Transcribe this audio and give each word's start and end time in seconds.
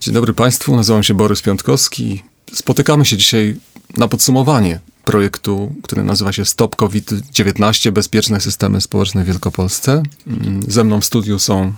Dzień 0.00 0.14
dobry 0.14 0.34
Państwu, 0.34 0.76
nazywam 0.76 1.02
się 1.02 1.14
Borys 1.14 1.42
Piątkowski. 1.42 2.22
Spotykamy 2.52 3.04
się 3.04 3.16
dzisiaj 3.16 3.56
na 3.96 4.08
podsumowanie 4.08 4.80
projektu, 5.04 5.74
który 5.82 6.02
nazywa 6.02 6.32
się 6.32 6.44
Stop 6.44 6.76
COVID-19 6.76 7.90
Bezpieczne 7.90 8.40
Systemy 8.40 8.80
Społeczne 8.80 9.24
w 9.24 9.26
Wielkopolsce. 9.26 10.02
Ze 10.68 10.84
mną 10.84 11.00
w 11.00 11.04
studiu 11.04 11.38
są 11.38 11.72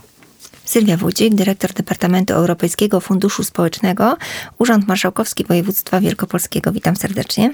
Sylwia 0.64 0.96
Wójcik, 0.96 1.34
dyrektor 1.34 1.72
Departamentu 1.72 2.34
Europejskiego 2.34 3.00
Funduszu 3.00 3.44
Społecznego, 3.44 4.16
Urząd 4.58 4.88
Marszałkowski 4.88 5.44
Województwa 5.44 6.00
Wielkopolskiego. 6.00 6.72
Witam 6.72 6.96
serdecznie. 6.96 7.52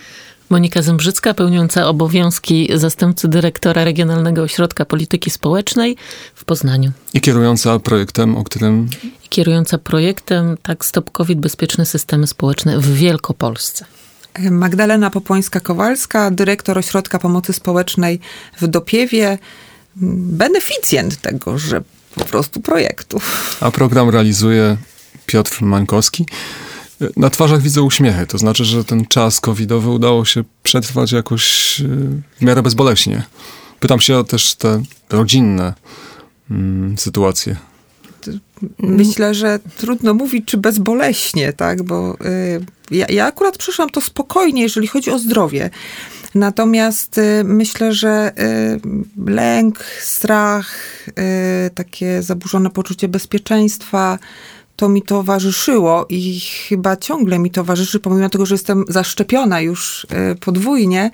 Monika 0.51 0.83
Zembrzycka, 0.83 1.35
pełniąca 1.35 1.87
obowiązki 1.87 2.69
zastępcy 2.75 3.29
dyrektora 3.29 3.85
Regionalnego 3.85 4.43
Ośrodka 4.43 4.85
Polityki 4.85 5.31
Społecznej 5.31 5.97
w 6.35 6.45
Poznaniu. 6.45 6.93
i 7.15 7.21
kierująca 7.21 7.79
projektem, 7.79 8.37
o 8.37 8.45
którym 8.45 8.89
I 9.25 9.29
kierująca 9.29 9.79
projektem 9.79 10.57
tak 10.63 10.85
Stop 10.85 11.11
COVID 11.11 11.39
Bezpieczne 11.39 11.87
Systemy 11.87 12.27
Społeczne 12.27 12.79
w 12.79 12.95
Wielkopolsce. 12.95 13.85
Magdalena 14.51 15.11
Popońska-Kowalska, 15.11 16.35
dyrektor 16.35 16.79
Ośrodka 16.79 17.19
Pomocy 17.19 17.53
Społecznej 17.53 18.21
w 18.61 18.67
Dopiewie, 18.67 19.39
beneficjent 19.97 21.21
tegoże 21.21 21.83
po 22.15 22.25
prostu 22.25 22.61
projektu. 22.61 23.21
a 23.61 23.71
program 23.71 24.11
realizuje 24.11 24.77
Piotr 25.27 25.63
Mańkowski. 25.63 26.27
Na 27.17 27.31
twarzach 27.31 27.63
widzę 27.63 27.83
uśmiechy, 27.83 28.27
to 28.27 28.39
znaczy, 28.39 28.65
że 28.65 28.85
ten 28.85 29.07
czas 29.07 29.41
covidowy 29.41 29.91
udało 29.91 30.25
się 30.25 30.45
przetrwać 30.63 31.13
jakoś 31.13 31.81
y, 31.81 31.85
w 32.39 32.43
miarę 32.43 32.63
bezboleśnie. 32.63 33.23
Pytam 33.81 34.01
się 34.01 34.19
o 34.19 34.25
też 34.25 34.55
te 34.55 34.83
rodzinne 35.11 35.75
mm, 36.51 36.99
sytuacje. 36.99 37.57
Myślę, 38.79 39.35
że 39.35 39.59
trudno 39.77 40.15
mówić, 40.15 40.45
czy 40.47 40.57
bezboleśnie, 40.57 41.53
tak, 41.53 41.83
bo 41.83 42.15
y, 42.15 42.65
ja, 42.91 43.07
ja 43.09 43.27
akurat 43.27 43.59
przyszłam 43.59 43.91
to 43.91 44.01
spokojnie, 44.01 44.63
jeżeli 44.63 44.87
chodzi 44.87 45.11
o 45.11 45.19
zdrowie. 45.19 45.71
Natomiast 46.35 47.19
y, 47.19 47.45
myślę, 47.45 47.93
że 47.93 48.33
y, 48.39 49.31
lęk, 49.31 49.85
strach, 50.01 50.75
y, 51.09 51.13
takie 51.75 52.23
zaburzone 52.23 52.71
poczucie 52.71 53.09
bezpieczeństwa, 53.09 54.19
to 54.79 54.89
mi 54.89 55.03
towarzyszyło 55.03 56.07
i 56.09 56.41
chyba 56.41 56.97
ciągle 56.97 57.39
mi 57.39 57.51
towarzyszy, 57.51 58.01
pomimo 58.01 58.29
tego, 58.29 58.47
że 58.47 58.55
jestem 58.55 58.85
zaszczepiona 58.89 59.61
już 59.61 60.05
y, 60.33 60.37
podwójnie, 60.37 61.11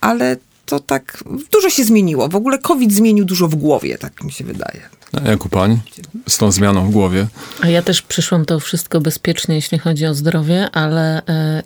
ale 0.00 0.36
to 0.66 0.80
tak 0.80 1.24
dużo 1.52 1.70
się 1.70 1.84
zmieniło. 1.84 2.28
W 2.28 2.36
ogóle 2.36 2.58
COVID 2.58 2.92
zmienił 2.92 3.24
dużo 3.24 3.48
w 3.48 3.54
głowie, 3.54 3.98
tak 3.98 4.24
mi 4.24 4.32
się 4.32 4.44
wydaje. 4.44 4.80
A 5.24 5.28
jak 5.30 5.46
u 5.46 5.48
pań 5.48 5.80
z 6.28 6.38
tą 6.38 6.52
zmianą 6.52 6.86
w 6.86 6.90
głowie? 6.90 7.26
A 7.60 7.68
ja 7.68 7.82
też 7.82 8.02
przyszłam 8.02 8.44
to 8.44 8.60
wszystko 8.60 9.00
bezpiecznie, 9.00 9.54
jeśli 9.54 9.78
chodzi 9.78 10.06
o 10.06 10.14
zdrowie, 10.14 10.70
ale 10.72 11.26
e, 11.26 11.62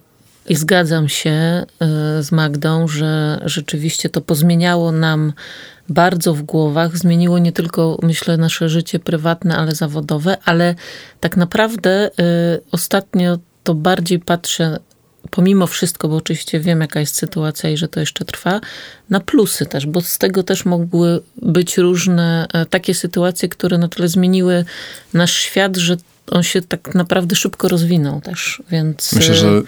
i 0.49 0.57
zgadzam 0.57 1.09
się 1.09 1.31
e, 1.31 1.67
z 2.23 2.33
Magdą, 2.33 2.89
że 2.89 3.41
rzeczywiście 3.45 4.09
to 4.09 4.21
pozmieniało 4.21 4.93
nam 4.93 5.33
bardzo 5.89 6.35
w 6.35 6.43
głowach. 6.43 6.97
Zmieniło 6.97 7.39
nie 7.39 7.53
tylko, 7.53 7.99
myślę, 8.03 8.37
nasze 8.37 8.69
życie 8.69 8.99
prywatne, 8.99 9.57
ale 9.57 9.75
zawodowe, 9.75 10.37
ale 10.45 10.75
tak 11.21 11.37
naprawdę 11.37 11.91
e, 11.91 12.11
ostatnio 12.73 13.39
to 13.65 13.75
bardziej 13.75 14.19
patrzę 14.19 14.79
pomimo 15.31 15.67
wszystko, 15.67 16.09
bo 16.09 16.17
oczywiście 16.17 16.61
wiem, 16.61 16.81
jaka 16.81 17.01
jest 17.01 17.15
sytuacja 17.15 17.71
i 17.71 17.77
że 17.77 17.89
to 17.89 18.01
jeszcze 18.01 18.25
trwa, 18.25 18.61
na 19.11 19.21
plusy 19.21 19.67
też, 19.67 19.87
bo 19.87 20.01
z 20.01 20.19
tego 20.19 20.43
też 20.43 20.65
mogły 20.65 21.21
być 21.43 21.79
różne 21.79 22.47
e, 22.53 22.67
takie 22.67 22.95
sytuacje, 22.95 23.49
które 23.49 23.79
na 23.79 23.89
tyle 23.89 24.09
zmieniły 24.09 24.65
nasz 25.15 25.33
świat, 25.33 25.77
że 25.77 25.97
on 26.31 26.43
się 26.43 26.63
tak 26.63 26.95
naprawdę 26.95 27.37
szybko 27.37 27.69
rozwinął 27.69 28.21
też, 28.21 28.63
więc... 28.71 29.13
Myślę, 29.13 29.35
że 29.35 29.63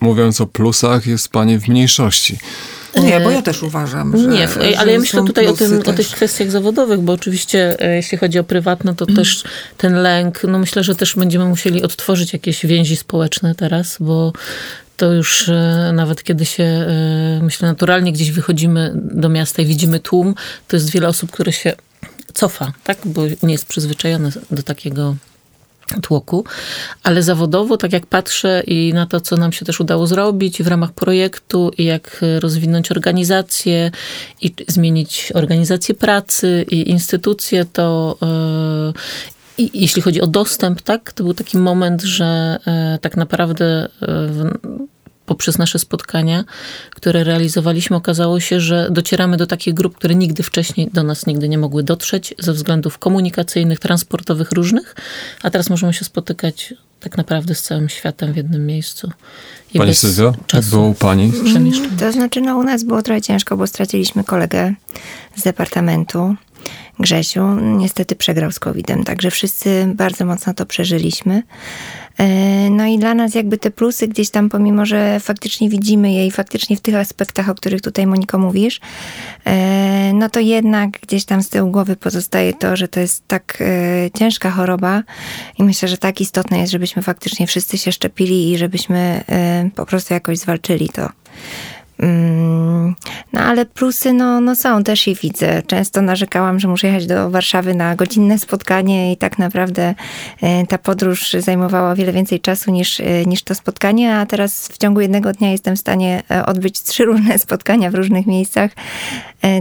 mówiąc 0.00 0.40
o 0.40 0.46
plusach, 0.46 1.06
jest 1.06 1.28
pani 1.28 1.58
w 1.58 1.68
mniejszości. 1.68 2.38
Nie, 2.98 3.20
bo 3.20 3.30
ja 3.30 3.42
też 3.42 3.62
uważam, 3.62 4.18
że 4.18 4.28
Nie, 4.28 4.48
że 4.48 4.78
ale 4.78 4.92
ja 4.92 4.98
myślę 4.98 5.24
tutaj 5.24 5.46
o, 5.46 5.52
tym, 5.52 5.82
o 5.86 5.92
tych 5.92 6.08
kwestiach 6.08 6.50
zawodowych, 6.50 7.00
bo 7.00 7.12
oczywiście 7.12 7.76
e, 7.80 7.96
jeśli 7.96 8.18
chodzi 8.18 8.38
o 8.38 8.44
prywatne, 8.44 8.94
to 8.94 9.06
też 9.06 9.44
ten 9.76 9.94
lęk, 9.94 10.40
no 10.48 10.58
myślę, 10.58 10.84
że 10.84 10.94
też 10.94 11.16
będziemy 11.16 11.44
musieli 11.44 11.82
odtworzyć 11.82 12.32
jakieś 12.32 12.66
więzi 12.66 12.96
społeczne 12.96 13.54
teraz, 13.54 13.96
bo 14.00 14.32
to 14.96 15.12
już 15.12 15.48
e, 15.48 15.90
nawet 15.94 16.22
kiedy 16.22 16.46
się, 16.46 16.64
e, 16.64 17.40
myślę, 17.42 17.68
naturalnie 17.68 18.12
gdzieś 18.12 18.30
wychodzimy 18.30 18.92
do 18.94 19.28
miasta 19.28 19.62
i 19.62 19.66
widzimy 19.66 20.00
tłum, 20.00 20.34
to 20.68 20.76
jest 20.76 20.90
wiele 20.90 21.08
osób, 21.08 21.30
które 21.30 21.52
się 21.52 21.72
cofa, 22.34 22.72
tak, 22.84 22.98
bo 23.04 23.22
nie 23.42 23.52
jest 23.52 23.66
przyzwyczajone 23.66 24.30
do 24.50 24.62
takiego 24.62 25.16
tłoku, 26.02 26.44
ale 27.02 27.22
zawodowo, 27.22 27.76
tak 27.76 27.92
jak 27.92 28.06
patrzę 28.06 28.62
i 28.66 28.92
na 28.94 29.06
to, 29.06 29.20
co 29.20 29.36
nam 29.36 29.52
się 29.52 29.64
też 29.64 29.80
udało 29.80 30.06
zrobić 30.06 30.62
w 30.62 30.66
ramach 30.66 30.92
projektu 30.92 31.70
i 31.78 31.84
jak 31.84 32.20
rozwinąć 32.40 32.90
organizację 32.90 33.90
i 34.42 34.54
zmienić 34.68 35.32
organizację 35.34 35.94
pracy 35.94 36.66
i 36.70 36.90
instytucje, 36.90 37.64
to 37.64 38.18
yy, 38.22 38.92
i 39.60 39.80
jeśli 39.80 40.02
chodzi 40.02 40.20
o 40.20 40.26
dostęp, 40.26 40.82
tak, 40.82 41.12
to 41.12 41.24
był 41.24 41.34
taki 41.34 41.58
moment, 41.58 42.02
że 42.02 42.58
e, 42.66 42.98
tak 43.00 43.16
naprawdę 43.16 43.88
e, 44.02 44.28
poprzez 45.30 45.58
nasze 45.58 45.78
spotkania, 45.78 46.44
które 46.90 47.24
realizowaliśmy, 47.24 47.96
okazało 47.96 48.40
się, 48.40 48.60
że 48.60 48.88
docieramy 48.90 49.36
do 49.36 49.46
takich 49.46 49.74
grup, 49.74 49.96
które 49.96 50.14
nigdy 50.14 50.42
wcześniej 50.42 50.90
do 50.92 51.02
nas 51.02 51.26
nigdy 51.26 51.48
nie 51.48 51.58
mogły 51.58 51.82
dotrzeć 51.82 52.34
ze 52.38 52.52
względów 52.52 52.98
komunikacyjnych, 52.98 53.78
transportowych 53.78 54.52
różnych, 54.52 54.94
a 55.42 55.50
teraz 55.50 55.70
możemy 55.70 55.94
się 55.94 56.04
spotykać 56.04 56.74
tak 57.00 57.16
naprawdę 57.16 57.54
z 57.54 57.62
całym 57.62 57.88
światem 57.88 58.32
w 58.32 58.36
jednym 58.36 58.66
miejscu. 58.66 59.10
I 59.74 59.78
Pani 59.78 59.92
jak 60.18 60.46
czasu 60.46 60.70
było 60.70 60.86
u 60.86 60.94
pani? 60.94 61.32
przemieszczania. 61.44 61.96
To 61.98 62.12
znaczy, 62.12 62.40
no 62.40 62.56
u 62.56 62.62
nas 62.62 62.84
było 62.84 63.02
trochę 63.02 63.22
ciężko, 63.22 63.56
bo 63.56 63.66
straciliśmy 63.66 64.24
kolegę 64.24 64.74
z 65.36 65.42
departamentu. 65.42 66.34
Grzesiu 67.00 67.54
niestety 67.60 68.16
przegrał 68.16 68.52
z 68.52 68.58
COVID-em, 68.58 69.04
także 69.04 69.30
wszyscy 69.30 69.92
bardzo 69.94 70.24
mocno 70.24 70.54
to 70.54 70.66
przeżyliśmy. 70.66 71.42
E, 72.18 72.70
No 72.70 72.86
i 72.86 72.98
dla 72.98 73.14
nas 73.14 73.34
jakby 73.34 73.58
te 73.58 73.70
plusy 73.70 74.08
gdzieś 74.08 74.30
tam, 74.30 74.48
pomimo 74.48 74.86
że 74.86 75.20
faktycznie 75.20 75.68
widzimy 75.68 76.12
je 76.12 76.26
i 76.26 76.30
faktycznie 76.30 76.76
w 76.76 76.80
tych 76.80 76.94
aspektach, 76.94 77.48
o 77.48 77.54
których 77.54 77.80
tutaj 77.80 78.06
Moniko 78.06 78.38
mówisz, 78.38 78.80
e, 79.44 80.12
no 80.14 80.28
to 80.28 80.40
jednak 80.40 80.90
gdzieś 80.90 81.24
tam 81.24 81.42
z 81.42 81.48
tyłu 81.48 81.70
głowy 81.70 81.96
pozostaje 81.96 82.54
to, 82.54 82.76
że 82.76 82.88
to 82.88 83.00
jest 83.00 83.28
tak 83.28 83.58
e, 83.60 84.10
ciężka 84.18 84.50
choroba 84.50 85.02
i 85.58 85.64
myślę, 85.64 85.88
że 85.88 85.98
tak 85.98 86.20
istotne 86.20 86.58
jest, 86.58 86.72
żebyśmy 86.72 87.02
faktycznie 87.02 87.46
wszyscy 87.46 87.78
się 87.78 87.92
szczepili 87.92 88.52
i 88.52 88.58
żebyśmy 88.58 89.24
po 89.74 89.86
prostu 89.86 90.14
jakoś 90.14 90.38
zwalczyli 90.38 90.88
to. 90.88 91.08
Mm, 92.00 92.94
No 93.32 93.40
ale 93.40 93.66
plusy 93.66 94.12
no, 94.12 94.40
no 94.40 94.54
są, 94.56 94.84
też 94.84 95.06
je 95.06 95.14
widzę. 95.14 95.62
Często 95.62 96.02
narzekałam, 96.02 96.60
że 96.60 96.68
muszę 96.68 96.86
jechać 96.86 97.06
do 97.06 97.30
Warszawy 97.30 97.74
na 97.74 97.96
godzinne 97.96 98.38
spotkanie 98.38 99.12
i 99.12 99.16
tak 99.16 99.38
naprawdę 99.38 99.94
e, 100.42 100.66
ta 100.66 100.78
podróż 100.78 101.32
zajmowała 101.32 101.94
wiele 101.94 102.12
więcej 102.12 102.40
czasu 102.40 102.70
niż, 102.70 103.00
e, 103.00 103.24
niż 103.26 103.42
to 103.42 103.54
spotkanie, 103.54 104.16
a 104.16 104.26
teraz 104.26 104.68
w 104.68 104.78
ciągu 104.78 105.00
jednego 105.00 105.32
dnia 105.32 105.50
jestem 105.50 105.76
w 105.76 105.80
stanie 105.80 106.22
e, 106.30 106.46
odbyć 106.46 106.82
trzy 106.82 107.04
różne 107.04 107.38
spotkania 107.48 107.90
w 107.90 107.94
różnych 107.94 108.26
miejscach 108.26 108.70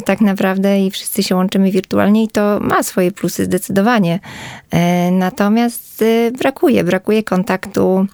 tak 0.06 0.22
naprawdę 0.22 0.80
i 0.80 0.92
wszyscy 0.92 1.24
się 1.24 1.36
łączymy 1.36 1.72
wirtualnie 1.72 2.24
i 2.24 2.28
to 2.28 2.60
ma 2.62 2.84
swoje 2.84 3.12
plusy 3.12 3.46
zdecydowanie. 3.46 4.20
Natomiast 5.12 6.04
brakuje, 6.40 6.84
brakuje 6.84 7.24
kontaktu. 7.24 8.08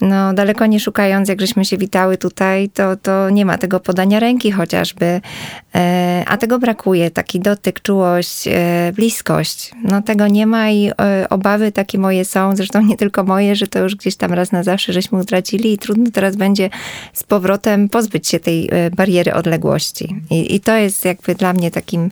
No 0.00 0.32
daleko 0.32 0.66
nie 0.66 0.80
szukając, 0.80 1.28
jak 1.28 1.40
żeśmy 1.40 1.64
się 1.64 1.78
witały 1.78 2.18
tutaj, 2.18 2.68
to, 2.68 2.96
to 2.96 3.30
nie 3.30 3.44
ma 3.44 3.58
tego 3.64 3.80
podania 3.80 4.20
ręki 4.20 4.52
chociażby, 4.52 5.20
E, 5.74 6.24
a 6.26 6.36
tego 6.36 6.58
brakuje, 6.58 7.10
taki 7.10 7.40
dotyk, 7.40 7.82
czułość, 7.82 8.48
e, 8.48 8.92
bliskość. 8.96 9.70
No 9.84 10.02
tego 10.02 10.28
nie 10.28 10.46
ma 10.46 10.70
i 10.70 10.90
e, 11.00 11.26
obawy 11.30 11.72
takie 11.72 11.98
moje 11.98 12.24
są, 12.24 12.56
zresztą 12.56 12.82
nie 12.82 12.96
tylko 12.96 13.24
moje, 13.24 13.56
że 13.56 13.66
to 13.66 13.78
już 13.78 13.96
gdzieś 13.96 14.16
tam 14.16 14.32
raz 14.32 14.52
na 14.52 14.62
zawsze 14.62 14.92
żeśmy 14.92 15.18
utracili 15.18 15.72
i 15.72 15.78
trudno 15.78 16.10
teraz 16.10 16.36
będzie 16.36 16.70
z 17.12 17.22
powrotem 17.22 17.88
pozbyć 17.88 18.28
się 18.28 18.40
tej 18.40 18.70
bariery 18.96 19.34
odległości. 19.34 20.16
I, 20.30 20.54
i 20.54 20.60
to 20.60 20.76
jest 20.76 21.04
jakby 21.04 21.34
dla 21.34 21.52
mnie 21.52 21.70
takim 21.70 22.10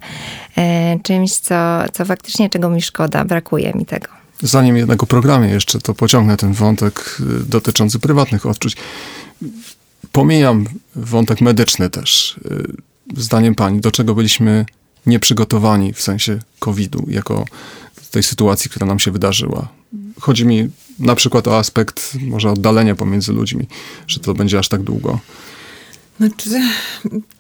czymś, 1.03 1.33
co, 1.33 1.55
co 1.93 2.05
faktycznie 2.05 2.51
czego 2.51 2.71
mi 2.71 2.83
szkoda, 2.83 3.25
brakuje 3.25 3.73
mi 3.75 3.87
tego. 3.87 4.09
Zanim 4.43 4.77
jednak 4.77 5.03
o 5.03 5.07
programie 5.07 5.49
jeszcze, 5.49 5.81
to 5.81 5.95
pociągnę 5.95 6.37
ten 6.37 6.53
wątek 6.53 7.19
dotyczący 7.49 7.99
prywatnych 7.99 8.47
odczuć. 8.47 8.77
Pomijam 10.13 10.67
wątek 10.97 11.41
medyczny 11.41 11.91
też. 11.91 12.37
Y, 12.51 12.93
Zdaniem 13.17 13.55
pani, 13.55 13.81
do 13.81 13.91
czego 13.91 14.15
byliśmy 14.15 14.67
nieprzygotowani 15.07 15.93
w 15.93 16.03
sensie 16.03 16.39
COVID-u, 16.59 17.11
jako 17.11 17.45
tej 18.13 18.23
sytuacji, 18.23 18.71
która 18.71 18.87
nam 18.87 18.99
się 18.99 19.11
wydarzyła? 19.11 19.69
Chodzi 20.21 20.47
mi 20.47 20.71
na 20.99 21.15
przykład 21.15 21.49
o 21.49 21.59
aspekt 21.59 22.19
może 22.21 22.51
oddalenia 22.51 22.95
pomiędzy 22.95 23.33
ludźmi, 23.33 23.67
że 24.07 24.21
to 24.21 24.35
będzie 24.35 24.59
aż 24.59 24.69
tak 24.69 24.83
długo. 24.83 25.19
Znaczy, 26.23 26.51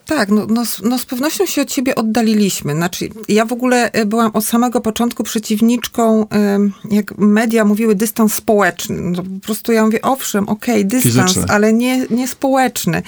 tak, 0.06 0.28
no, 0.28 0.46
no, 0.46 0.62
no, 0.82 0.98
z 0.98 1.06
pewnością 1.06 1.46
się 1.46 1.62
od 1.62 1.72
siebie 1.72 1.94
oddaliliśmy. 1.94 2.74
Znaczy, 2.74 3.08
ja 3.28 3.44
w 3.44 3.52
ogóle 3.52 3.92
e, 3.92 4.06
byłam 4.06 4.30
od 4.34 4.44
samego 4.44 4.80
początku 4.80 5.24
przeciwniczką, 5.24 6.26
jak 6.90 7.18
media 7.18 7.64
mówiły, 7.64 7.94
dystans 7.94 8.34
społeczny. 8.34 8.96
No, 9.00 9.22
po 9.22 9.46
prostu 9.46 9.72
ja 9.72 9.84
mówię, 9.84 10.02
owszem, 10.02 10.48
okej, 10.48 10.74
okay, 10.74 10.84
dystans, 10.84 11.14
Fizyczny. 11.14 11.54
ale 11.54 11.72
nie, 11.72 12.06
nie 12.10 12.28
społeczny. 12.28 13.02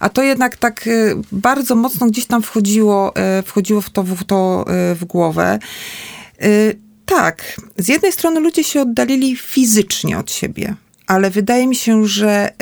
A 0.00 0.08
to 0.08 0.22
jednak 0.22 0.56
tak 0.56 0.86
e, 0.86 0.90
bardzo 1.32 1.74
mocno 1.74 2.06
gdzieś 2.06 2.26
tam 2.26 2.42
wchodziło, 2.42 3.16
e, 3.16 3.42
wchodziło 3.42 3.80
w 3.80 3.90
to, 3.90 4.02
w 4.02 4.24
to 4.24 4.64
w 4.94 5.04
głowę. 5.04 5.58
Tak, 7.06 7.60
z 7.76 7.88
jednej 7.88 8.12
strony 8.12 8.40
ludzie 8.40 8.64
się 8.64 8.80
oddalili 8.80 9.36
fizycznie 9.36 10.18
od 10.18 10.30
siebie 10.30 10.74
ale 11.06 11.30
wydaje 11.30 11.66
mi 11.66 11.76
się, 11.76 12.06
że 12.06 12.50
y, 12.50 12.54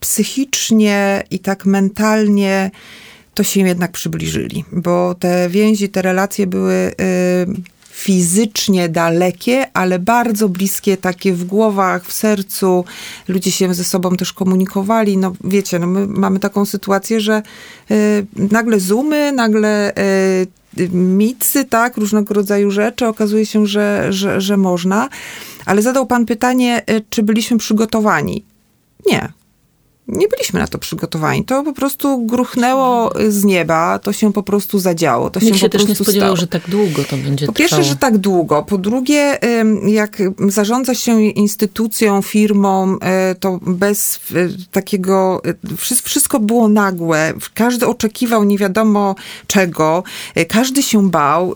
psychicznie 0.00 1.22
i 1.30 1.38
tak 1.38 1.66
mentalnie 1.66 2.70
to 3.34 3.42
się 3.42 3.60
jednak 3.60 3.92
przybliżyli, 3.92 4.64
bo 4.72 5.14
te 5.14 5.48
więzi, 5.48 5.88
te 5.88 6.02
relacje 6.02 6.46
były 6.46 6.74
y, 6.74 7.77
fizycznie 7.98 8.88
dalekie, 8.88 9.66
ale 9.74 9.98
bardzo 9.98 10.48
bliskie, 10.48 10.96
takie 10.96 11.32
w 11.32 11.44
głowach, 11.44 12.06
w 12.06 12.12
sercu. 12.12 12.84
Ludzie 13.28 13.50
się 13.50 13.74
ze 13.74 13.84
sobą 13.84 14.16
też 14.16 14.32
komunikowali. 14.32 15.16
No 15.16 15.32
wiecie, 15.44 15.78
no 15.78 15.86
my 15.86 16.06
mamy 16.06 16.38
taką 16.38 16.64
sytuację, 16.64 17.20
że 17.20 17.42
y, 17.90 18.26
nagle 18.36 18.80
zoomy, 18.80 19.32
nagle 19.32 19.92
y, 20.78 20.88
micy, 20.92 21.64
tak, 21.64 21.96
różnego 21.96 22.34
rodzaju 22.34 22.70
rzeczy. 22.70 23.06
Okazuje 23.06 23.46
się, 23.46 23.66
że, 23.66 24.06
że, 24.12 24.40
że 24.40 24.56
można. 24.56 25.08
Ale 25.66 25.82
zadał 25.82 26.06
pan 26.06 26.26
pytanie, 26.26 26.82
y, 26.90 27.04
czy 27.10 27.22
byliśmy 27.22 27.58
przygotowani. 27.58 28.44
Nie 29.06 29.37
nie 30.08 30.28
byliśmy 30.28 30.60
na 30.60 30.66
to 30.66 30.78
przygotowani. 30.78 31.44
To 31.44 31.62
po 31.62 31.72
prostu 31.72 32.26
gruchnęło 32.26 33.12
z 33.28 33.44
nieba, 33.44 33.98
to 33.98 34.12
się 34.12 34.32
po 34.32 34.42
prostu 34.42 34.78
zadziało. 34.78 35.30
To 35.30 35.40
Nikt 35.40 35.54
się, 35.54 35.60
się 35.60 35.68
też 35.68 35.88
nie 35.88 35.94
spodziewał, 35.94 36.26
stało. 36.28 36.36
że 36.36 36.46
tak 36.46 36.70
długo 36.70 37.04
to 37.04 37.16
będzie 37.16 37.46
Po 37.46 37.52
pierwsze, 37.52 37.76
trwało. 37.76 37.92
że 37.92 37.96
tak 37.96 38.18
długo. 38.18 38.62
Po 38.62 38.78
drugie, 38.78 39.38
jak 39.86 40.22
zarządza 40.48 40.94
się 40.94 41.20
instytucją, 41.22 42.22
firmą, 42.22 42.96
e, 43.00 43.34
to 43.34 43.58
bez 43.62 44.20
e, 44.34 44.48
takiego, 44.72 45.42
e, 45.44 45.76
wszystko 46.02 46.40
było 46.40 46.68
nagłe. 46.68 47.34
Każdy 47.54 47.86
oczekiwał 47.86 48.44
nie 48.44 48.58
wiadomo 48.58 49.14
czego. 49.46 50.02
Każdy 50.48 50.82
się 50.82 51.10
bał. 51.10 51.54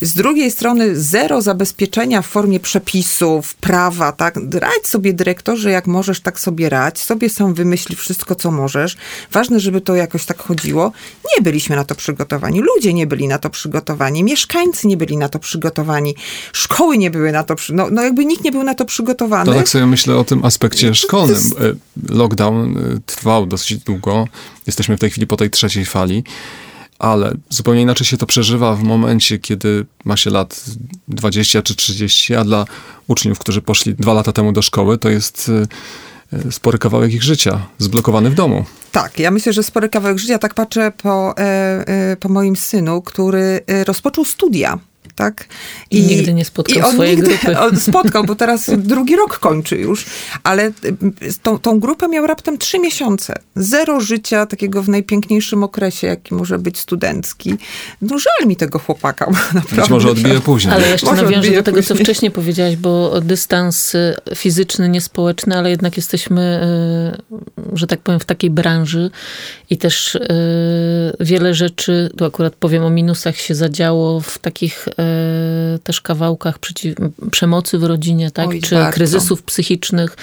Z 0.00 0.14
drugiej 0.14 0.50
strony 0.50 1.00
zero 1.00 1.42
zabezpieczenia 1.42 2.22
w 2.22 2.26
formie 2.26 2.60
przepisów, 2.60 3.54
prawa, 3.54 4.12
tak? 4.12 4.34
Radź 4.52 4.86
sobie 4.86 5.12
dyrektorze, 5.12 5.70
jak 5.70 5.86
możesz, 5.86 6.20
tak 6.20 6.40
sobie 6.40 6.68
radź. 6.68 6.98
Sobie 6.98 7.25
sobie 7.30 7.46
sam 7.46 7.54
wymyśli 7.54 7.96
wszystko, 7.96 8.34
co 8.34 8.50
możesz. 8.50 8.96
Ważne, 9.32 9.60
żeby 9.60 9.80
to 9.80 9.94
jakoś 9.94 10.24
tak 10.24 10.42
chodziło. 10.42 10.92
Nie 11.36 11.42
byliśmy 11.42 11.76
na 11.76 11.84
to 11.84 11.94
przygotowani. 11.94 12.60
Ludzie 12.60 12.94
nie 12.94 13.06
byli 13.06 13.28
na 13.28 13.38
to 13.38 13.50
przygotowani. 13.50 14.24
Mieszkańcy 14.24 14.86
nie 14.86 14.96
byli 14.96 15.16
na 15.16 15.28
to 15.28 15.38
przygotowani. 15.38 16.14
Szkoły 16.52 16.98
nie 16.98 17.10
były 17.10 17.32
na 17.32 17.42
to 17.42 17.54
no, 17.72 17.88
no 17.90 18.02
jakby 18.02 18.24
nikt 18.24 18.44
nie 18.44 18.52
był 18.52 18.62
na 18.62 18.74
to 18.74 18.84
przygotowany. 18.84 19.52
To 19.52 19.58
tak 19.58 19.68
sobie 19.68 19.86
myślę 19.86 20.16
o 20.16 20.24
tym 20.24 20.44
aspekcie 20.44 20.94
szkolnym. 20.94 21.36
E, 21.36 22.14
lockdown 22.14 22.78
e, 22.78 23.00
trwał 23.06 23.46
dosyć 23.46 23.78
długo. 23.78 24.28
Jesteśmy 24.66 24.96
w 24.96 25.00
tej 25.00 25.10
chwili 25.10 25.26
po 25.26 25.36
tej 25.36 25.50
trzeciej 25.50 25.84
fali 25.84 26.24
ale 26.98 27.34
zupełnie 27.48 27.82
inaczej 27.82 28.06
się 28.06 28.16
to 28.16 28.26
przeżywa 28.26 28.76
w 28.76 28.82
momencie, 28.82 29.38
kiedy 29.38 29.86
ma 30.04 30.16
się 30.16 30.30
lat 30.30 30.64
20 31.08 31.62
czy 31.62 31.74
30, 31.74 32.34
a 32.34 32.44
dla 32.44 32.64
uczniów, 33.06 33.38
którzy 33.38 33.62
poszli 33.62 33.94
dwa 33.94 34.12
lata 34.12 34.32
temu 34.32 34.52
do 34.52 34.62
szkoły, 34.62 34.98
to 34.98 35.08
jest 35.08 35.48
E, 35.48 35.66
spory 36.50 36.78
kawałek 36.78 37.12
ich 37.12 37.22
życia, 37.22 37.66
zblokowany 37.78 38.30
w 38.30 38.34
domu. 38.34 38.64
Tak, 38.92 39.18
ja 39.18 39.30
myślę, 39.30 39.52
że 39.52 39.62
spory 39.62 39.88
kawałek 39.88 40.18
życia, 40.18 40.38
tak 40.38 40.54
patrzę 40.54 40.92
po, 41.02 41.38
e, 41.38 41.42
e, 41.88 42.16
po 42.16 42.28
moim 42.28 42.56
synu, 42.56 43.02
który 43.02 43.60
rozpoczął 43.86 44.24
studia 44.24 44.78
tak? 45.14 45.46
I, 45.90 45.98
I 45.98 46.02
nigdy 46.02 46.34
nie 46.34 46.44
spotkał 46.44 46.76
i 46.76 46.82
on 46.82 46.92
swojej 46.92 47.16
nigdy, 47.16 47.38
grupy. 47.38 47.58
On 47.58 47.80
spotkał, 47.80 48.24
bo 48.24 48.34
teraz 48.34 48.70
drugi 48.92 49.16
rok 49.16 49.38
kończy 49.38 49.76
już, 49.76 50.06
ale 50.42 50.72
tą, 51.42 51.58
tą 51.58 51.80
grupę 51.80 52.08
miał 52.08 52.26
raptem 52.26 52.58
trzy 52.58 52.78
miesiące. 52.78 53.34
Zero 53.56 54.00
życia 54.00 54.46
takiego 54.46 54.82
w 54.82 54.88
najpiękniejszym 54.88 55.64
okresie, 55.64 56.06
jaki 56.06 56.34
może 56.34 56.58
być 56.58 56.78
studencki. 56.78 57.54
No 58.02 58.18
żal 58.18 58.48
mi 58.48 58.56
tego 58.56 58.78
chłopaka, 58.78 59.26
naprawdę. 59.30 59.76
Być 59.76 59.90
może 59.90 60.10
odbije 60.10 60.40
później. 60.40 60.74
Ale 60.74 60.88
jeszcze 60.88 61.06
może 61.06 61.22
nawiążę 61.22 61.50
do 61.50 61.62
tego, 61.62 61.76
później. 61.76 61.98
co 61.98 62.04
wcześniej 62.04 62.30
powiedziałaś, 62.30 62.76
bo 62.76 63.20
dystans 63.20 63.94
y, 63.94 64.16
fizyczny, 64.34 64.88
niespołeczny, 64.88 65.56
ale 65.56 65.70
jednak 65.70 65.96
jesteśmy, 65.96 66.60
y, 67.72 67.76
że 67.78 67.86
tak 67.86 68.00
powiem, 68.00 68.20
w 68.20 68.24
takiej 68.24 68.50
branży 68.50 69.10
i 69.70 69.78
też 69.78 70.14
y, 70.14 70.20
wiele 71.20 71.54
rzeczy, 71.54 72.10
tu 72.16 72.24
akurat 72.24 72.54
powiem 72.54 72.84
o 72.84 72.90
minusach, 72.90 73.36
się 73.36 73.54
zadziało 73.54 74.20
w 74.20 74.38
takich 74.38 74.88
E, 74.98 75.78
też 75.78 76.00
kawałkach 76.00 76.58
przeciw, 76.58 76.94
przemocy 77.30 77.78
w 77.78 77.84
rodzinie, 77.84 78.30
tak? 78.30 78.48
Oj, 78.48 78.60
czy 78.60 78.74
bardzo. 78.74 78.92
kryzysów 78.92 79.42
psychicznych, 79.42 80.16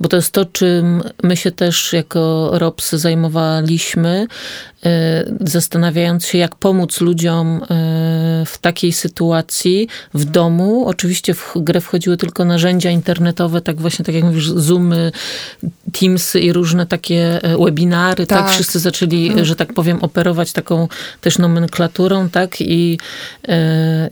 bo 0.00 0.08
to 0.08 0.16
jest 0.16 0.32
to, 0.32 0.44
czym 0.44 1.02
my 1.22 1.36
się 1.36 1.50
też 1.50 1.92
jako 1.92 2.50
ROPS 2.52 2.92
zajmowaliśmy, 2.92 4.26
e, 4.84 5.24
zastanawiając 5.40 6.26
się, 6.26 6.38
jak 6.38 6.54
pomóc 6.54 7.00
ludziom 7.00 7.60
e, 7.62 7.66
w 8.46 8.58
takiej 8.60 8.92
sytuacji 8.92 9.88
w 10.14 10.24
domu. 10.24 10.86
Oczywiście 10.86 11.34
w 11.34 11.52
grę 11.56 11.80
wchodziły 11.80 12.16
tylko 12.16 12.44
narzędzia 12.44 12.90
internetowe, 12.90 13.60
tak 13.60 13.80
właśnie, 13.80 14.04
tak 14.04 14.14
jak 14.14 14.24
mówisz, 14.24 14.48
Zoomy, 14.48 15.12
Teamsy 16.00 16.40
i 16.40 16.52
różne 16.52 16.86
takie 16.86 17.40
webinary, 17.64 18.26
tak? 18.26 18.38
tak? 18.38 18.50
Wszyscy 18.50 18.78
zaczęli, 18.78 19.28
mm. 19.32 19.44
że 19.44 19.56
tak 19.56 19.72
powiem, 19.72 19.98
operować 20.02 20.52
taką 20.52 20.88
też 21.20 21.38
nomenklaturą, 21.38 22.28
tak? 22.28 22.60
I, 22.60 22.98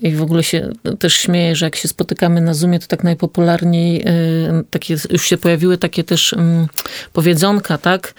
i 0.08 0.16
w 0.16 0.22
ogóle 0.22 0.42
się 0.42 0.70
też 0.98 1.14
śmieję, 1.14 1.56
że 1.56 1.66
jak 1.66 1.76
się 1.76 1.88
spotykamy 1.88 2.40
na 2.40 2.54
Zoomie, 2.54 2.78
to 2.78 2.86
tak 2.86 3.04
najpopularniej 3.04 4.08
y, 4.08 4.64
takie, 4.70 4.96
już 5.10 5.22
się 5.22 5.36
pojawiły 5.36 5.78
takie 5.78 6.04
też 6.04 6.32
um, 6.32 6.66
powiedzonka, 7.12 7.78
tak? 7.78 8.14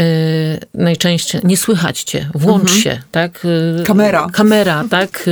Y, 0.00 0.02
najczęściej, 0.74 1.40
nie 1.44 1.56
słychać 1.56 2.02
cię, 2.02 2.30
włącz 2.34 2.62
mhm. 2.62 2.80
się, 2.80 3.02
tak? 3.10 3.44
Y, 3.80 3.82
kamera. 3.84 4.26
Kamera, 4.32 4.84
tak? 4.90 5.30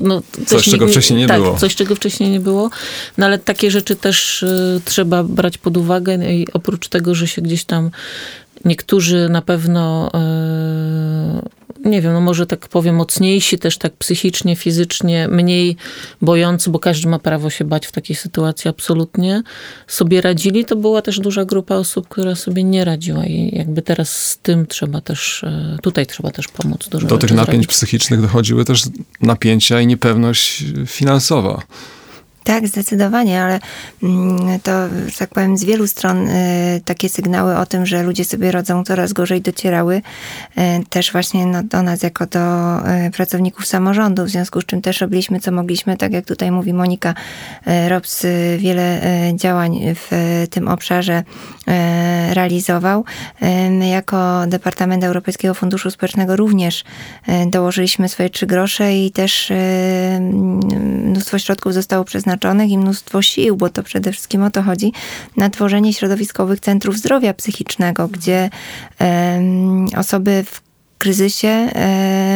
No, 0.00 0.22
coś, 0.46 0.64
czego 0.64 0.86
nie, 0.86 0.92
wcześniej 0.92 1.18
nie 1.18 1.26
tak, 1.26 1.40
było. 1.40 1.56
coś, 1.56 1.74
czego 1.74 1.94
wcześniej 1.94 2.30
nie 2.30 2.40
było. 2.40 2.70
No 3.18 3.26
ale 3.26 3.38
takie 3.38 3.70
rzeczy 3.70 3.96
też 3.96 4.44
trzeba 4.84 5.24
brać 5.24 5.58
pod 5.58 5.76
uwagę 5.76 6.32
i 6.32 6.46
oprócz 6.52 6.88
tego, 6.88 7.14
że 7.14 7.28
się 7.28 7.42
gdzieś 7.42 7.64
tam 7.64 7.90
niektórzy 8.64 9.28
na 9.28 9.42
pewno 9.42 10.10
nie 11.84 12.02
wiem, 12.02 12.12
no 12.12 12.20
może 12.20 12.46
tak 12.46 12.68
powiem, 12.68 12.96
mocniejsi 12.96 13.58
też 13.58 13.78
tak 13.78 13.92
psychicznie, 13.92 14.56
fizycznie, 14.56 15.28
mniej 15.28 15.76
bojący, 16.22 16.70
bo 16.70 16.78
każdy 16.78 17.08
ma 17.08 17.18
prawo 17.18 17.50
się 17.50 17.64
bać 17.64 17.86
w 17.86 17.92
takiej 17.92 18.16
sytuacji 18.16 18.70
absolutnie, 18.70 19.42
sobie 19.86 20.20
radzili, 20.20 20.64
to 20.64 20.76
była 20.76 21.02
też 21.02 21.20
duża 21.20 21.44
grupa 21.44 21.74
osób, 21.74 22.08
która 22.08 22.34
sobie 22.34 22.64
nie 22.64 22.84
radziła 22.84 23.26
i 23.26 23.56
jakby 23.56 23.82
teraz 23.82 24.26
z 24.26 24.38
tym 24.38 24.66
trzeba 24.66 25.00
też, 25.00 25.44
e, 25.44 25.78
tutaj 25.82 26.06
trzeba 26.06 26.30
też 26.30 26.48
pomóc. 26.48 26.88
Dużo 26.88 27.06
Do 27.06 27.18
tych 27.18 27.30
napięć 27.30 27.46
zrobić. 27.46 27.70
psychicznych 27.70 28.20
dochodziły 28.20 28.64
też 28.64 28.82
napięcia 29.20 29.80
i 29.80 29.86
niepewność 29.86 30.64
finansowa. 30.86 31.62
Tak, 32.44 32.68
zdecydowanie, 32.68 33.42
ale 33.42 33.60
mm, 34.02 34.60
to, 34.60 34.72
tak 35.18 35.30
powiem, 35.30 35.56
z 35.56 35.64
wielu 35.64 35.86
stron 35.86 36.28
y, 36.28 36.80
takie 36.84 37.08
sygnały 37.08 37.56
o 37.56 37.66
tym, 37.66 37.86
że 37.86 38.02
ludzie 38.02 38.24
sobie 38.24 38.52
rodzą 38.52 38.84
coraz 38.84 39.12
gorzej 39.12 39.40
docierały 39.40 39.96
y, 39.96 40.60
też 40.90 41.12
właśnie 41.12 41.46
no, 41.46 41.62
do 41.62 41.82
nas 41.82 42.02
jako 42.02 42.26
do 42.26 42.78
y, 43.06 43.10
pracowników 43.10 43.66
samorządu, 43.66 44.24
w 44.24 44.28
związku 44.28 44.60
z 44.60 44.66
czym 44.66 44.82
też 44.82 45.00
robiliśmy 45.00 45.40
co 45.40 45.52
mogliśmy, 45.52 45.96
tak 45.96 46.12
jak 46.12 46.26
tutaj 46.26 46.50
mówi 46.50 46.72
Monika 46.72 47.14
Robs, 47.88 48.26
wiele 48.58 49.00
działań 49.34 49.80
w 49.94 50.46
tym 50.50 50.68
obszarze 50.68 51.22
realizował. 52.32 53.04
My 53.70 53.88
jako 53.88 54.46
Departament 54.46 55.04
Europejskiego 55.04 55.54
Funduszu 55.54 55.90
Społecznego 55.90 56.36
również 56.36 56.84
dołożyliśmy 57.46 58.08
swoje 58.08 58.30
trzy 58.30 58.46
grosze 58.46 58.96
i 58.96 59.10
też 59.10 59.52
mnóstwo 60.20 61.38
środków 61.38 61.74
zostało 61.74 62.04
przeznaczonych 62.04 62.29
przeznaczonych 62.30 62.70
i 62.70 62.78
mnóstwo 62.78 63.22
sił, 63.22 63.56
bo 63.56 63.68
to 63.68 63.82
przede 63.82 64.12
wszystkim 64.12 64.42
o 64.42 64.50
to 64.50 64.62
chodzi, 64.62 64.92
na 65.36 65.50
tworzenie 65.50 65.92
środowiskowych 65.92 66.60
centrów 66.60 66.96
zdrowia 66.96 67.34
psychicznego, 67.34 68.08
gdzie 68.08 68.50
osoby 69.96 70.44
w 70.46 70.60
kryzysie 70.98 71.70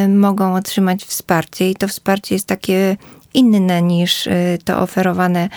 mogą 0.08 0.54
otrzymać 0.54 1.04
wsparcie 1.04 1.70
i 1.70 1.74
to 1.74 1.88
wsparcie 1.88 2.34
jest 2.34 2.46
takie 2.46 2.96
inne 3.35 3.83
niż 3.83 4.26
y, 4.26 4.59
to 4.64 4.79
oferowane 4.79 5.49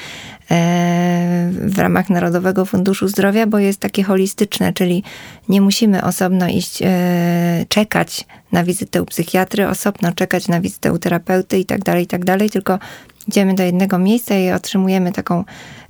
w 1.52 1.78
ramach 1.78 2.10
Narodowego 2.10 2.66
Funduszu 2.66 3.08
Zdrowia, 3.08 3.48
bo 3.48 3.60
jest 3.60 3.80
takie 3.80 4.04
holistyczne, 4.04 4.74
czyli 4.74 5.04
nie 5.50 5.62
musimy 5.62 6.04
osobno 6.04 6.48
iść 6.48 6.82
e, 6.82 7.66
czekać 7.70 8.26
na 8.52 8.64
wizytę 8.64 9.02
u 9.02 9.06
psychiatry, 9.06 9.68
osobno 9.68 10.12
czekać 10.12 10.48
na 10.48 10.62
wizytę 10.62 10.94
u 10.94 11.00
terapeuty 11.00 11.60
i 11.60 11.66
tak 11.66 11.84
dalej, 11.84 12.04
i 12.04 12.08
tak 12.08 12.22
tylko 12.52 12.80
idziemy 13.28 13.54
do 13.54 13.64
jednego 13.64 14.00
miejsca 14.00 14.36
i 14.36 14.52
otrzymujemy 14.52 15.12
taką 15.12 15.44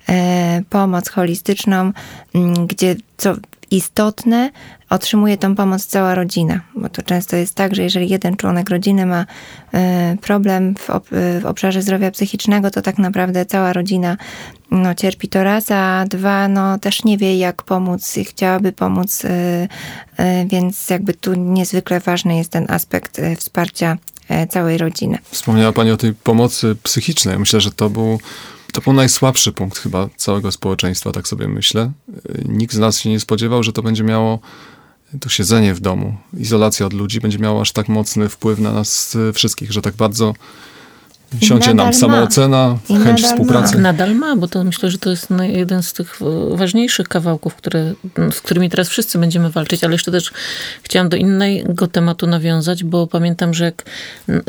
e, 0.10 0.62
pomoc 0.70 1.10
holistyczną, 1.10 1.92
gdzie 2.68 2.96
co 3.18 3.36
istotne, 3.72 4.52
otrzymuje 4.90 5.38
tą 5.38 5.56
pomoc 5.56 5.86
cała 5.86 6.16
rodzina. 6.16 6.62
Bo 6.76 6.90
to 6.90 7.02
często 7.02 7.36
jest 7.36 7.56
tak, 7.56 7.76
że 7.76 7.84
jeżeli 7.84 8.10
jeden 8.10 8.38
członek 8.38 8.70
rodziny 8.70 9.06
ma 9.06 9.26
e, 9.74 10.18
problem 10.22 10.76
w, 10.76 10.90
ob, 10.90 11.08
w 11.42 11.46
obszarze 11.46 11.82
zdrowia 11.82 12.12
psychicznego, 12.12 12.72
to 12.72 12.82
tak 12.82 12.98
naprawdę 12.98 13.46
cała 13.46 13.74
rodzina 13.74 14.18
no, 14.72 14.96
cierpi 14.96 15.28
to 15.28 15.44
raz, 15.44 15.72
a 15.72 16.06
dwa, 16.10 16.48
no 16.48 16.80
też 16.80 17.04
nie 17.04 17.18
wie 17.18 17.38
jak 17.38 17.64
pomóc 17.64 18.18
i 18.18 18.26
chciałaby 18.26 18.72
pomóc, 18.72 19.26
e, 19.26 19.68
e, 20.18 20.46
więc 20.46 20.90
jakby 20.90 21.14
tu 21.14 21.34
niezwykle 21.34 22.00
ważny 22.00 22.38
jest 22.38 22.52
ten 22.52 22.66
aspekt 22.70 23.22
wsparcia 23.38 23.98
całej 24.50 24.78
rodziny. 24.78 25.18
Wspomniała 25.32 25.72
Pani 25.74 25.92
o 25.92 25.98
tej 25.98 26.14
pomocy 26.14 26.76
psychicznej. 26.84 27.40
Myślę, 27.40 27.62
że 27.62 27.72
to 27.72 27.90
był 27.90 28.20
to 28.78 28.82
był 28.82 28.94
najsłabszy 28.94 29.52
punkt 29.52 29.80
chyba 29.80 30.10
całego 30.18 30.52
społeczeństwa, 30.52 31.12
tak 31.12 31.28
sobie 31.28 31.48
myślę. 31.48 31.92
Nikt 32.46 32.74
z 32.74 32.78
nas 32.78 33.00
się 33.00 33.10
nie 33.10 33.20
spodziewał, 33.20 33.64
że 33.64 33.74
to 33.74 33.84
będzie 33.84 34.04
miało 34.04 34.40
to 35.20 35.30
siedzenie 35.30 35.74
w 35.74 35.80
domu, 35.80 36.18
izolacja 36.34 36.86
od 36.86 36.94
ludzi 36.94 37.20
będzie 37.20 37.40
miało 37.40 37.62
aż 37.62 37.72
tak 37.72 37.90
mocny 37.90 38.30
wpływ 38.30 38.60
na 38.60 38.72
nas 38.72 39.18
wszystkich, 39.34 39.72
że 39.72 39.82
tak 39.82 39.96
bardzo 39.96 40.34
Siądzie 41.42 41.74
nam 41.74 41.94
samoocena, 41.94 42.78
chęć 42.88 43.06
nadal 43.06 43.18
współpracy. 43.18 43.76
Ma. 43.76 43.82
Nadal 43.82 44.16
ma, 44.16 44.36
bo 44.36 44.48
to 44.48 44.64
myślę, 44.64 44.92
że 44.92 44.98
to 44.98 45.10
jest 45.10 45.28
jeden 45.42 45.84
z 45.84 45.94
tych 45.94 46.20
ważniejszych 46.52 47.08
kawałków, 47.08 47.56
które, 47.56 47.94
z 48.32 48.42
którymi 48.42 48.70
teraz 48.70 48.90
wszyscy 48.90 49.20
będziemy 49.20 49.50
walczyć, 49.50 49.84
ale 49.84 49.94
jeszcze 49.94 50.12
też 50.12 50.32
chciałam 50.84 51.10
do 51.10 51.18
innego 51.18 51.88
tematu 51.88 52.28
nawiązać, 52.28 52.84
bo 52.84 53.08
pamiętam, 53.08 53.54
że 53.54 53.66
jak 53.66 53.86
y, 54.30 54.42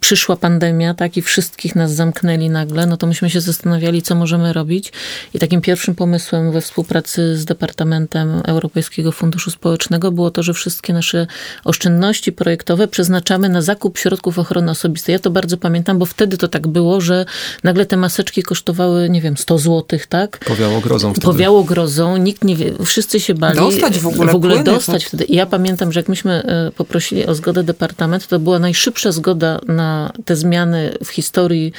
przyszła 0.00 0.36
pandemia, 0.36 0.94
tak, 0.94 1.16
i 1.16 1.22
wszystkich 1.22 1.76
nas 1.76 1.92
zamknęli 1.92 2.50
nagle, 2.50 2.86
no 2.86 2.96
to 2.96 3.06
myśmy 3.06 3.30
się 3.30 3.40
zastanawiali, 3.40 4.02
co 4.02 4.14
możemy 4.14 4.52
robić. 4.52 4.92
I 5.34 5.38
takim 5.38 5.60
pierwszym 5.60 5.94
pomysłem 5.94 6.52
we 6.52 6.60
współpracy 6.60 7.36
z 7.36 7.44
Departamentem 7.44 8.42
Europejskiego 8.46 9.12
Funduszu 9.12 9.50
Społecznego 9.50 10.12
było 10.12 10.30
to, 10.30 10.42
że 10.42 10.54
wszystkie 10.54 10.92
nasze 10.92 11.26
oszczędności 11.64 12.32
projektowe 12.32 12.88
przeznaczamy 12.88 13.48
na 13.48 13.62
zakup 13.62 13.98
środków 13.98 14.38
ochrony 14.38 14.70
osobistej. 14.70 15.12
Ja 15.12 15.18
to 15.18 15.30
bardzo 15.30 15.56
pamiętam, 15.56 15.98
bo 15.98 16.06
wtedy 16.10 16.36
to 16.36 16.48
tak 16.48 16.68
było, 16.68 17.00
że 17.00 17.26
nagle 17.64 17.86
te 17.86 17.96
maseczki 17.96 18.42
kosztowały, 18.42 19.10
nie 19.10 19.20
wiem, 19.20 19.36
100 19.36 19.58
złotych, 19.58 20.06
tak? 20.06 20.38
Powiało 20.38 20.80
grozą 20.80 21.12
wtedy. 21.12 21.24
Powiało 21.24 21.64
grozą, 21.64 22.16
nikt 22.16 22.44
nie 22.44 22.56
wie, 22.56 22.72
wszyscy 22.84 23.20
się 23.20 23.34
bali. 23.34 23.58
Dostać 23.58 23.98
w 23.98 24.06
ogóle 24.06 24.32
W 24.32 24.34
ogóle 24.34 24.54
płyny, 24.54 24.72
dostać 24.72 25.04
wtedy. 25.04 25.24
I 25.24 25.36
ja 25.36 25.46
pamiętam, 25.46 25.92
że 25.92 26.00
jak 26.00 26.08
myśmy 26.08 26.42
e, 26.42 26.70
poprosili 26.76 27.26
o 27.26 27.34
zgodę 27.34 27.62
departamentu, 27.62 28.26
to 28.28 28.38
była 28.38 28.58
najszybsza 28.58 29.12
zgoda 29.12 29.60
na 29.68 30.12
te 30.24 30.36
zmiany 30.36 30.98
w 31.04 31.08
historii 31.08 31.72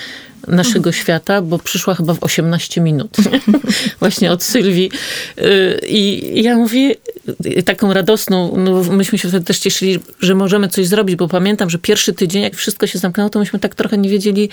naszego 0.47 0.89
mhm. 0.89 0.93
świata, 0.93 1.41
bo 1.41 1.59
przyszła 1.59 1.95
chyba 1.95 2.13
w 2.13 2.23
18 2.23 2.81
minut. 2.81 3.17
Właśnie 3.99 4.31
od 4.31 4.43
Sylwii. 4.43 4.91
E, 5.37 5.87
I 5.87 6.43
ja 6.43 6.55
mówię, 6.55 6.95
taką 7.65 7.93
radosną, 7.93 8.57
no 8.57 8.83
myśmy 8.83 9.17
się 9.17 9.27
wtedy 9.29 9.45
też 9.45 9.59
cieszyli, 9.59 9.99
że 10.19 10.35
możemy 10.35 10.67
coś 10.67 10.87
zrobić, 10.87 11.15
bo 11.15 11.27
pamiętam, 11.27 11.69
że 11.69 11.77
pierwszy 11.77 12.13
tydzień, 12.13 12.43
jak 12.43 12.55
wszystko 12.55 12.87
się 12.87 12.99
zamknęło, 12.99 13.29
to 13.29 13.39
myśmy 13.39 13.59
tak 13.59 13.75
trochę 13.75 13.97
nie 13.97 14.09
wiedzieli, 14.09 14.49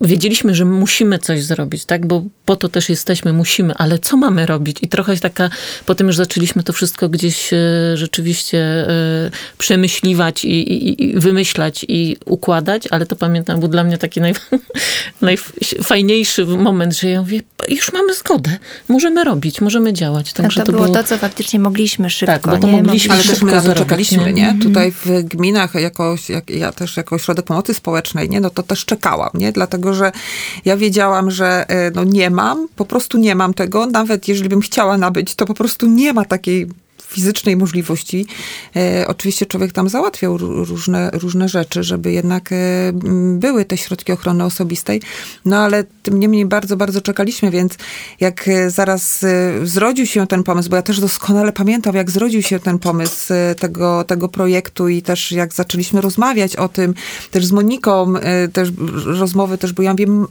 wiedzieliśmy, 0.00 0.54
że 0.54 0.64
musimy 0.64 1.18
coś 1.18 1.42
zrobić, 1.42 1.84
tak? 1.84 2.06
Bo 2.06 2.24
po 2.44 2.56
to 2.56 2.68
też 2.68 2.88
jesteśmy, 2.88 3.32
musimy, 3.32 3.74
ale 3.74 3.98
co 3.98 4.16
mamy 4.16 4.46
robić? 4.46 4.78
I 4.82 4.88
trochę 4.88 5.16
taka, 5.16 5.50
po 5.86 5.94
tym 5.94 6.06
już 6.06 6.16
zaczęliśmy 6.16 6.62
to 6.62 6.72
wszystko 6.72 7.08
gdzieś 7.08 7.52
e, 7.52 7.56
rzeczywiście 7.94 8.58
e, 8.58 9.30
przemyśliwać 9.58 10.44
i, 10.44 10.48
i, 10.48 11.04
i, 11.04 11.20
wymyślać 11.20 11.86
i 11.88 12.16
układać, 12.24 12.88
ale 12.90 13.06
to 13.06 13.16
pamiętam, 13.16 13.60
był 13.60 13.68
dla 13.68 13.84
mnie 13.84 13.98
taki 13.98 14.20
naj, 14.20 14.34
najfajniejszy 15.20 16.46
moment, 16.46 16.98
że 16.98 17.08
ja 17.08 17.20
mówię, 17.20 17.40
już 17.68 17.92
mamy 17.92 18.14
zgodę, 18.14 18.58
możemy 18.88 19.24
robić, 19.24 19.60
możemy 19.60 19.92
działać. 19.92 20.32
Także 20.32 20.60
to, 20.60 20.66
to 20.66 20.72
było, 20.72 20.84
było 20.84 20.96
to, 20.96 21.04
co 21.04 21.18
faktycznie 21.18 21.58
mogliśmy 21.58 22.10
szybko. 22.10 22.32
Tak, 22.32 22.46
bo 22.46 22.58
to 22.58 22.66
nie? 22.66 22.82
mogliśmy 22.82 23.14
Ale 23.14 23.24
też 23.24 23.42
my 23.42 23.52
na 23.52 23.62
to 23.62 23.74
czekaliśmy, 23.74 24.24
nie? 24.24 24.32
nie? 24.32 24.48
Mhm. 24.48 24.60
Tutaj 24.60 24.92
w 24.92 25.22
gminach, 25.22 25.74
jakoś, 25.74 26.28
jak, 26.28 26.50
ja 26.50 26.72
też 26.72 26.96
jako 26.96 27.14
ośrodek 27.14 27.44
pomocy 27.44 27.74
społecznej, 27.74 28.28
nie? 28.28 28.40
No 28.40 28.50
to 28.50 28.62
też 28.62 28.84
czekałam, 28.84 29.30
nie? 29.34 29.52
Dlatego 29.52 29.85
dlatego 29.86 29.94
że 29.94 30.12
ja 30.64 30.76
wiedziałam, 30.76 31.30
że 31.30 31.68
e, 31.68 31.90
no 31.90 32.04
nie 32.04 32.30
mam, 32.30 32.68
po 32.76 32.84
prostu 32.84 33.18
nie 33.18 33.34
mam 33.34 33.54
tego. 33.54 33.86
Nawet 33.86 34.28
jeżeli 34.28 34.48
bym 34.48 34.60
chciała 34.60 34.98
nabyć, 34.98 35.34
to 35.34 35.46
po 35.46 35.54
prostu 35.54 35.86
nie 35.86 36.12
ma 36.12 36.24
takiej 36.24 36.66
fizycznej 37.08 37.56
możliwości. 37.56 38.26
E, 38.76 39.04
oczywiście 39.08 39.46
człowiek 39.46 39.72
tam 39.72 39.88
załatwiał 39.88 40.38
różne, 40.38 41.10
różne 41.12 41.48
rzeczy, 41.48 41.82
żeby 41.82 42.12
jednak 42.12 42.52
e, 42.52 42.56
były 43.38 43.64
te 43.64 43.76
środki 43.76 44.12
ochrony 44.12 44.44
osobistej, 44.44 45.02
no 45.44 45.56
ale 45.56 45.84
tym 46.02 46.20
niemniej 46.20 46.46
bardzo, 46.46 46.76
bardzo 46.76 47.00
czekaliśmy, 47.00 47.50
więc 47.50 47.74
jak 48.20 48.48
e, 48.48 48.70
zaraz 48.70 49.24
zrodził 49.62 50.06
się 50.06 50.26
ten 50.26 50.42
pomysł, 50.42 50.70
bo 50.70 50.76
ja 50.76 50.82
też 50.82 51.00
doskonale 51.00 51.52
pamiętam, 51.52 51.96
jak 51.96 52.10
zrodził 52.10 52.42
się 52.42 52.60
ten 52.60 52.78
pomysł 52.78 53.32
tego, 53.58 54.04
tego 54.04 54.28
projektu 54.28 54.88
i 54.88 55.02
też 55.02 55.32
jak 55.32 55.54
zaczęliśmy 55.54 56.00
rozmawiać 56.00 56.56
o 56.56 56.68
tym, 56.68 56.94
też 57.30 57.46
z 57.46 57.52
Moniką, 57.52 58.14
też 58.52 58.68
rozmowy 59.04 59.58
też, 59.58 59.72
bo 59.72 59.82
ja 59.82 59.94
wiem, 59.94 60.26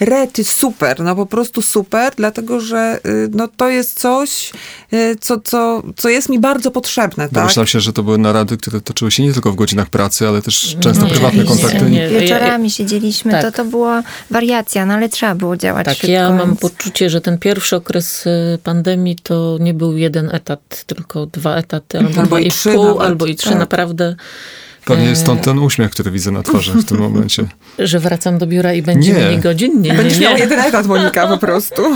rety 0.00 0.44
super, 0.44 1.00
no 1.00 1.16
po 1.16 1.26
prostu 1.26 1.62
super, 1.62 2.12
dlatego 2.16 2.60
że 2.60 3.00
no, 3.30 3.48
to 3.56 3.68
jest 3.68 4.00
coś, 4.00 4.52
co, 5.20 5.40
co, 5.40 5.82
co 5.96 6.08
jest 6.08 6.28
mi 6.28 6.38
bardzo 6.38 6.70
potrzebne. 6.70 7.28
Tak? 7.28 7.44
Myślałem 7.44 7.66
się, 7.66 7.80
że 7.80 7.92
to 7.92 8.02
były 8.02 8.18
narady, 8.18 8.56
które 8.56 8.80
toczyły 8.80 9.10
się 9.10 9.22
nie 9.22 9.32
tylko 9.32 9.52
w 9.52 9.54
godzinach 9.54 9.90
pracy, 9.90 10.28
ale 10.28 10.42
też 10.42 10.76
często 10.80 11.04
nie, 11.04 11.10
prywatne 11.10 11.42
nie, 11.42 11.48
kontakty. 11.48 11.90
Nie, 11.90 12.08
Wieczorami 12.08 12.70
siedzieliśmy, 12.70 13.32
tak. 13.32 13.42
to 13.42 13.52
to 13.52 13.64
była 13.64 14.02
wariacja, 14.30 14.86
no 14.86 14.94
ale 14.94 15.08
trzeba 15.08 15.34
było 15.34 15.56
działać 15.56 15.84
Tak, 15.84 15.94
szybko, 15.94 16.12
ja 16.12 16.28
więc... 16.28 16.38
mam 16.38 16.56
poczucie, 16.56 17.10
że 17.10 17.20
ten 17.20 17.38
pierwszy 17.38 17.76
okres 17.76 18.26
y, 18.26 18.58
pandemii 18.62 19.16
to 19.16 19.58
nie 19.60 19.74
był 19.74 19.96
jeden 19.96 20.30
etat, 20.34 20.84
tylko 20.86 21.26
dwa 21.26 21.56
etaty, 21.56 21.98
albo, 21.98 22.20
albo 22.20 22.38
i 22.38 22.50
pół, 22.74 22.84
nawet. 22.84 23.02
albo 23.02 23.26
i 23.26 23.34
trzy, 23.34 23.48
tak. 23.48 23.58
naprawdę. 23.58 24.16
Pewnie 24.84 25.04
jest 25.04 25.20
stąd 25.22 25.42
ten 25.42 25.58
uśmiech, 25.58 25.90
który 25.90 26.10
widzę 26.10 26.30
na 26.30 26.42
twarzy 26.42 26.72
w 26.72 26.84
tym 26.84 26.98
momencie. 26.98 27.46
Że 27.78 28.00
wracam 28.00 28.38
do 28.38 28.46
biura 28.46 28.74
i 28.74 28.82
będzie 28.82 29.12
nie. 29.12 29.24
mniej 29.26 29.40
godzin? 29.40 29.80
Nie, 29.80 29.94
Będziesz 29.94 30.18
miał 30.20 30.36
jeden 30.36 30.60
etat, 30.60 30.86
Monika, 30.86 31.26
po 31.26 31.38
prostu. 31.38 31.82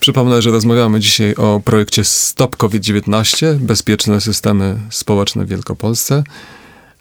Przypomnę, 0.00 0.42
że 0.42 0.50
rozmawiamy 0.50 1.00
dzisiaj 1.00 1.34
o 1.34 1.60
projekcie 1.64 2.04
Stop 2.04 2.56
COVID-19, 2.56 3.56
bezpieczne 3.56 4.20
systemy 4.20 4.78
społeczne 4.90 5.44
w 5.44 5.48
Wielkopolsce, 5.48 6.24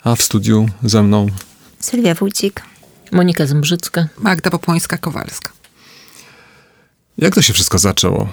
a 0.03 0.15
w 0.15 0.21
studiu 0.21 0.69
ze 0.83 1.03
mną 1.03 1.27
Sylwia 1.79 2.13
Wójcik, 2.13 2.61
Monika 3.11 3.45
Zembrzycka, 3.45 4.07
Magda 4.19 4.49
Popłońska-Kowalska. 4.49 5.49
Jak 7.17 7.35
to 7.35 7.41
się 7.41 7.53
wszystko 7.53 7.79
zaczęło? 7.79 8.29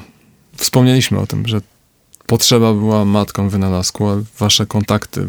Wspomnieliśmy 0.56 1.18
o 1.18 1.26
tym, 1.26 1.48
że 1.48 1.60
potrzeba 2.26 2.72
była 2.72 3.04
matką 3.04 3.48
wynalazku, 3.48 4.08
a 4.08 4.16
wasze 4.38 4.66
kontakty 4.66 5.28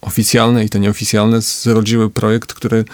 oficjalne 0.00 0.64
i 0.64 0.68
te 0.68 0.80
nieoficjalne 0.80 1.40
zrodziły 1.40 2.10
projekt, 2.10 2.54
który, 2.54 2.84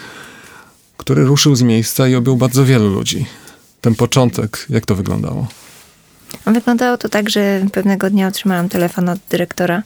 który 0.97 1.23
ruszył 1.23 1.55
z 1.55 1.61
miejsca 1.61 2.07
i 2.07 2.15
objął 2.15 2.37
bardzo 2.37 2.65
wielu 2.65 2.89
ludzi. 2.89 3.25
Ten 3.81 3.95
początek, 3.95 4.65
jak 4.69 4.85
to 4.85 4.95
wyglądało? 4.95 5.47
Wyglądało 6.45 6.97
to 6.97 7.09
tak, 7.09 7.29
że 7.29 7.65
pewnego 7.71 8.09
dnia 8.09 8.27
otrzymałam 8.27 8.69
telefon 8.69 9.09
od 9.09 9.19
dyrektora 9.29 9.83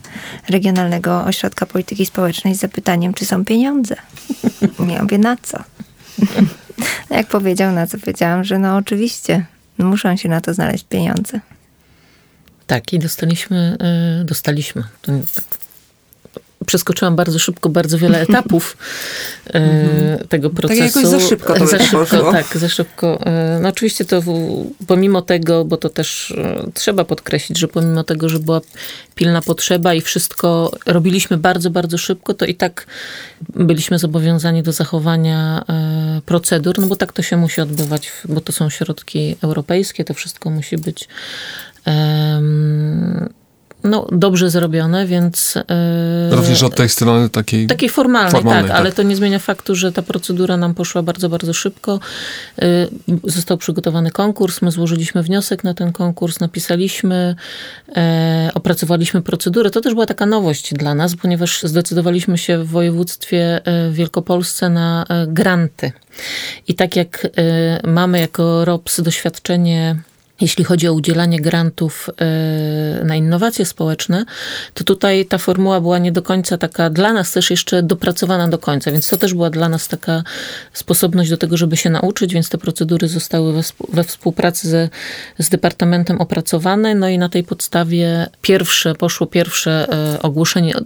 Regionalnego 0.48 1.24
Ośrodka 1.24 1.66
Polityki 1.66 2.06
Społecznej 2.06 2.54
z 2.54 2.60
zapytaniem, 2.60 3.14
czy 3.14 3.24
są 3.24 3.44
pieniądze. 3.44 3.96
Ja 4.88 5.02
mówię, 5.02 5.18
na 5.18 5.36
co? 5.42 5.58
No 7.10 7.16
jak 7.16 7.26
powiedział, 7.26 7.72
na 7.72 7.86
co 7.86 7.98
powiedziałam, 7.98 8.44
że 8.44 8.58
no 8.58 8.76
oczywiście, 8.76 9.46
muszą 9.78 10.16
się 10.16 10.28
na 10.28 10.40
to 10.40 10.54
znaleźć 10.54 10.84
pieniądze. 10.84 11.40
Tak, 12.68 12.92
i 12.92 12.98
dostaliśmy, 12.98 13.76
e, 13.80 14.24
dostaliśmy, 14.24 14.84
przeskoczyłam 16.66 17.16
bardzo 17.16 17.38
szybko 17.38 17.68
bardzo 17.68 17.98
wiele 17.98 18.20
etapów 18.28 18.76
e, 19.54 20.24
tego 20.28 20.50
procesu. 20.50 20.80
Tak 20.80 20.96
jakoś 20.96 21.20
za 21.22 21.28
szybko 21.28 21.54
to 21.54 21.66
za 21.66 21.78
szybko, 21.78 22.32
Tak, 22.32 22.56
za 22.56 22.68
szybko. 22.68 23.26
E, 23.26 23.58
no 23.62 23.68
oczywiście 23.68 24.04
to 24.04 24.22
pomimo 24.86 25.22
tego, 25.22 25.64
bo 25.64 25.76
to 25.76 25.88
też 25.88 26.34
trzeba 26.74 27.04
podkreślić, 27.04 27.58
że 27.58 27.68
pomimo 27.68 28.04
tego, 28.04 28.28
że 28.28 28.38
była 28.38 28.60
pilna 29.14 29.42
potrzeba 29.42 29.94
i 29.94 30.00
wszystko 30.00 30.70
robiliśmy 30.86 31.36
bardzo, 31.36 31.70
bardzo 31.70 31.98
szybko, 31.98 32.34
to 32.34 32.44
i 32.44 32.54
tak 32.54 32.86
byliśmy 33.48 33.98
zobowiązani 33.98 34.62
do 34.62 34.72
zachowania 34.72 35.64
procedur, 36.26 36.78
no 36.78 36.86
bo 36.86 36.96
tak 36.96 37.12
to 37.12 37.22
się 37.22 37.36
musi 37.36 37.60
odbywać, 37.60 38.12
bo 38.24 38.40
to 38.40 38.52
są 38.52 38.70
środki 38.70 39.36
europejskie, 39.42 40.04
to 40.04 40.14
wszystko 40.14 40.50
musi 40.50 40.78
być 40.78 41.08
no, 43.84 44.06
dobrze 44.12 44.50
zrobione, 44.50 45.06
więc... 45.06 45.54
Yy, 46.30 46.36
Również 46.36 46.62
od 46.62 46.74
tej 46.74 46.88
strony 46.88 47.28
takiej... 47.28 47.66
Takiej 47.66 47.88
formalnej, 47.88 48.32
formalnej 48.32 48.62
tak, 48.62 48.70
tak, 48.70 48.80
ale 48.80 48.92
to 48.92 49.02
nie 49.02 49.16
zmienia 49.16 49.38
faktu, 49.38 49.74
że 49.74 49.92
ta 49.92 50.02
procedura 50.02 50.56
nam 50.56 50.74
poszła 50.74 51.02
bardzo, 51.02 51.28
bardzo 51.28 51.52
szybko. 51.52 52.00
Yy, 52.58 52.88
został 53.24 53.56
przygotowany 53.56 54.10
konkurs, 54.10 54.62
my 54.62 54.70
złożyliśmy 54.70 55.22
wniosek 55.22 55.64
na 55.64 55.74
ten 55.74 55.92
konkurs, 55.92 56.40
napisaliśmy, 56.40 57.34
yy, 57.88 57.94
opracowaliśmy 58.54 59.22
procedurę. 59.22 59.70
To 59.70 59.80
też 59.80 59.94
była 59.94 60.06
taka 60.06 60.26
nowość 60.26 60.74
dla 60.74 60.94
nas, 60.94 61.16
ponieważ 61.16 61.62
zdecydowaliśmy 61.62 62.38
się 62.38 62.58
w 62.58 62.68
województwie 62.68 63.60
w 63.90 63.94
Wielkopolsce 63.94 64.70
na 64.70 65.06
granty. 65.26 65.92
I 66.68 66.74
tak 66.74 66.96
jak 66.96 67.26
mamy 67.86 68.20
jako 68.20 68.64
ROPS 68.64 69.00
doświadczenie 69.00 69.96
jeśli 70.40 70.64
chodzi 70.64 70.88
o 70.88 70.92
udzielanie 70.92 71.40
grantów 71.40 72.10
e, 72.20 73.04
na 73.04 73.16
innowacje 73.16 73.64
społeczne, 73.64 74.24
to 74.74 74.84
tutaj 74.84 75.26
ta 75.26 75.38
formuła 75.38 75.80
była 75.80 75.98
nie 75.98 76.12
do 76.12 76.22
końca 76.22 76.58
taka 76.58 76.90
dla 76.90 77.12
nas 77.12 77.32
też 77.32 77.50
jeszcze 77.50 77.82
dopracowana 77.82 78.48
do 78.48 78.58
końca, 78.58 78.92
więc 78.92 79.08
to 79.08 79.16
też 79.16 79.34
była 79.34 79.50
dla 79.50 79.68
nas 79.68 79.88
taka 79.88 80.22
sposobność 80.72 81.30
do 81.30 81.36
tego, 81.36 81.56
żeby 81.56 81.76
się 81.76 81.90
nauczyć, 81.90 82.34
więc 82.34 82.48
te 82.48 82.58
procedury 82.58 83.08
zostały 83.08 83.62
we, 83.88 84.04
współpracy 84.04 84.68
ze, 84.68 84.88
z 85.38 85.48
Departamentem 85.48 86.20
opracowane, 86.20 86.94
no 86.94 87.08
i 87.08 87.18
na 87.18 87.28
tej 87.28 87.44
podstawie 87.44 88.26
pierwsze, 88.42 88.94
poszło 88.94 89.26
pierwsze 89.26 89.86
e, 89.92 90.22
ogłoszenie, 90.22 90.76
e, 90.76 90.82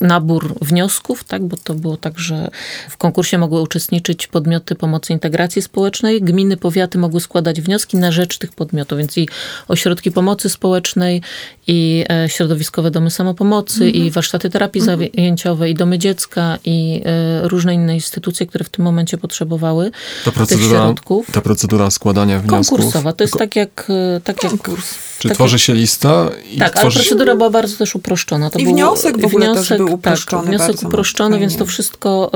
nabór 0.00 0.54
wniosków, 0.62 1.24
tak, 1.24 1.44
bo 1.44 1.56
to 1.56 1.74
było 1.74 1.96
tak, 1.96 2.18
że 2.18 2.50
w 2.88 2.96
konkursie 2.96 3.38
mogły 3.38 3.60
uczestniczyć 3.60 4.26
podmioty 4.26 4.74
pomocy 4.74 5.12
integracji 5.12 5.62
społecznej, 5.62 6.22
gminy, 6.22 6.56
powiaty 6.56 6.98
mogły 6.98 7.20
składać 7.20 7.60
wnioski 7.60 7.96
na 7.96 8.12
rzecz 8.12 8.38
tych 8.38 8.52
podmiotów 8.52 8.85
podmiotu, 8.86 8.96
więc 8.96 9.18
i 9.18 9.28
ośrodki 9.68 10.10
pomocy 10.10 10.48
społecznej, 10.48 11.22
i 11.66 12.04
e, 12.10 12.28
środowiskowe 12.28 12.90
domy 12.90 13.10
samopomocy, 13.10 13.80
-hmm. 13.80 13.96
i 13.96 14.10
warsztaty 14.10 14.50
terapii 14.50 14.82
-hmm. 14.82 15.10
zajęciowej, 15.14 15.72
i 15.72 15.74
domy 15.74 15.98
dziecka, 15.98 16.58
i 16.64 17.02
e, 17.04 17.48
różne 17.48 17.74
inne 17.74 17.94
instytucje, 17.94 18.46
które 18.46 18.64
w 18.64 18.68
tym 18.68 18.84
momencie 18.84 19.18
potrzebowały 19.18 19.90
ta 20.24 20.32
procedura, 20.32 20.68
tych 20.68 20.78
środków. 20.78 21.30
Ta 21.32 21.40
procedura 21.40 21.90
składania 21.90 22.40
wniosków. 22.40 22.78
Konkursowa, 22.78 23.12
to 23.12 23.24
jest 23.24 23.38
tak 23.38 23.56
jak... 23.56 23.86
E, 24.16 24.20
tak 24.20 24.42
jak 24.42 24.52
Czy 25.18 25.28
tak 25.28 25.36
tworzy 25.36 25.54
jak... 25.54 25.60
się 25.60 25.74
lista? 25.74 26.28
I 26.52 26.58
tak, 26.58 26.70
tworzy... 26.70 26.86
ale 26.86 26.94
procedura 26.94 27.36
była 27.36 27.50
bardzo 27.50 27.76
też 27.76 27.94
uproszczona. 27.94 28.50
To 28.50 28.58
I 28.58 28.64
był, 28.64 28.72
wniosek 28.72 29.20
w 29.20 29.24
ogóle 29.24 29.46
wniosek, 29.46 29.68
też 29.68 29.78
był 29.78 29.94
uproszczony. 29.94 30.42
Tak, 30.42 30.50
wniosek 30.50 30.88
uproszczony, 30.88 31.38
więc 31.38 31.56
to 31.56 31.66
wszystko... 31.66 32.30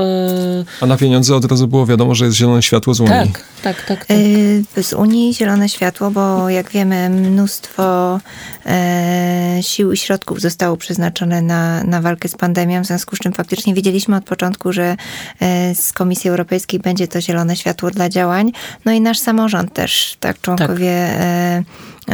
A 0.81 0.85
na 0.85 0.97
pieniądze 0.97 1.35
od 1.35 1.45
razu 1.45 1.67
było 1.67 1.85
wiadomo, 1.85 2.15
że 2.15 2.25
jest 2.25 2.37
zielone 2.37 2.63
światło 2.63 2.93
z 2.93 2.99
Unii. 2.99 3.11
Tak, 3.11 3.43
tak, 3.63 3.85
tak. 3.85 4.05
tak. 4.05 4.85
z 4.85 4.93
Unii 4.93 5.33
zielone 5.33 5.69
światło, 5.69 6.11
bo 6.11 6.40
jak 6.49 6.69
wiemy, 6.69 7.09
mnóstwo 7.09 8.19
e, 8.65 9.59
sił 9.61 9.91
i 9.91 9.97
środków 9.97 10.41
zostało 10.41 10.77
przeznaczone 10.77 11.41
na, 11.41 11.83
na 11.83 12.01
walkę 12.01 12.29
z 12.29 12.35
pandemią, 12.35 12.83
w 12.83 12.85
związku 12.85 13.15
z 13.15 13.19
czym 13.19 13.33
faktycznie 13.33 13.73
wiedzieliśmy 13.73 14.15
od 14.15 14.23
początku, 14.23 14.73
że 14.73 14.95
e, 15.39 15.75
z 15.75 15.93
Komisji 15.93 16.29
Europejskiej 16.29 16.79
będzie 16.79 17.07
to 17.07 17.21
zielone 17.21 17.55
światło 17.55 17.91
dla 17.91 18.09
działań. 18.09 18.51
No 18.85 18.91
i 18.91 19.01
nasz 19.01 19.19
samorząd 19.19 19.73
też, 19.73 20.17
tak, 20.19 20.41
członkowie 20.41 21.09
tak. 21.13 21.21
E, 21.21 21.63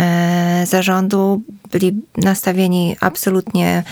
e, 0.02 0.66
zarządu 0.66 1.42
byli 1.72 2.02
nastawieni 2.18 2.96
absolutnie 3.00 3.84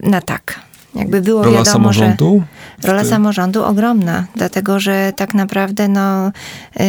na 0.00 0.20
tak. 0.20 0.60
Jakby 0.94 1.20
było 1.20 1.42
Rola 1.42 1.58
wiadomo, 1.58 1.72
samorządu? 1.72 2.42
że 2.82 2.88
rola 2.88 3.04
samorządu 3.04 3.64
ogromna, 3.64 4.26
dlatego 4.36 4.80
że 4.80 5.12
tak 5.16 5.34
naprawdę 5.34 5.88
no, 5.88 6.32
yy, 6.78 6.84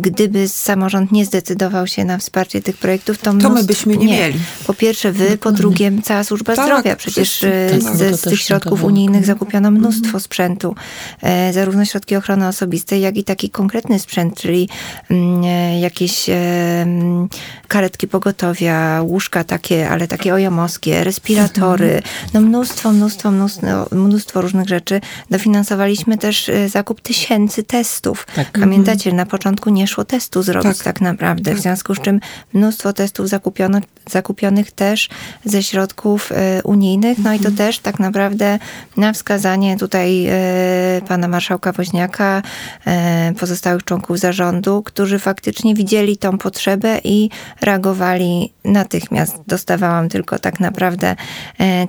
gdyby 0.00 0.48
samorząd 0.48 1.12
nie 1.12 1.24
zdecydował 1.24 1.86
się 1.86 2.04
na 2.04 2.18
wsparcie 2.18 2.62
tych 2.62 2.76
projektów, 2.76 3.18
to, 3.18 3.34
to 3.34 3.50
my 3.50 3.64
byśmy 3.64 3.96
nie, 3.96 4.06
nie, 4.06 4.18
mieli. 4.18 4.38
Po 4.66 4.74
pierwsze 4.74 5.12
wy, 5.12 5.38
po 5.38 5.52
drugie 5.52 5.92
cała 6.02 6.24
służba 6.24 6.56
tak, 6.56 6.66
zdrowia. 6.66 6.96
Przecież 6.96 7.42
y, 7.42 7.68
tak, 7.70 7.96
z, 7.96 8.20
z 8.20 8.22
tych 8.22 8.40
środków 8.40 8.84
unijnych 8.84 9.26
zakupiono 9.26 9.70
mnóstwo 9.70 10.06
mhm. 10.06 10.20
sprzętu, 10.20 10.74
yy, 11.22 11.52
zarówno 11.52 11.84
środki 11.84 12.16
ochrony 12.16 12.48
osobistej, 12.48 13.00
jak 13.00 13.16
i 13.16 13.24
taki 13.24 13.50
konkretny 13.50 13.98
sprzęt, 13.98 14.34
czyli 14.34 14.68
yy, 15.10 15.16
jakieś 15.80 16.30
karetki 17.68 18.08
pogotowia, 18.08 19.02
łóżka 19.02 19.44
takie, 19.44 19.90
ale 19.90 20.08
takie 20.08 20.34
ojomowskie, 20.34 21.04
respiratory, 21.04 21.94
mhm. 21.94 22.04
no 22.34 22.40
mnóstwo, 22.40 22.92
mnóstwo 22.92 23.29
mnóstwo, 23.30 23.66
mnóstwo 23.92 24.40
różnych 24.40 24.68
rzeczy. 24.68 25.00
Dofinansowaliśmy 25.30 26.18
też 26.18 26.48
y, 26.48 26.68
zakup 26.68 27.00
tysięcy 27.00 27.62
testów. 27.62 28.26
Tak. 28.34 28.58
Pamiętacie, 28.60 29.12
na 29.12 29.26
początku 29.26 29.70
nie 29.70 29.86
szło 29.86 30.04
testu 30.04 30.42
zrobić 30.42 30.78
tak, 30.78 30.84
tak 30.84 31.00
naprawdę, 31.00 31.50
w 31.50 31.54
tak. 31.54 31.62
związku 31.62 31.94
z 31.94 32.00
czym 32.00 32.20
mnóstwo 32.52 32.92
testów 32.92 33.28
zakupiono, 33.28 33.78
zakupionych 34.10 34.72
też 34.72 35.08
ze 35.44 35.62
środków 35.62 36.32
y, 36.32 36.34
unijnych, 36.64 37.18
no 37.18 37.32
i 37.32 37.38
to 37.38 37.48
mhm. 37.48 37.56
też 37.56 37.78
tak 37.78 37.98
naprawdę 37.98 38.58
na 38.96 39.12
wskazanie 39.12 39.76
tutaj 39.76 40.26
y, 40.98 41.02
pana 41.08 41.28
marszałka 41.28 41.72
Woźniaka, 41.72 42.42
pozostałych 43.40 43.84
członków 43.84 44.18
zarządu, 44.18 44.82
którzy 44.82 45.18
faktycznie 45.18 45.74
widzieli 45.74 46.16
tą 46.16 46.38
potrzebę 46.38 47.00
i 47.04 47.30
reagowali 47.60 48.52
natychmiast. 48.64 49.36
Dostawałam 49.46 50.08
tylko 50.08 50.38
tak 50.38 50.60
naprawdę 50.60 51.16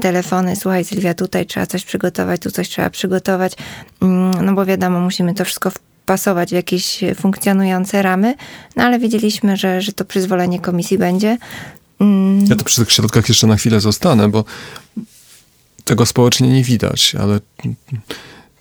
telefony, 0.02 0.56
słuchaj 0.56 0.86
Sylwia, 0.86 1.13
tutaj 1.32 1.46
trzeba 1.46 1.65
coś 1.65 1.86
przygotować, 1.86 2.41
tu 2.41 2.52
coś 2.52 2.70
trzeba 2.70 2.89
przygotować, 2.89 3.54
mm, 4.02 4.46
no 4.46 4.54
bo 4.54 4.65
wiadomo, 4.65 5.00
musimy 5.00 5.34
to 5.34 5.46
wszystko 5.46 5.72
wpasować 5.72 6.50
w 6.50 6.54
jakieś 6.54 7.00
funkcjonujące 7.15 8.02
ramy, 8.02 8.36
no 8.76 8.84
ale 8.84 9.00
wiedzieliśmy, 9.00 9.58
że, 9.58 9.82
że 9.82 9.94
to 9.94 10.06
przyzwolenie 10.06 10.60
komisji 10.60 10.98
będzie. 10.98 11.38
Mm. 12.00 12.46
Ja 12.46 12.56
to 12.56 12.63
przy 12.63 12.82
tych 12.82 12.91
środkach 12.91 13.30
jeszcze 13.30 13.48
na 13.48 13.56
chwilę 13.56 13.80
zostanę, 13.80 14.30
bo 14.30 14.46
tego 15.84 16.06
społecznie 16.06 16.50
nie 16.50 16.63
widać, 16.63 17.15
ale 17.15 17.39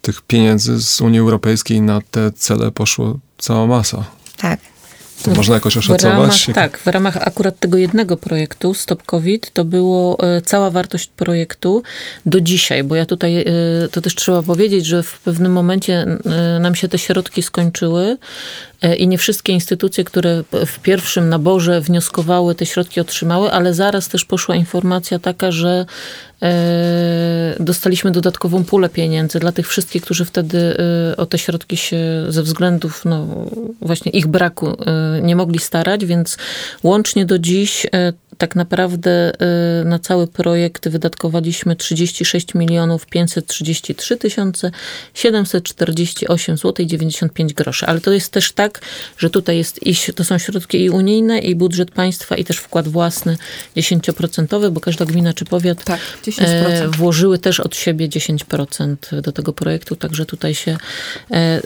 tych 0.00 0.22
pieniędzy 0.22 0.82
z 0.82 1.00
Unii 1.00 1.20
Europejskiej 1.20 1.80
na 1.80 2.00
te 2.10 2.32
cele 2.32 2.70
poszło 2.70 3.18
cała 3.38 3.66
masa. 3.66 4.04
Tak. 4.36 4.60
To 5.22 5.30
można 5.30 5.54
jakoś 5.54 5.76
oszacować? 5.76 6.00
W 6.00 6.04
ramach, 6.04 6.54
tak, 6.54 6.78
w 6.78 6.86
ramach 6.86 7.16
akurat 7.16 7.58
tego 7.58 7.78
jednego 7.78 8.16
projektu, 8.16 8.74
Stop 8.74 9.02
COVID, 9.02 9.50
to 9.52 9.64
było 9.64 10.18
e, 10.18 10.40
cała 10.40 10.70
wartość 10.70 11.10
projektu 11.16 11.82
do 12.26 12.40
dzisiaj, 12.40 12.84
bo 12.84 12.94
ja 12.94 13.06
tutaj, 13.06 13.40
e, 13.40 13.44
to 13.90 14.00
też 14.00 14.14
trzeba 14.14 14.42
powiedzieć, 14.42 14.86
że 14.86 15.02
w 15.02 15.18
pewnym 15.18 15.52
momencie 15.52 15.94
e, 15.94 16.58
nam 16.60 16.74
się 16.74 16.88
te 16.88 16.98
środki 16.98 17.42
skończyły 17.42 18.16
i 18.98 19.08
nie 19.08 19.18
wszystkie 19.18 19.52
instytucje, 19.52 20.04
które 20.04 20.42
w 20.66 20.78
pierwszym 20.78 21.28
naborze 21.28 21.80
wnioskowały, 21.80 22.54
te 22.54 22.66
środki 22.66 23.00
otrzymały, 23.00 23.50
ale 23.50 23.74
zaraz 23.74 24.08
też 24.08 24.24
poszła 24.24 24.56
informacja 24.56 25.18
taka, 25.18 25.52
że 25.52 25.86
dostaliśmy 27.60 28.10
dodatkową 28.10 28.64
pulę 28.64 28.88
pieniędzy 28.88 29.38
dla 29.38 29.52
tych 29.52 29.68
wszystkich, 29.68 30.02
którzy 30.02 30.24
wtedy 30.24 30.76
o 31.16 31.26
te 31.26 31.38
środki 31.38 31.76
się 31.76 32.26
ze 32.28 32.42
względów 32.42 33.04
no, 33.04 33.26
właśnie 33.80 34.12
ich 34.12 34.26
braku 34.26 34.76
nie 35.22 35.36
mogli 35.36 35.58
starać, 35.58 36.04
więc 36.04 36.38
łącznie 36.82 37.26
do 37.26 37.38
dziś 37.38 37.86
e, 37.92 38.12
tak 38.40 38.56
naprawdę 38.56 39.32
y, 39.82 39.84
na 39.84 39.98
cały 39.98 40.26
projekt 40.26 40.88
wydatkowaliśmy 40.88 41.76
36 41.76 42.54
milionów 42.54 43.06
533 43.06 44.16
tysiące 44.16 44.70
748 45.14 46.56
zł 46.56 46.86
95 46.86 47.54
groszy. 47.54 47.86
Ale 47.86 48.00
to 48.00 48.12
jest 48.12 48.32
też 48.32 48.52
tak, 48.52 48.80
że 49.18 49.30
tutaj 49.30 49.56
jest 49.56 49.86
i, 49.86 49.94
to 50.14 50.24
są 50.24 50.38
środki 50.38 50.84
i 50.84 50.90
unijne, 50.90 51.38
i 51.38 51.54
budżet 51.54 51.90
państwa, 51.90 52.36
i 52.36 52.44
też 52.44 52.56
wkład 52.56 52.88
własny 52.88 53.36
10%, 53.76 54.70
bo 54.70 54.80
każda 54.80 55.04
gmina 55.04 55.32
czy 55.32 55.44
powiat 55.44 55.84
tak, 55.84 56.00
10%. 56.24 56.42
E, 56.44 56.88
włożyły 56.88 57.38
też 57.38 57.60
od 57.60 57.76
siebie 57.76 58.08
10% 58.08 59.20
do 59.20 59.32
tego 59.32 59.52
projektu, 59.52 59.96
także 59.96 60.26
tutaj 60.26 60.54
się 60.54 60.76
e, 61.30 61.60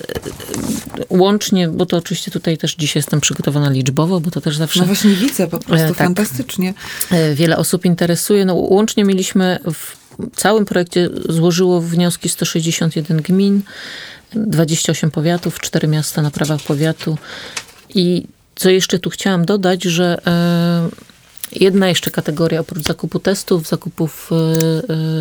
łącznie, 1.10 1.68
bo 1.68 1.86
to 1.86 1.96
oczywiście 1.96 2.30
tutaj 2.30 2.58
też 2.58 2.74
dzisiaj 2.74 3.00
jestem 3.00 3.20
przygotowana 3.20 3.70
liczbowo, 3.70 4.20
bo 4.20 4.30
to 4.30 4.40
też 4.40 4.56
zawsze... 4.56 4.80
No 4.80 4.86
właśnie 4.86 5.10
widzę, 5.10 5.46
po 5.46 5.58
prostu 5.58 5.88
tak, 5.88 5.96
fantastycznie 5.96 6.63
E, 7.10 7.34
wiele 7.34 7.56
osób 7.56 7.84
interesuje. 7.84 8.44
No, 8.44 8.54
łącznie 8.54 9.04
mieliśmy 9.04 9.58
w 9.74 9.96
całym 10.36 10.64
projekcie 10.64 11.08
złożyło 11.28 11.80
wnioski 11.80 12.28
161 12.28 13.22
gmin, 13.22 13.62
28 14.32 15.10
powiatów, 15.10 15.60
4 15.60 15.88
miasta 15.88 16.22
na 16.22 16.30
prawach 16.30 16.60
powiatu. 16.62 17.18
I 17.94 18.26
co 18.54 18.70
jeszcze 18.70 18.98
tu 18.98 19.10
chciałam 19.10 19.44
dodać, 19.44 19.82
że 19.82 20.18
e, 20.26 20.88
jedna 21.52 21.88
jeszcze 21.88 22.10
kategoria 22.10 22.60
oprócz 22.60 22.84
zakupu 22.84 23.18
testów, 23.18 23.68
zakupów 23.68 24.30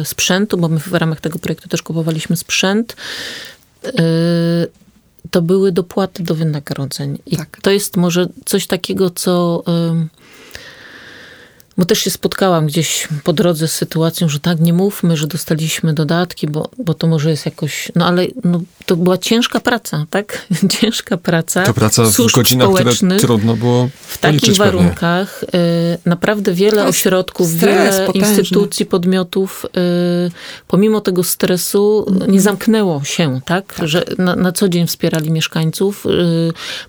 e, 0.01 0.05
sprzętu, 0.05 0.57
bo 0.57 0.67
my 0.69 0.79
w 0.79 0.93
ramach 0.93 1.21
tego 1.21 1.39
projektu 1.39 1.69
też 1.69 1.81
kupowaliśmy 1.81 2.37
sprzęt, 2.37 2.95
to 5.31 5.41
były 5.41 5.71
dopłaty 5.71 6.23
do 6.23 6.35
wynagrodzeń. 6.35 7.19
I 7.25 7.37
tak. 7.37 7.57
to 7.61 7.71
jest 7.71 7.97
może 7.97 8.27
coś 8.45 8.67
takiego, 8.67 9.09
co 9.09 9.63
bo 11.77 11.85
też 11.85 11.99
się 11.99 12.09
spotkałam 12.09 12.67
gdzieś 12.67 13.07
po 13.23 13.33
drodze 13.33 13.67
z 13.67 13.71
sytuacją, 13.71 14.29
że 14.29 14.39
tak, 14.39 14.59
nie 14.59 14.73
mówmy, 14.73 15.17
że 15.17 15.27
dostaliśmy 15.27 15.93
dodatki, 15.93 16.47
bo, 16.47 16.69
bo 16.77 16.93
to 16.93 17.07
może 17.07 17.29
jest 17.29 17.45
jakoś. 17.45 17.91
No 17.95 18.07
ale 18.07 18.27
no, 18.43 18.61
to 18.85 18.95
była 18.95 19.17
ciężka 19.17 19.59
praca, 19.59 20.05
tak? 20.09 20.47
ciężka 20.79 21.17
praca. 21.17 21.63
To 21.63 21.73
praca 21.73 22.03
w 22.03 22.31
godzinach, 22.31 22.69
które 22.73 23.19
trudno 23.19 23.55
było 23.55 23.89
W 24.07 24.17
takich 24.17 24.55
warunkach. 24.55 25.43
Y, 25.43 25.47
naprawdę 26.05 26.53
wiele 26.53 26.85
ośrodków, 26.85 27.47
stres, 27.47 27.95
wiele 27.95 28.07
potężny. 28.07 28.29
instytucji, 28.29 28.85
podmiotów, 28.85 29.65
y, 29.65 30.31
pomimo 30.67 31.01
tego 31.01 31.23
stresu 31.23 32.05
nie 32.09 32.15
mhm. 32.15 32.39
zamknęło 32.39 33.03
się, 33.03 33.41
tak? 33.45 33.73
tak. 33.73 33.87
Że 33.87 34.03
na, 34.17 34.35
na, 34.35 34.51
co 34.51 34.69
dzień 34.69 34.87
wspierali 34.87 35.31
mieszkańców, 35.31 36.05
y, 36.05 36.09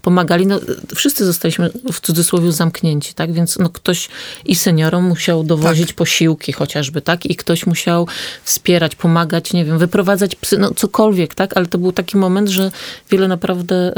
pomagali. 0.02 0.46
No, 0.46 0.60
wszyscy 0.94 1.24
zostaliśmy 1.24 1.70
w 1.92 2.00
cudzysłowie 2.00 2.52
zamknięci, 2.52 3.14
tak? 3.14 3.32
Więc 3.32 3.58
no, 3.58 3.68
ktoś 3.68 4.08
i 4.44 4.54
syn 4.54 4.73
seniorom 4.74 5.04
musiał 5.04 5.44
dowozić 5.44 5.86
tak. 5.86 5.96
posiłki 5.96 6.52
chociażby, 6.52 7.00
tak? 7.00 7.26
I 7.26 7.36
ktoś 7.36 7.66
musiał 7.66 8.08
wspierać, 8.44 8.96
pomagać, 8.96 9.52
nie 9.52 9.64
wiem, 9.64 9.78
wyprowadzać 9.78 10.36
psy, 10.36 10.58
no 10.58 10.74
cokolwiek, 10.74 11.34
tak? 11.34 11.56
Ale 11.56 11.66
to 11.66 11.78
był 11.78 11.92
taki 11.92 12.16
moment, 12.16 12.48
że 12.48 12.70
wiele 13.10 13.28
naprawdę 13.28 13.92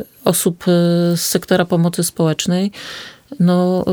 y, 0.00 0.04
osób 0.24 0.62
y, 0.62 0.70
z 1.16 1.20
sektora 1.20 1.64
pomocy 1.64 2.04
społecznej 2.04 2.72
no, 3.40 3.84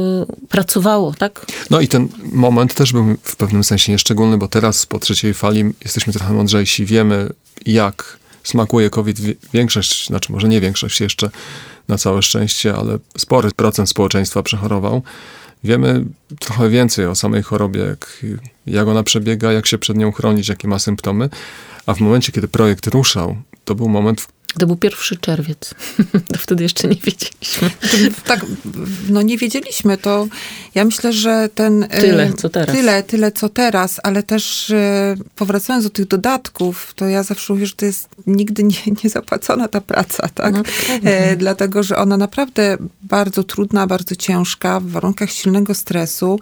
y, 0.43 0.47
pracowało, 0.47 1.13
tak? 1.17 1.45
No 1.69 1.81
i 1.81 1.87
ten 1.87 2.07
moment 2.33 2.73
też 2.73 2.91
był 2.91 3.05
w 3.23 3.35
pewnym 3.35 3.63
sensie 3.63 3.91
nieszczególny, 3.91 4.37
bo 4.37 4.47
teraz 4.47 4.85
po 4.85 4.99
trzeciej 4.99 5.33
fali 5.33 5.63
jesteśmy 5.83 6.13
trochę 6.13 6.33
mądrzejsi, 6.33 6.85
wiemy 6.85 7.29
jak 7.65 8.17
smakuje 8.43 8.89
COVID. 8.89 9.17
Większość, 9.53 10.07
znaczy 10.07 10.31
może 10.31 10.47
nie 10.47 10.61
większość 10.61 11.01
jeszcze 11.01 11.29
na 11.87 11.97
całe 11.97 12.21
szczęście, 12.21 12.75
ale 12.75 12.97
spory 13.17 13.49
procent 13.55 13.89
społeczeństwa 13.89 14.43
przechorował. 14.43 15.01
Wiemy 15.63 16.05
trochę 16.39 16.69
więcej 16.69 17.05
o 17.05 17.15
samej 17.15 17.43
chorobie, 17.43 17.79
jak, 17.81 18.23
jak 18.65 18.87
ona 18.87 19.03
przebiega, 19.03 19.51
jak 19.51 19.65
się 19.65 19.77
przed 19.77 19.97
nią 19.97 20.11
chronić, 20.11 20.49
jakie 20.49 20.67
ma 20.67 20.79
symptomy. 20.79 21.29
A 21.85 21.93
w 21.93 21.99
momencie, 21.99 22.31
kiedy 22.31 22.47
projekt 22.47 22.87
ruszał, 22.87 23.37
to 23.65 23.75
był 23.75 23.89
moment, 23.89 24.21
w 24.21 24.27
to 24.57 24.67
był 24.67 24.75
pierwszy 24.75 25.17
czerwiec. 25.17 25.73
To 26.33 26.37
wtedy 26.37 26.63
jeszcze 26.63 26.87
nie 26.87 26.95
wiedzieliśmy. 26.95 27.69
Tak, 28.25 28.45
no 29.09 29.21
nie 29.21 29.37
wiedzieliśmy. 29.37 29.97
To 29.97 30.27
ja 30.75 30.85
myślę, 30.85 31.13
że 31.13 31.49
ten... 31.55 31.87
Tyle, 31.87 32.33
co 32.33 32.49
teraz. 32.49 32.75
Tyle, 32.75 33.03
tyle, 33.03 33.31
co 33.31 33.49
teraz, 33.49 33.99
ale 34.03 34.23
też 34.23 34.71
e, 34.71 35.15
powracając 35.35 35.85
do 35.85 35.89
tych 35.89 36.07
dodatków, 36.07 36.93
to 36.95 37.07
ja 37.07 37.23
zawsze 37.23 37.53
mówię, 37.53 37.65
że 37.65 37.73
to 37.73 37.85
jest 37.85 38.09
nigdy 38.27 38.63
nie, 38.63 38.75
nie 39.03 39.09
zapłacona 39.09 39.67
ta 39.67 39.81
praca, 39.81 40.29
tak? 40.35 40.53
No, 40.53 40.63
e, 41.03 41.35
dlatego, 41.35 41.83
że 41.83 41.97
ona 41.97 42.17
naprawdę 42.17 42.77
bardzo 43.13 43.43
trudna, 43.43 43.87
bardzo 43.87 44.15
ciężka, 44.15 44.79
w 44.79 44.87
warunkach 44.87 45.31
silnego 45.31 45.73
stresu, 45.73 46.39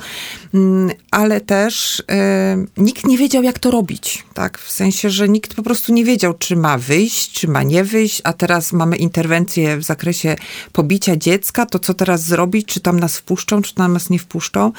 mm, 0.53 0.91
ale 1.12 1.41
też 1.41 2.03
e, 2.12 2.65
nikt 2.77 3.07
nie 3.07 3.17
wiedział, 3.17 3.43
jak 3.43 3.60
to 3.60 3.71
robić, 3.71 4.23
tak? 4.34 4.57
W 4.57 4.71
sensie, 4.71 5.10
że 5.10 5.29
nikt 5.29 5.53
po 5.53 5.63
prostu 5.63 5.93
nie 5.93 6.05
wiedział, 6.05 6.34
czy 6.34 6.55
ma 6.55 6.77
wyjść, 6.77 7.31
czy 7.31 7.47
ma 7.47 7.63
nie 7.63 7.84
wyjść, 7.84 8.21
a 8.23 8.34
teraz 8.34 8.73
mamy 8.73 8.95
interwencję 8.95 9.77
w 9.77 9.84
zakresie 9.84 10.36
pobicia 10.71 11.15
dziecka, 11.15 11.65
to 11.65 11.79
co 11.79 11.93
teraz 11.93 12.23
zrobić, 12.23 12.67
czy 12.67 12.79
tam 12.79 12.99
nas 12.99 13.17
wpuszczą, 13.17 13.62
czy 13.62 13.75
tam 13.75 13.93
nas 13.93 14.10
nie 14.10 14.19
wpuszczą. 14.19 14.71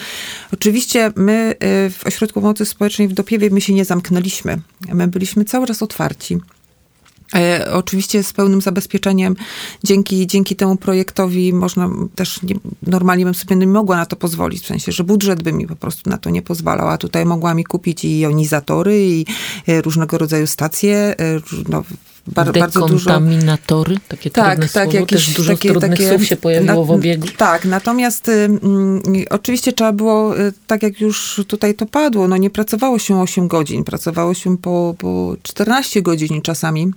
Oczywiście 0.53 1.13
my 1.17 1.55
y, 1.87 1.91
w 1.91 2.07
Ośrodku 2.07 2.41
Pomocy 2.41 2.65
Społecznej 2.65 3.09
w 3.09 3.13
Dopiewie 3.13 3.51
my 3.51 3.61
się 3.61 3.75
nie 3.75 3.85
zamknęliśmy. 3.85 4.61
My 4.93 5.09
byliśmy 5.09 5.45
cały 5.45 5.67
czas 5.67 5.83
otwarci. 5.83 6.39
E, 7.35 7.73
oczywiście 7.73 8.23
z 8.23 8.33
pełnym 8.33 8.61
zabezpieczeniem. 8.61 9.37
Dzięki, 9.85 10.27
dzięki 10.27 10.57
temu 10.57 10.77
projektowi 10.77 11.53
można 11.53 11.91
też, 12.15 12.43
nie, 12.43 12.55
normalnie 12.83 13.25
bym 13.25 13.35
sobie 13.35 13.57
nie 13.57 13.67
mogła 13.67 13.97
na 13.97 14.07
to 14.07 14.17
pozwolić, 14.17 14.63
w 14.63 14.67
sensie, 14.67 14.93
że 14.93 15.05
budżet 15.05 15.43
by 15.43 15.53
mi 15.53 15.67
po 15.67 15.77
prostu 15.77 16.11
na 16.11 16.19
to 16.19 16.31
nie 16.31 16.43
pozwalał, 16.43 16.89
a 16.89 16.99
tutaj 16.99 17.27
mogła 17.27 17.55
mi 17.55 17.65
kupić 17.65 18.05
i 18.05 18.19
jonizatory, 18.19 19.07
i 19.07 19.27
e, 19.69 19.83
różnego 19.83 20.19
rodzaju 20.19 20.47
stacje, 20.47 20.97
e, 20.97 21.41
no, 21.69 21.85
bar, 22.27 22.53
bardzo 22.53 22.87
dużo... 22.87 23.11
Dekontaminatory? 23.11 23.97
Takie 24.09 24.31
tak, 24.31 24.47
trudne 24.47 24.69
tak, 24.69 24.85
słowo. 24.85 24.99
Jakieś, 24.99 25.25
Też 25.25 25.35
dużo 25.35 25.53
takie, 25.53 25.69
trudnych 25.71 25.91
takie, 25.91 26.09
słów 26.09 26.27
się 26.27 26.37
pojawiło 26.37 26.81
na, 26.81 26.87
w 26.87 26.91
obiegu. 26.91 27.27
Tak, 27.37 27.65
natomiast 27.65 28.31
oczywiście 29.31 29.73
trzeba 29.73 29.93
było, 29.93 30.35
tak 30.67 30.83
jak 30.83 31.01
już 31.01 31.41
tutaj 31.49 31.75
to 31.75 31.87
padło, 31.87 32.29
no 32.29 32.37
nie 32.37 32.51
pracowało 32.51 32.99
się 32.99 33.21
8 33.21 33.49
godzin, 33.49 33.85
pracowało 33.85 34.35
się 34.35 34.59
po, 34.59 34.95
po 34.99 35.37
14 35.43 36.03
godzin 36.03 36.43
czasami 36.43 36.93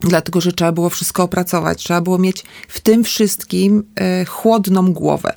dlatego 0.00 0.40
że 0.40 0.52
trzeba 0.52 0.72
było 0.72 0.90
wszystko 0.90 1.22
opracować, 1.22 1.84
trzeba 1.84 2.00
było 2.00 2.18
mieć 2.18 2.44
w 2.68 2.80
tym 2.80 3.04
wszystkim 3.04 3.84
e, 3.96 4.24
chłodną 4.24 4.92
głowę. 4.92 5.32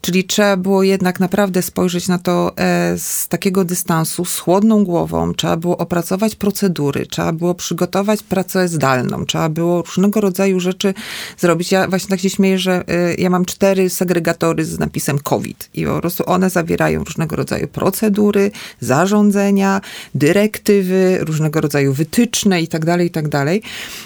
Czyli 0.00 0.24
trzeba 0.24 0.56
było 0.56 0.82
jednak 0.82 1.20
naprawdę 1.20 1.62
spojrzeć 1.62 2.08
na 2.08 2.18
to 2.18 2.52
e, 2.56 2.98
z 2.98 3.28
takiego 3.28 3.64
dystansu, 3.64 4.24
z 4.24 4.38
chłodną 4.38 4.84
głową, 4.84 5.34
trzeba 5.34 5.56
było 5.56 5.78
opracować 5.78 6.36
procedury, 6.36 7.06
trzeba 7.06 7.32
było 7.32 7.54
przygotować 7.54 8.22
pracę 8.22 8.68
zdalną, 8.68 9.26
trzeba 9.26 9.48
było 9.48 9.82
różnego 9.82 10.20
rodzaju 10.20 10.60
rzeczy 10.60 10.94
zrobić. 11.38 11.72
Ja 11.72 11.88
właśnie 11.88 12.08
tak 12.08 12.20
się 12.20 12.30
śmieję, 12.30 12.58
że 12.58 12.84
e, 12.88 13.14
ja 13.14 13.30
mam 13.30 13.44
cztery 13.44 13.90
segregatory 13.90 14.64
z 14.64 14.78
napisem 14.78 15.18
COVID 15.18 15.70
i 15.74 15.84
po 15.84 16.00
prostu 16.00 16.24
one 16.26 16.50
zawierają 16.50 17.04
różnego 17.04 17.36
rodzaju 17.36 17.68
procedury, 17.68 18.50
zarządzenia, 18.80 19.80
dyrektywy, 20.14 21.18
różnego 21.20 21.60
rodzaju 21.60 21.92
wytyczne 21.92 22.62
i 22.62 22.68
tak 22.68 22.84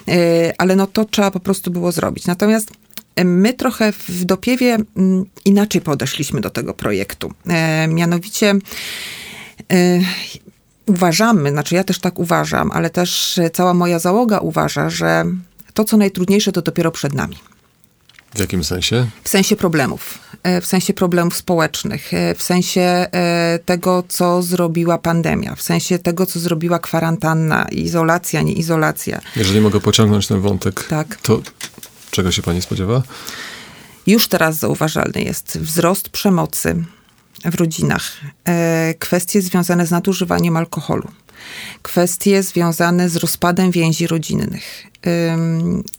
E, 0.09 0.53
ale 0.59 0.77
no 0.77 0.87
to 0.87 1.05
trzeba 1.05 1.31
po 1.31 1.41
prostu 1.41 1.71
było 1.71 1.93
zrobić. 1.93 2.27
Natomiast 2.27 2.71
e, 3.17 3.25
My 3.25 3.55
trochę 3.55 3.93
w 3.93 4.25
Dopiewie 4.25 4.79
mm, 4.97 5.25
inaczej 5.45 5.81
podeszliśmy 5.81 6.41
do 6.41 6.51
tego 6.51 6.75
projektu. 6.75 7.33
E, 7.49 7.89
mianowicie 7.89 8.55
uważamy, 10.87 11.51
znaczy 11.51 11.75
ja 11.75 11.85
też 11.85 11.99
tak 11.99 12.19
uważam, 12.19 12.71
ale 12.73 12.91
też 12.91 13.41
cała 13.53 13.75
moja 13.75 13.99
załoga 13.99 14.39
uważa, 14.39 14.91
że 14.91 15.25
to, 15.75 15.85
co 15.85 15.97
najtrudniejsze, 15.97 16.53
to 16.53 16.63
dopiero 16.63 16.91
przed 16.91 17.15
nami. 17.15 17.37
W 18.35 18.39
jakim 18.39 18.65
sensie? 18.65 19.07
W 19.25 19.29
sensie 19.29 19.57
problemów. 19.57 20.19
E, 20.43 20.61
w 20.61 20.67
sensie 20.67 20.95
problemów 20.95 21.37
społecznych, 21.37 22.15
e, 22.15 22.35
w 22.35 22.43
sensie 22.43 22.81
e, 22.81 23.59
tego, 23.65 24.05
co 24.09 24.43
zrobiła 24.43 24.99
pandemia, 24.99 25.55
w 25.55 25.63
sensie 25.63 25.99
tego, 25.99 26.27
co 26.27 26.41
zrobiła 26.41 26.79
kwarantanna, 26.79 27.67
izolacja, 27.71 28.43
nie 28.43 28.53
izolacja. 28.53 29.21
Jeżeli 29.37 29.61
mogę 29.61 29.81
pociągnąć 29.81 30.27
ten 30.27 30.41
wątek, 30.41 30.87
tak. 30.89 31.17
to 31.17 31.41
czego 32.11 32.33
się 32.33 32.43
pani 32.43 32.63
spodziewa? 32.63 33.03
Już 34.07 34.29
teraz 34.29 34.59
zauważalny 34.59 35.23
jest 35.23 35.59
wzrost 35.59 36.09
przemocy 36.09 36.85
w 37.45 37.55
rodzinach, 37.55 38.03
kwestie 38.99 39.43
związane 39.43 39.87
z 39.87 39.91
nadużywaniem 39.91 40.57
alkoholu, 40.57 41.09
kwestie 41.83 42.43
związane 42.43 43.09
z 43.09 43.17
rozpadem 43.17 43.71
więzi 43.71 44.07
rodzinnych, 44.07 44.87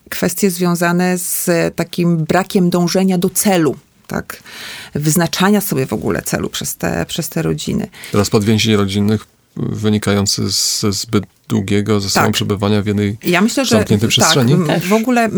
kwestie 0.09 0.51
związane 0.51 1.17
z 1.17 1.49
takim 1.75 2.17
brakiem 2.17 2.69
dążenia 2.69 3.17
do 3.17 3.29
celu 3.29 3.75
tak, 4.13 4.43
wyznaczania 4.95 5.61
sobie 5.61 5.85
w 5.85 5.93
ogóle 5.93 6.21
celu 6.21 6.49
przez 6.49 6.75
te, 6.75 7.05
przez 7.05 7.29
te 7.29 7.41
rodziny. 7.41 7.89
Rozpad 8.13 8.43
więzi 8.43 8.75
rodzinnych 8.75 9.25
wynikający 9.55 10.49
ze 10.49 10.91
zbyt 10.91 11.23
długiego 11.47 11.99
ze 11.99 12.09
sobą 12.09 12.25
tak. 12.25 12.33
przebywania 12.33 12.81
w 12.81 12.85
jednej 12.85 13.17
ja 13.23 13.41
myślę, 13.41 13.65
że 13.65 13.75
zamkniętej 13.75 14.09
przestrzeni? 14.09 14.67
Tak, 14.67 14.83
w 14.83 14.93
ogóle 14.93 15.29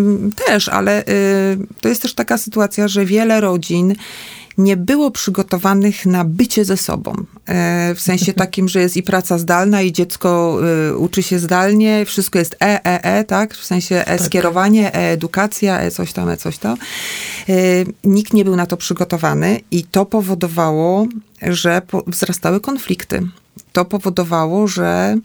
też, 0.46 0.70
ale 0.70 1.02
y, 1.02 1.06
to 1.82 1.90
jest 1.90 2.02
też 2.02 2.14
taka 2.14 2.38
sytuacja, 2.38 2.88
że 2.88 3.06
wiele 3.06 3.42
rodzin 3.42 3.96
nie 4.58 4.78
było 4.78 5.12
przygotowanych 5.12 6.06
na 6.06 6.24
bycie 6.24 6.66
ze 6.66 6.78
sobą. 6.78 7.16
E, 7.46 7.96
w 7.96 8.02
sensie 8.02 8.34
takim, 8.44 8.70
że 8.70 8.80
jest 8.80 8.98
i 8.98 9.04
praca 9.04 9.38
zdalna, 9.38 9.82
i 9.82 9.92
dziecko 9.92 10.60
y, 10.90 10.98
uczy 10.98 11.24
się 11.24 11.40
zdalnie, 11.40 12.06
wszystko 12.06 12.40
jest 12.40 12.54
e, 12.54 12.86
e, 12.86 13.04
e, 13.04 13.24
tak? 13.24 13.54
W 13.54 13.66
sensie 13.66 14.04
e-skierowanie, 14.08 14.84
tak. 14.84 14.96
e-edukacja, 14.96 15.80
e-coś 15.80 16.14
tam, 16.14 16.30
e-coś 16.30 16.58
tam. 16.58 16.78
E, 17.50 17.54
nikt 18.04 18.34
nie 18.34 18.46
był 18.46 18.56
na 18.56 18.66
to 18.66 18.78
przygotowany 18.78 19.60
i 19.72 19.84
to 19.84 20.06
powodowało, 20.06 21.08
że 21.42 21.82
wzrastały 22.08 22.60
konflikty. 22.60 23.28
To 23.74 23.86
powodowało, 23.86 24.68
że 24.68 25.18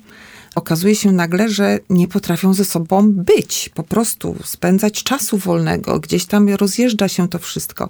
okazuje 0.60 0.94
się 0.94 1.12
nagle, 1.12 1.48
że 1.48 1.78
nie 1.90 2.08
potrafią 2.08 2.54
ze 2.54 2.64
sobą 2.64 3.12
być, 3.12 3.70
po 3.74 3.82
prostu 3.82 4.36
spędzać 4.44 5.02
czasu 5.02 5.38
wolnego, 5.38 6.00
gdzieś 6.00 6.26
tam 6.26 6.48
rozjeżdża 6.48 7.08
się 7.08 7.28
to 7.28 7.38
wszystko. 7.38 7.88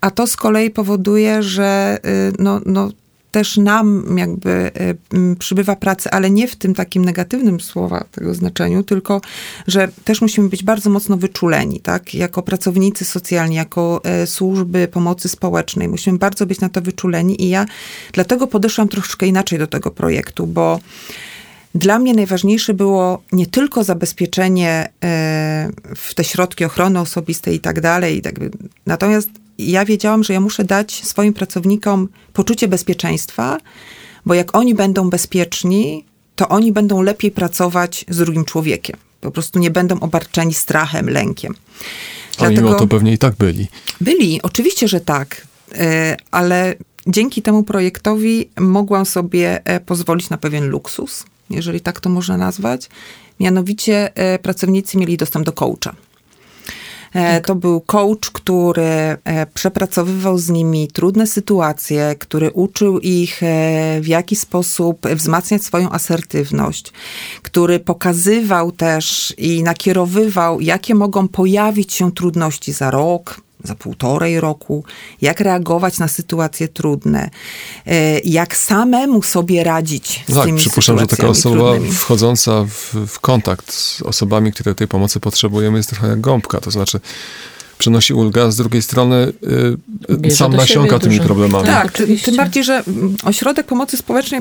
A 0.00 0.10
to 0.10 0.26
z 0.26 0.36
kolei 0.36 0.70
powoduje, 0.70 1.42
że 1.42 1.98
y, 2.06 2.32
no, 2.38 2.60
no, 2.66 2.90
też 3.34 3.56
nam 3.56 4.16
jakby 4.18 4.70
y, 5.14 5.36
przybywa 5.38 5.76
pracy, 5.76 6.10
ale 6.10 6.30
nie 6.30 6.48
w 6.48 6.56
tym 6.56 6.74
takim 6.74 7.04
negatywnym 7.04 7.60
słowa 7.60 8.04
tego 8.10 8.34
znaczeniu, 8.34 8.82
tylko 8.82 9.20
że 9.66 9.88
też 10.04 10.20
musimy 10.20 10.48
być 10.48 10.62
bardzo 10.62 10.90
mocno 10.90 11.16
wyczuleni, 11.16 11.80
tak? 11.80 12.14
Jako 12.14 12.42
pracownicy 12.42 13.04
socjalni, 13.04 13.56
jako 13.56 14.00
e, 14.04 14.26
służby 14.26 14.88
pomocy 14.88 15.28
społecznej. 15.28 15.88
Musimy 15.88 16.18
bardzo 16.18 16.46
być 16.46 16.60
na 16.60 16.68
to 16.68 16.82
wyczuleni 16.82 17.42
i 17.42 17.48
ja 17.48 17.66
dlatego 18.12 18.46
podeszłam 18.46 18.88
troszeczkę 18.88 19.26
inaczej 19.26 19.58
do 19.58 19.66
tego 19.66 19.90
projektu, 19.90 20.46
bo 20.46 20.80
dla 21.74 21.98
mnie 21.98 22.14
najważniejsze 22.14 22.74
było 22.74 23.22
nie 23.32 23.46
tylko 23.46 23.84
zabezpieczenie 23.84 24.88
e, 25.04 25.70
w 25.96 26.14
te 26.14 26.24
środki 26.24 26.64
ochrony 26.64 27.00
osobistej 27.00 27.56
i 27.56 27.60
tak 27.60 27.80
dalej, 27.80 28.22
tak 28.22 28.34
natomiast 28.86 29.28
ja 29.58 29.84
wiedziałam, 29.84 30.24
że 30.24 30.32
ja 30.32 30.40
muszę 30.40 30.64
dać 30.64 31.04
swoim 31.04 31.34
pracownikom 31.34 32.08
poczucie 32.32 32.68
bezpieczeństwa, 32.68 33.58
bo 34.26 34.34
jak 34.34 34.56
oni 34.56 34.74
będą 34.74 35.10
bezpieczni, 35.10 36.04
to 36.36 36.48
oni 36.48 36.72
będą 36.72 37.02
lepiej 37.02 37.30
pracować 37.30 38.04
z 38.08 38.16
drugim 38.16 38.44
człowiekiem. 38.44 38.96
Po 39.20 39.30
prostu 39.30 39.58
nie 39.58 39.70
będą 39.70 40.00
obarczeni 40.00 40.54
strachem, 40.54 41.10
lękiem. 41.10 41.54
A 42.38 42.48
mimo 42.48 42.74
to 42.74 42.86
pewnie 42.86 43.12
i 43.12 43.18
tak 43.18 43.34
byli. 43.34 43.66
Byli, 44.00 44.42
oczywiście, 44.42 44.88
że 44.88 45.00
tak, 45.00 45.46
e, 45.74 46.16
ale 46.30 46.74
dzięki 47.06 47.42
temu 47.42 47.62
projektowi 47.62 48.48
mogłam 48.60 49.06
sobie 49.06 49.60
e, 49.64 49.80
pozwolić 49.80 50.30
na 50.30 50.38
pewien 50.38 50.68
luksus 50.68 51.24
jeżeli 51.50 51.80
tak 51.80 52.00
to 52.00 52.10
można 52.10 52.36
nazwać. 52.36 52.88
Mianowicie 53.40 54.16
e, 54.16 54.38
pracownicy 54.38 54.98
mieli 54.98 55.16
dostęp 55.16 55.46
do 55.46 55.52
coacha. 55.52 55.94
E, 57.12 57.34
tak. 57.34 57.46
To 57.46 57.54
był 57.54 57.80
coach, 57.80 58.30
który 58.32 58.82
e, 58.82 59.18
przepracowywał 59.54 60.38
z 60.38 60.48
nimi 60.48 60.88
trudne 60.88 61.26
sytuacje, 61.26 62.14
który 62.18 62.50
uczył 62.50 62.98
ich, 62.98 63.40
w 64.00 64.06
jaki 64.06 64.36
sposób 64.36 65.06
wzmacniać 65.08 65.64
swoją 65.64 65.90
asertywność, 65.90 66.92
który 67.42 67.80
pokazywał 67.80 68.72
też 68.72 69.34
i 69.38 69.62
nakierowywał, 69.62 70.60
jakie 70.60 70.94
mogą 70.94 71.28
pojawić 71.28 71.92
się 71.92 72.12
trudności 72.12 72.72
za 72.72 72.90
rok, 72.90 73.40
za 73.64 73.74
półtorej 73.74 74.40
roku, 74.40 74.84
jak 75.20 75.40
reagować 75.40 75.98
na 75.98 76.08
sytuacje 76.08 76.68
trudne, 76.68 77.30
e, 77.86 78.18
jak 78.20 78.56
samemu 78.56 79.22
sobie 79.22 79.64
radzić 79.64 80.24
z 80.28 80.34
tak, 80.34 80.44
tymi 80.44 80.58
przypuszczam, 80.60 80.98
że 80.98 81.06
taka 81.06 81.28
osoba 81.28 81.70
trudnymi. 81.70 81.94
wchodząca 81.94 82.64
w, 82.64 82.94
w 83.06 83.20
kontakt 83.20 83.72
z 83.72 84.02
osobami, 84.02 84.52
które 84.52 84.74
tej 84.74 84.88
pomocy 84.88 85.20
potrzebujemy, 85.20 85.76
jest 85.76 85.90
trochę 85.90 86.08
jak 86.08 86.20
gąbka, 86.20 86.60
to 86.60 86.70
znaczy 86.70 87.00
przynosi 87.78 88.14
ulgę, 88.14 88.42
a 88.42 88.50
z 88.50 88.56
drugiej 88.56 88.82
strony 88.82 89.32
y, 90.26 90.30
sam 90.30 90.56
nasiąka 90.56 90.98
tymi 90.98 91.16
dużo. 91.16 91.26
problemami. 91.26 91.66
Tak, 91.66 91.82
Tak, 91.82 91.92
tym, 91.92 92.04
oczywiście. 92.04 92.24
tym 92.24 92.36
bardziej, 92.36 92.64
że 92.64 92.82
ośrodek 93.24 93.66
pomocy 93.66 93.96
społecznej 93.96 94.40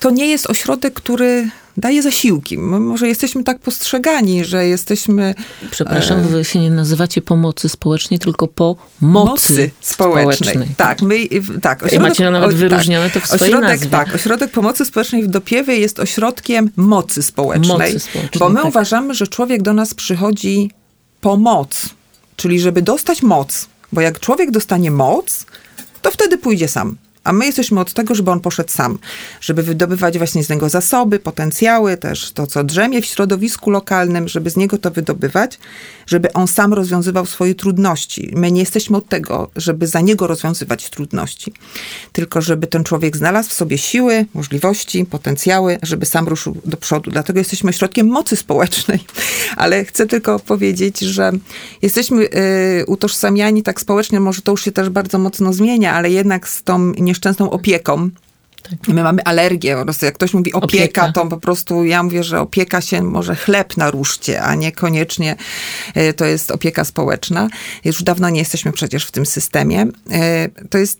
to 0.00 0.10
nie 0.10 0.26
jest 0.26 0.50
ośrodek, 0.50 0.94
który 0.94 1.50
daje 1.76 2.02
zasiłki. 2.02 2.58
My 2.58 2.80
może 2.80 3.08
jesteśmy 3.08 3.44
tak 3.44 3.58
postrzegani, 3.58 4.44
że 4.44 4.66
jesteśmy 4.66 5.34
Przepraszam, 5.70 6.22
wy 6.22 6.44
się 6.44 6.60
nie 6.60 6.70
nazywacie 6.70 7.22
pomocy 7.22 7.68
społecznej, 7.68 8.18
tylko 8.20 8.48
pomocy, 8.48 9.70
społecznej. 9.80 10.68
Tak, 10.76 11.02
my, 11.02 11.16
tak. 11.62 11.82
macie 12.00 12.30
nawet 12.30 12.54
wyróżnione 12.56 13.10
to 13.10 13.20
w 13.20 13.26
swojej 13.26 13.54
ośrodek, 13.54 13.70
nazwie. 13.70 13.90
Tak, 13.90 14.14
Ośrodek 14.14 14.50
Pomocy 14.50 14.84
Społecznej 14.84 15.22
w 15.22 15.26
Dopiewie 15.26 15.76
jest 15.76 16.00
ośrodkiem 16.00 16.70
mocy 16.76 17.22
społecznej. 17.22 17.92
Mocy 17.92 18.00
społecznej, 18.00 18.38
bo 18.38 18.48
my 18.48 18.56
tak. 18.56 18.64
uważamy, 18.64 19.14
że 19.14 19.26
człowiek 19.26 19.62
do 19.62 19.72
nas 19.72 19.94
przychodzi 19.94 20.70
po 21.20 21.36
moc, 21.36 21.88
czyli 22.36 22.60
żeby 22.60 22.82
dostać 22.82 23.22
moc. 23.22 23.68
Bo 23.92 24.00
jak 24.00 24.20
człowiek 24.20 24.50
dostanie 24.50 24.90
moc, 24.90 25.46
to 26.02 26.10
wtedy 26.10 26.38
pójdzie 26.38 26.68
sam. 26.68 26.96
A 27.24 27.32
my 27.32 27.46
jesteśmy 27.46 27.80
od 27.80 27.92
tego, 27.92 28.14
żeby 28.14 28.30
on 28.30 28.40
poszedł 28.40 28.70
sam, 28.70 28.98
żeby 29.40 29.62
wydobywać 29.62 30.18
właśnie 30.18 30.44
z 30.44 30.48
niego 30.48 30.68
zasoby, 30.68 31.18
potencjały, 31.18 31.96
też 31.96 32.32
to, 32.32 32.46
co 32.46 32.64
drzemie 32.64 33.02
w 33.02 33.04
środowisku 33.04 33.70
lokalnym, 33.70 34.28
żeby 34.28 34.50
z 34.50 34.56
niego 34.56 34.78
to 34.78 34.90
wydobywać, 34.90 35.58
żeby 36.06 36.32
on 36.32 36.48
sam 36.48 36.74
rozwiązywał 36.74 37.26
swoje 37.26 37.54
trudności. 37.54 38.32
My 38.36 38.52
nie 38.52 38.60
jesteśmy 38.60 38.96
od 38.96 39.08
tego, 39.08 39.50
żeby 39.56 39.86
za 39.86 40.00
niego 40.00 40.26
rozwiązywać 40.26 40.90
trudności, 40.90 41.52
tylko 42.12 42.40
żeby 42.40 42.66
ten 42.66 42.84
człowiek 42.84 43.16
znalazł 43.16 43.48
w 43.50 43.52
sobie 43.52 43.78
siły, 43.78 44.26
możliwości, 44.34 45.04
potencjały, 45.04 45.78
żeby 45.82 46.06
sam 46.06 46.28
ruszył 46.28 46.56
do 46.64 46.76
przodu. 46.76 47.10
Dlatego 47.10 47.38
jesteśmy 47.38 47.70
ośrodkiem 47.70 48.06
mocy 48.06 48.36
społecznej. 48.36 49.04
Ale 49.56 49.84
chcę 49.84 50.06
tylko 50.06 50.38
powiedzieć, 50.38 51.00
że 51.00 51.32
jesteśmy 51.82 52.22
y, 52.22 52.84
utożsamiani 52.86 53.62
tak 53.62 53.80
społecznie, 53.80 54.20
może 54.20 54.42
to 54.42 54.50
już 54.50 54.64
się 54.64 54.72
też 54.72 54.88
bardzo 54.88 55.18
mocno 55.18 55.52
zmienia, 55.52 55.94
ale 55.94 56.10
jednak 56.10 56.48
z 56.48 56.62
tą 56.62 56.92
nieszczęsną 57.20 57.50
opieką. 57.50 58.10
My 58.88 59.02
mamy 59.02 59.24
alergię, 59.24 59.76
po 59.76 59.84
prostu 59.84 60.04
jak 60.06 60.14
ktoś 60.14 60.34
mówi 60.34 60.52
opieka, 60.52 61.02
Opieka. 61.02 61.12
to 61.12 61.26
po 61.26 61.36
prostu 61.36 61.84
ja 61.84 62.02
mówię, 62.02 62.24
że 62.24 62.40
opieka 62.40 62.80
się 62.80 63.02
może 63.02 63.36
chleb 63.36 63.76
na 63.76 63.90
ruszcie, 63.90 64.42
a 64.42 64.54
niekoniecznie 64.54 65.36
y, 65.96 66.12
to 66.12 66.24
jest 66.24 66.50
opieka 66.50 66.84
społeczna. 66.84 67.48
Już 67.84 68.02
dawno 68.02 68.30
nie 68.30 68.38
jesteśmy 68.38 68.72
przecież 68.72 69.06
w 69.06 69.10
tym 69.10 69.26
systemie. 69.26 69.82
Y, 69.82 70.68
To 70.70 70.78
jest 70.78 70.98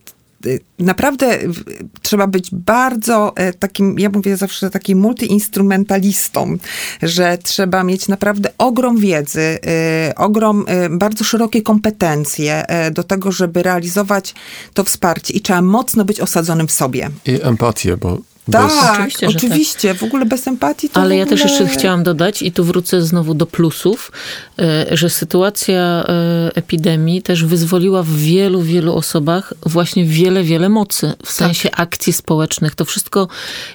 naprawdę 0.78 1.38
w- 1.38 1.64
trzeba 2.02 2.26
być 2.26 2.48
bardzo 2.52 3.32
e, 3.36 3.52
takim, 3.52 3.98
ja 3.98 4.10
mówię 4.10 4.36
zawsze 4.36 4.70
takim 4.70 4.98
multiinstrumentalistą, 4.98 6.56
że 7.02 7.38
trzeba 7.42 7.84
mieć 7.84 8.08
naprawdę 8.08 8.48
ogrom 8.58 8.98
wiedzy, 8.98 9.58
e, 9.66 10.12
ogrom, 10.16 10.64
e, 10.68 10.88
bardzo 10.90 11.24
szerokie 11.24 11.62
kompetencje 11.62 12.66
e, 12.68 12.90
do 12.90 13.02
tego, 13.04 13.32
żeby 13.32 13.62
realizować 13.62 14.34
to 14.74 14.84
wsparcie 14.84 15.34
i 15.34 15.40
trzeba 15.40 15.62
mocno 15.62 16.04
być 16.04 16.20
osadzonym 16.20 16.66
w 16.66 16.72
sobie. 16.72 17.10
I 17.26 17.38
empatię, 17.42 17.96
bo 17.96 18.18
Tak, 18.50 18.70
Oczywiście, 18.92 19.26
oczywiście, 19.26 19.88
że 19.88 19.94
tak. 19.94 20.00
w 20.00 20.02
ogóle 20.04 20.26
bez 20.26 20.48
empatii 20.48 20.88
to 20.88 21.00
Ale 21.00 21.14
w 21.14 21.18
ja 21.18 21.26
też 21.26 21.40
ogóle... 21.40 21.58
jeszcze 21.58 21.78
chciałam 21.78 22.02
dodać, 22.02 22.42
i 22.42 22.52
tu 22.52 22.64
wrócę 22.64 23.02
znowu 23.02 23.34
do 23.34 23.46
plusów, 23.46 24.12
e, 24.58 24.96
że 24.96 25.10
sytuacja 25.10 26.04
e, 26.08 26.50
epidemii 26.54 27.22
też 27.22 27.44
wyzwoliła 27.44 28.02
w 28.02 28.10
wielu, 28.10 28.62
wielu 28.62 28.94
osobach 28.94 29.54
właśnie 29.66 30.04
wiele, 30.04 30.42
wiele 30.42 30.68
mocy 30.68 31.12
w 31.24 31.32
sensie 31.32 31.70
akcji 31.70 32.12
społecznych. 32.12 32.74
To 32.74 32.84
wszystko, 32.84 33.28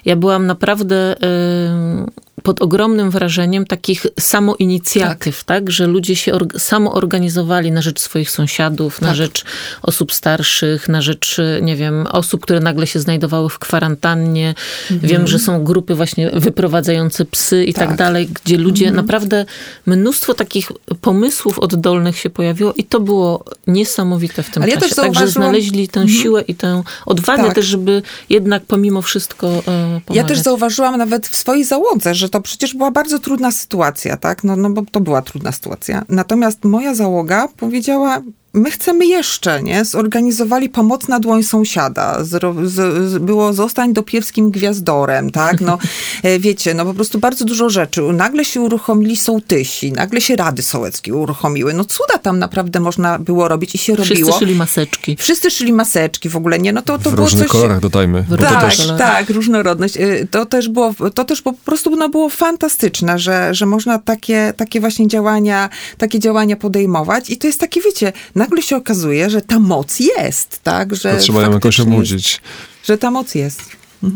ja 0.04 0.16
byłam 0.16 0.46
naprawdę 0.46 1.22
e, 1.22 2.25
pod 2.46 2.62
ogromnym 2.62 3.10
wrażeniem 3.10 3.66
takich 3.66 4.06
samoinicjatyw, 4.20 5.44
tak? 5.44 5.70
Że 5.70 5.86
ludzie 5.86 6.16
się 6.16 6.32
org- 6.32 6.58
samoorganizowali 6.58 7.72
na 7.72 7.82
rzecz 7.82 8.00
swoich 8.00 8.30
sąsiadów, 8.30 9.00
na 9.00 9.14
rzecz 9.14 9.44
osób 9.82 10.12
starszych, 10.12 10.88
na 10.88 11.02
rzecz, 11.02 11.36
nie 11.62 11.76
wiem, 11.76 12.06
osób, 12.10 12.42
które 12.42 12.60
nagle 12.60 12.86
się 12.86 13.00
znajdowały 13.00 13.48
w 13.48 13.58
kwarantannie. 13.58 14.54
Wiem, 14.90 15.26
że 15.26 15.38
są 15.38 15.64
grupy 15.64 15.94
właśnie 15.94 16.30
wyprowadzające 16.30 17.24
psy 17.24 17.64
i 17.64 17.74
tak, 17.74 17.88
Tak. 17.88 17.96
dalej, 17.98 18.28
gdzie 18.44 18.58
ludzie 18.58 18.90
naprawdę 18.90 19.44
mnóstwo 19.86 20.34
takich 20.34 20.72
pomysłów 21.00 21.58
oddolnych 21.58 22.18
się 22.18 22.30
pojawiło 22.30 22.72
i 22.72 22.84
to 22.84 23.00
było 23.00 23.44
niesamowite 23.66 24.42
w 24.42 24.50
tym 24.50 24.62
Ale 24.62 24.72
ja 24.72 24.76
czasie. 24.80 24.88
też 24.88 24.96
Także 24.96 25.20
zauważyłam- 25.20 25.32
znaleźli 25.44 25.88
tę 25.88 26.08
siłę 26.08 26.42
i 26.42 26.54
tę 26.54 26.82
odwagę 27.06 27.42
Tak. 27.44 27.54
też, 27.54 27.66
żeby 27.66 28.02
jednak 28.30 28.62
pomimo 28.66 29.02
wszystko 29.02 29.46
e, 29.48 29.62
pomagać. 29.62 30.00
Ja 30.16 30.24
też 30.24 30.38
zauważyłam 30.38 30.98
nawet 30.98 31.26
w 31.28 31.36
swojej 31.36 31.64
załodze, 31.64 32.14
że 32.14 32.28
to 32.28 32.35
przecież 32.40 32.74
była 32.74 32.90
bardzo 32.90 33.18
trudna 33.18 33.50
sytuacja, 33.50 34.16
tak? 34.16 34.44
No, 34.44 34.56
no 34.56 34.70
bo 34.70 34.82
to 34.92 35.00
była 35.00 35.22
trudna 35.22 35.52
sytuacja. 35.52 36.04
Natomiast 36.08 36.64
moja 36.64 36.94
załoga 36.94 37.48
powiedziała, 37.56 38.20
my 38.56 38.70
chcemy 38.70 39.06
jeszcze, 39.06 39.62
nie? 39.62 39.84
Zorganizowali 39.84 40.68
pomoc 40.68 41.08
na 41.08 41.20
dłoń 41.20 41.42
sąsiada. 41.42 42.24
Zro, 42.24 42.54
z, 42.64 42.72
z, 43.10 43.18
było 43.18 43.52
zostań 43.52 43.92
dopiewskim 43.92 44.50
gwiazdorem, 44.50 45.30
tak? 45.30 45.60
No, 45.60 45.78
e, 46.22 46.38
wiecie, 46.38 46.74
no 46.74 46.84
po 46.84 46.94
prostu 46.94 47.18
bardzo 47.18 47.44
dużo 47.44 47.70
rzeczy. 47.70 48.02
Nagle 48.02 48.44
się 48.44 48.60
uruchomili 48.60 49.16
sołtysi, 49.16 49.92
nagle 49.92 50.20
się 50.20 50.36
rady 50.36 50.62
sołeckie 50.62 51.14
uruchomiły. 51.14 51.74
No 51.74 51.84
cuda 51.84 52.18
tam 52.18 52.38
naprawdę 52.38 52.80
można 52.80 53.18
było 53.18 53.48
robić 53.48 53.74
i 53.74 53.78
się 53.78 53.94
Wszyscy 53.94 54.14
robiło. 54.14 54.38
szyli 54.38 54.54
maseczki. 54.54 55.16
Wszyscy 55.16 55.50
szyli 55.50 55.72
maseczki 55.72 56.28
w 56.28 56.36
ogóle, 56.36 56.58
nie? 56.58 56.72
No 56.72 56.82
to, 56.82 56.98
to 56.98 57.10
w 57.10 57.14
było 57.14 57.26
różnych 57.26 57.42
coś... 57.48 57.52
kolorach 57.52 57.80
dodajmy. 57.80 58.24
To 58.30 58.36
Tak, 58.36 58.60
też 58.60 58.86
tak, 58.98 59.30
różnorodność. 59.30 59.96
Y, 59.96 60.28
To 60.30 60.46
też 60.46 60.68
było, 60.68 60.94
to 61.14 61.24
też 61.24 61.42
po 61.42 61.52
prostu 61.52 61.96
no, 61.96 62.08
było 62.08 62.28
fantastyczne, 62.28 63.18
że, 63.18 63.54
że 63.54 63.66
można 63.66 63.98
takie, 63.98 64.52
takie 64.56 64.80
właśnie 64.80 65.08
działania, 65.08 65.68
takie 65.98 66.18
działania 66.18 66.56
podejmować 66.56 67.30
i 67.30 67.36
to 67.36 67.46
jest 67.46 67.60
takie, 67.60 67.80
wiecie, 67.80 68.12
nagle 68.46 68.62
się 68.62 68.76
okazuje, 68.76 69.30
że 69.30 69.42
ta 69.42 69.58
moc 69.58 70.00
jest, 70.00 70.60
tak? 70.62 70.96
Że 70.96 71.16
trzeba 71.18 71.42
ją 71.42 71.52
jakoś 71.52 71.80
obudzić. 71.80 72.40
Że 72.84 72.98
ta 72.98 73.10
moc 73.10 73.34
jest. 73.34 73.62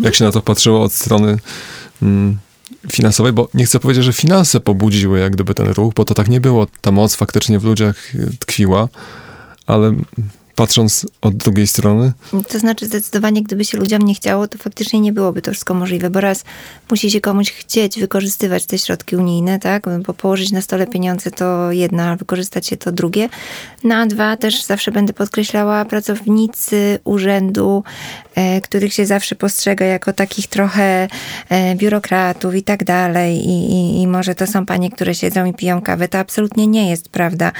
Jak 0.00 0.14
się 0.14 0.24
na 0.24 0.32
to 0.32 0.42
patrzyło 0.42 0.82
od 0.82 0.92
strony 0.92 1.38
mm, 2.02 2.38
finansowej, 2.90 3.32
bo 3.32 3.48
nie 3.54 3.64
chcę 3.64 3.80
powiedzieć, 3.80 4.04
że 4.04 4.12
finanse 4.12 4.60
pobudziły 4.60 5.18
jak 5.18 5.32
gdyby 5.32 5.54
ten 5.54 5.68
ruch, 5.68 5.94
bo 5.94 6.04
to 6.04 6.14
tak 6.14 6.28
nie 6.28 6.40
było. 6.40 6.66
Ta 6.80 6.90
moc 6.90 7.14
faktycznie 7.14 7.58
w 7.58 7.64
ludziach 7.64 8.12
tkwiła, 8.38 8.88
ale 9.66 9.94
patrząc 10.60 11.06
od 11.20 11.36
drugiej 11.36 11.66
strony, 11.66 12.12
To 12.48 12.58
znaczy 12.58 12.86
zdecydowanie, 12.86 13.42
gdyby 13.42 13.64
się 13.64 13.78
ludziom 13.78 14.02
nie 14.02 14.14
chciało, 14.14 14.48
to 14.48 14.58
faktycznie 14.58 15.00
nie 15.00 15.12
byłoby 15.12 15.42
to 15.42 15.50
wszystko 15.50 15.74
możliwe, 15.74 16.10
bo 16.10 16.20
raz 16.20 16.44
musi 16.90 17.10
się 17.10 17.20
komuś 17.20 17.52
chcieć 17.52 18.00
wykorzystywać 18.00 18.66
te 18.66 18.78
środki 18.78 19.16
unijne, 19.16 19.58
tak? 19.58 19.84
Bo 20.06 20.14
położyć 20.14 20.52
na 20.52 20.60
stole 20.60 20.86
pieniądze 20.86 21.30
to 21.30 21.72
jedna, 21.72 22.10
a 22.10 22.16
wykorzystać 22.16 22.66
się 22.66 22.76
to 22.76 22.92
drugie. 22.92 23.28
No 23.84 23.94
a 23.94 24.06
dwa, 24.06 24.36
też 24.36 24.62
zawsze 24.62 24.92
będę 24.92 25.12
podkreślała, 25.12 25.84
pracownicy 25.84 26.98
urzędu, 27.04 27.84
e, 28.34 28.60
których 28.60 28.92
się 28.94 29.06
zawsze 29.06 29.34
postrzega 29.34 29.86
jako 29.86 30.12
takich 30.12 30.46
trochę 30.46 31.08
e, 31.48 31.74
biurokratów 31.74 32.54
i 32.54 32.62
tak 32.62 32.84
dalej 32.84 33.36
i, 33.36 33.72
i, 33.72 34.02
i 34.02 34.06
może 34.06 34.34
to 34.34 34.46
są 34.46 34.66
panie, 34.66 34.90
które 34.90 35.14
siedzą 35.14 35.44
i 35.44 35.54
piją 35.54 35.82
kawę, 35.82 36.08
to 36.08 36.18
absolutnie 36.18 36.66
nie 36.66 36.90
jest 36.90 37.08
prawda. 37.08 37.52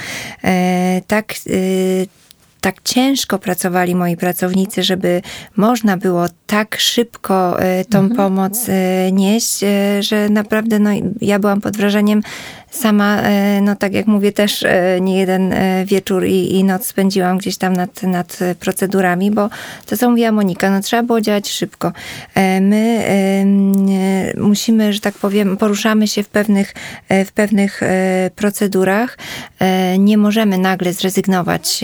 E, 0.43 1.01
tak 1.07 1.33
y, 1.47 2.07
tak 2.61 2.81
ciężko 2.83 3.39
pracowali 3.39 3.95
moi 3.95 4.17
pracownicy, 4.17 4.83
żeby 4.83 5.21
można 5.55 5.97
było 5.97 6.25
tak 6.47 6.75
szybko 6.79 7.61
e, 7.61 7.85
tą 7.85 8.09
pomoc 8.09 8.69
e, 8.69 9.11
nieść, 9.11 9.63
e, 9.63 10.03
że 10.03 10.29
naprawdę 10.29 10.79
no, 10.79 10.89
ja 11.21 11.39
byłam 11.39 11.61
pod 11.61 11.77
wrażeniem 11.77 12.21
sama, 12.71 13.21
e, 13.21 13.61
no 13.61 13.75
tak 13.75 13.93
jak 13.93 14.07
mówię, 14.07 14.31
też 14.31 14.63
e, 14.63 15.01
nie 15.01 15.19
jeden 15.19 15.53
e, 15.53 15.85
wieczór 15.85 16.25
i, 16.25 16.55
i 16.55 16.63
noc 16.63 16.85
spędziłam 16.85 17.37
gdzieś 17.37 17.57
tam 17.57 17.73
nad, 17.73 18.03
nad 18.03 18.39
procedurami, 18.59 19.31
bo 19.31 19.49
to 19.85 19.97
co 19.97 20.09
mówiła 20.09 20.31
Monika, 20.31 20.71
no 20.71 20.81
trzeba 20.81 21.03
było 21.03 21.21
działać 21.21 21.49
szybko. 21.49 21.91
My 22.61 23.05
musimy, 24.37 24.93
że 24.93 24.99
tak 24.99 25.13
powiem, 25.13 25.57
poruszamy 25.57 26.07
się 26.07 26.23
w 26.23 26.29
pewnych, 26.29 26.73
w 27.09 27.31
pewnych 27.31 27.81
procedurach. 28.35 29.17
Nie 29.99 30.17
możemy 30.17 30.57
nagle 30.57 30.93
zrezygnować 30.93 31.83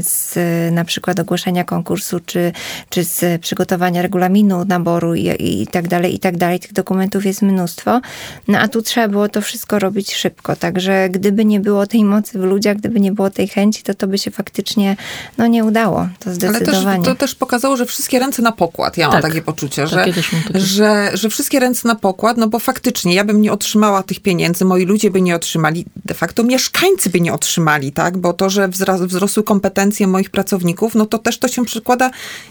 z 0.00 0.34
na 0.72 0.84
przykład 0.84 1.20
ogłoszenia 1.20 1.64
konkursu, 1.64 2.20
czy, 2.26 2.52
czy 2.88 3.04
z 3.04 3.40
przygotowania 3.40 4.02
regulaminu 4.02 4.64
naboru 4.64 5.14
i, 5.14 5.30
i 5.38 5.66
tak 5.66 5.88
dalej, 5.88 6.14
i 6.14 6.18
tak 6.18 6.36
dalej. 6.36 6.60
Tych 6.60 6.72
dokumentów 6.72 7.26
jest 7.26 7.42
mnóstwo. 7.42 8.00
No 8.48 8.58
a 8.58 8.68
tu 8.68 8.82
trzeba 8.82 9.08
było 9.08 9.28
to 9.28 9.40
wszystko 9.40 9.78
robić 9.78 10.11
dość 10.12 10.22
szybko. 10.22 10.56
Także 10.56 11.08
gdyby 11.10 11.44
nie 11.44 11.60
było 11.60 11.86
tej 11.86 12.04
mocy 12.04 12.38
w 12.38 12.42
ludziach, 12.42 12.76
gdyby 12.76 13.00
nie 13.00 13.12
było 13.12 13.30
tej 13.30 13.48
chęci, 13.48 13.82
to 13.82 13.94
to 13.94 14.06
by 14.06 14.18
się 14.18 14.30
faktycznie 14.30 14.96
no, 15.38 15.46
nie 15.46 15.64
udało. 15.64 16.08
To 16.18 16.34
zdecydowanie. 16.34 16.86
Ale 16.86 16.96
też, 16.96 17.04
to 17.04 17.14
też 17.14 17.34
pokazało, 17.34 17.76
że 17.76 17.86
wszystkie 17.86 18.18
ręce 18.18 18.42
na 18.42 18.52
pokład. 18.52 18.96
Ja 18.96 19.08
mam 19.08 19.22
Tak. 19.22 19.30
takie 19.30 19.42
poczucie, 19.42 19.86
że, 19.86 19.96
Takie 19.96 20.22
że, 20.54 21.10
że 21.14 21.28
wszystkie 21.28 21.60
ręce 21.60 21.88
na 21.88 21.94
pokład, 21.94 22.36
no 22.36 22.48
bo 22.48 22.58
faktycznie 22.58 23.14
ja 23.14 23.24
bym 23.24 23.42
nie 23.42 23.52
otrzymała 23.52 24.02
tych 24.02 24.20
pieniędzy, 24.20 24.64
moi 24.64 24.84
ludzie 24.84 25.10
by 25.10 25.22
nie 25.22 25.36
otrzymali, 25.36 25.84
de 26.04 26.14
facto 26.14 26.42
mieszkańcy 26.44 27.10
by 27.10 27.20
nie 27.20 27.32
otrzymali, 27.32 27.92
tak? 27.92 28.18
Bo 28.18 28.32
to, 28.32 28.50
że 28.50 28.68
wzrosły 29.06 29.42
kompetencje 29.42 30.06
moich 30.06 30.30
pracowników, 30.30 30.94
no 30.94 31.06
to 31.06 31.18
też 31.18 31.38
to 31.38 31.48
się 31.48 31.64
przekłada 31.64 32.10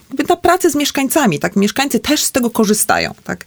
jakby 0.10 0.24
na 0.34 0.36
pracę 0.36 0.70
z 0.70 0.76
mieszkańcami, 0.76 1.40
tak? 1.40 1.56
Mieszkańcy 1.56 2.00
też 2.00 2.24
z 2.24 2.32
tego 2.32 2.50
korzystają, 2.50 3.14
tak? 3.24 3.46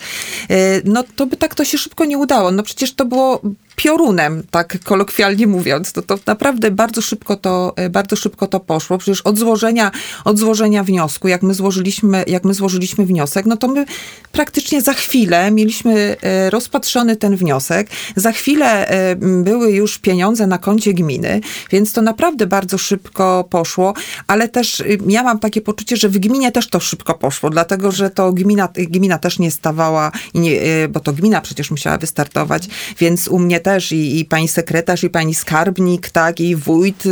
E, 0.50 0.56
No 0.84 1.04
to 1.16 1.26
by 1.26 1.36
tak 1.36 1.54
to 1.54 1.64
się 1.64 1.78
szybko 1.78 2.04
nie 2.04 2.18
udało. 2.18 2.50
No 2.50 2.62
przecież 2.62 2.94
to 2.94 3.04
było 3.04 3.40
piorunem, 3.76 4.42
tak 4.50 4.78
kolokwialnie 4.84 5.46
mówiąc. 5.46 5.92
To, 5.92 6.02
to 6.02 6.18
naprawdę 6.26 6.70
bardzo 6.70 7.02
szybko 7.02 7.36
to, 7.36 7.72
e, 7.76 7.90
bardzo 7.90 8.16
szybko 8.16 8.46
to 8.46 8.60
poszło. 8.60 8.98
Przecież 8.98 9.20
od 9.20 9.38
złożenia, 9.38 9.90
od 10.24 10.38
złożenia 10.38 10.84
wniosku, 10.84 11.28
jak 11.28 11.42
my 11.42 11.54
złożyliśmy, 11.54 12.24
jak 12.26 12.44
my 12.44 12.54
złożyliśmy 12.54 13.06
wniosek, 13.06 13.46
no 13.46 13.56
to 13.56 13.68
my 13.68 13.86
praktycznie 14.32 14.82
za 14.82 14.92
chwilę 14.92 15.50
mieliśmy 15.50 16.16
e, 16.22 16.50
rozpatrzony 16.50 17.16
ten 17.16 17.36
wniosek. 17.36 17.88
Za 18.16 18.32
chwilę 18.32 18.88
e, 18.88 19.16
były 19.16 19.72
już 19.72 19.98
pieniądze 19.98 20.46
na 20.46 20.58
koncie 20.58 20.94
gminy, 20.94 21.40
więc 21.70 21.92
to 21.92 22.02
naprawdę 22.02 22.46
bardzo 22.46 22.78
szybko 22.78 23.44
poszło, 23.50 23.94
ale 24.26 24.48
też 24.48 24.80
y, 24.80 24.98
ja 25.08 25.22
mam 25.22 25.38
takie 25.38 25.60
poczucie, 25.60 25.96
że 25.96 26.08
w 26.08 26.18
gminie 26.18 26.52
też 26.52 26.68
to 26.68 26.80
szybko 26.80 27.14
poszło, 27.14 27.50
dlatego 27.50 27.92
że 27.92 28.10
to 28.10 28.32
gmina, 28.32 28.68
gmina 28.76 29.18
też 29.18 29.38
nie 29.38 29.50
stawała, 29.50 30.12
nie, 30.34 30.60
bo 30.88 31.00
to 31.00 31.12
gmina 31.12 31.40
przecież 31.40 31.70
musiała 31.70 31.98
wystartować, 31.98 32.68
więc 32.98 33.28
u 33.28 33.38
mnie 33.38 33.60
też 33.64 33.92
i, 33.92 34.20
i 34.20 34.24
pani 34.24 34.48
sekretarz, 34.48 35.04
i 35.04 35.10
pani 35.10 35.34
skarbnik, 35.34 36.10
tak, 36.10 36.40
i 36.40 36.56
wójt. 36.56 37.04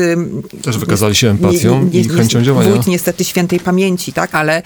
Też 0.62 0.78
wykazali 0.78 1.14
się 1.14 1.30
empatią 1.30 1.90
i 1.92 2.08
chęcią 2.08 2.42
działania. 2.42 2.70
Wójt 2.70 2.86
niestety 2.86 3.24
świętej 3.24 3.60
pamięci, 3.60 4.12
tak, 4.12 4.34
ale 4.34 4.62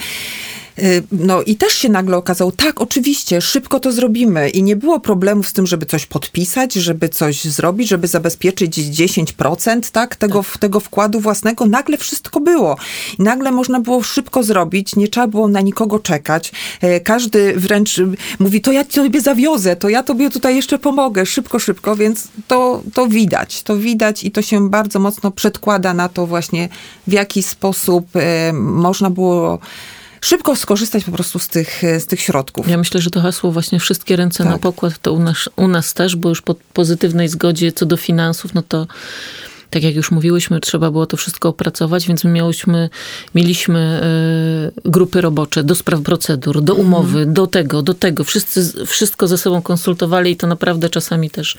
no 1.12 1.42
i 1.42 1.56
też 1.56 1.72
się 1.72 1.88
nagle 1.88 2.16
okazało, 2.16 2.52
tak, 2.52 2.80
oczywiście, 2.80 3.40
szybko 3.40 3.80
to 3.80 3.92
zrobimy 3.92 4.50
i 4.50 4.62
nie 4.62 4.76
było 4.76 5.00
problemów 5.00 5.48
z 5.48 5.52
tym, 5.52 5.66
żeby 5.66 5.86
coś 5.86 6.06
podpisać, 6.06 6.74
żeby 6.74 7.08
coś 7.08 7.44
zrobić, 7.44 7.88
żeby 7.88 8.06
zabezpieczyć 8.06 8.76
10%, 8.78 9.90
tak, 9.90 10.16
tego, 10.16 10.44
tego 10.60 10.80
wkładu 10.80 11.20
własnego. 11.20 11.66
Nagle 11.66 11.96
wszystko 11.96 12.40
było. 12.40 12.76
I 13.18 13.22
nagle 13.22 13.50
można 13.50 13.80
było 13.80 14.02
szybko 14.02 14.42
zrobić, 14.42 14.96
nie 14.96 15.08
trzeba 15.08 15.26
było 15.26 15.48
na 15.48 15.60
nikogo 15.60 15.98
czekać. 15.98 16.52
E, 16.80 17.00
Każdy 17.00 17.54
wręcz 17.56 17.98
y, 17.98 18.06
mówi, 18.38 18.60
to 18.60 18.72
ja 18.72 18.84
tobie 18.84 19.20
zawiozę, 19.20 19.76
to 19.76 19.88
ja 19.88 20.02
tobie 20.02 20.30
tutaj 20.30 20.56
jeszcze 20.56 20.78
pomogę, 20.78 21.26
szybko, 21.26 21.58
szybko, 21.58 21.96
więc 21.96 22.28
to, 22.48 22.82
to 22.94 23.06
widać, 23.06 23.62
to 23.62 23.76
widać 23.76 24.24
i 24.24 24.30
to 24.30 24.42
się 24.42 24.70
bardzo 24.70 24.98
mocno 24.98 25.30
przedkłada 25.30 25.94
na 25.94 26.08
to 26.08 26.26
właśnie, 26.26 26.68
w 27.06 27.12
jaki 27.12 27.42
sposób 27.42 28.06
e, 28.16 28.52
można 28.52 29.10
było 29.10 29.58
szybko 30.20 30.56
skorzystać 30.56 31.04
po 31.04 31.12
prostu 31.12 31.38
z 31.38 31.48
tych, 31.48 31.84
e, 31.84 32.00
z 32.00 32.06
tych 32.06 32.20
środków. 32.20 32.68
Ja 32.68 32.76
myślę, 32.76 33.00
że 33.00 33.10
to 33.10 33.20
hasło 33.20 33.52
właśnie 33.52 33.80
wszystkie 33.80 34.16
ręce 34.16 34.44
na 34.44 34.52
Tak. 34.52 34.60
pokład 34.60 34.98
to 34.98 35.12
u 35.12 35.18
nas, 35.18 35.48
u 35.56 35.68
nas 35.68 35.94
też, 35.94 36.16
bo 36.16 36.28
już 36.28 36.42
po 36.42 36.54
pozytywnej 36.72 37.28
zgodzie 37.28 37.72
co 37.72 37.86
do 37.86 37.96
finansów, 37.96 38.54
no 38.54 38.62
to 38.62 38.86
tak 39.70 39.82
jak 39.82 39.94
już 39.94 40.10
mówiłyśmy, 40.10 40.60
trzeba 40.60 40.90
było 40.90 41.06
to 41.06 41.16
wszystko 41.16 41.48
opracować, 41.48 42.06
więc 42.08 42.24
my 42.24 42.30
miałyśmy, 42.30 42.90
mieliśmy 43.34 43.78
e, 44.84 44.90
grupy 44.90 45.20
robocze 45.20 45.64
do 45.64 45.74
spraw 45.74 46.00
procedur, 46.00 46.62
do 46.62 46.74
umowy, 46.74 47.26
do 47.26 47.46
tego, 47.46 47.82
do 47.82 47.94
tego. 47.94 48.24
Wszyscy, 48.24 48.86
wszystko 48.86 49.28
ze 49.28 49.38
sobą 49.38 49.62
konsultowali 49.62 50.30
i 50.30 50.36
to 50.36 50.46
naprawdę 50.46 50.90
czasami 50.90 51.30
też 51.30 51.56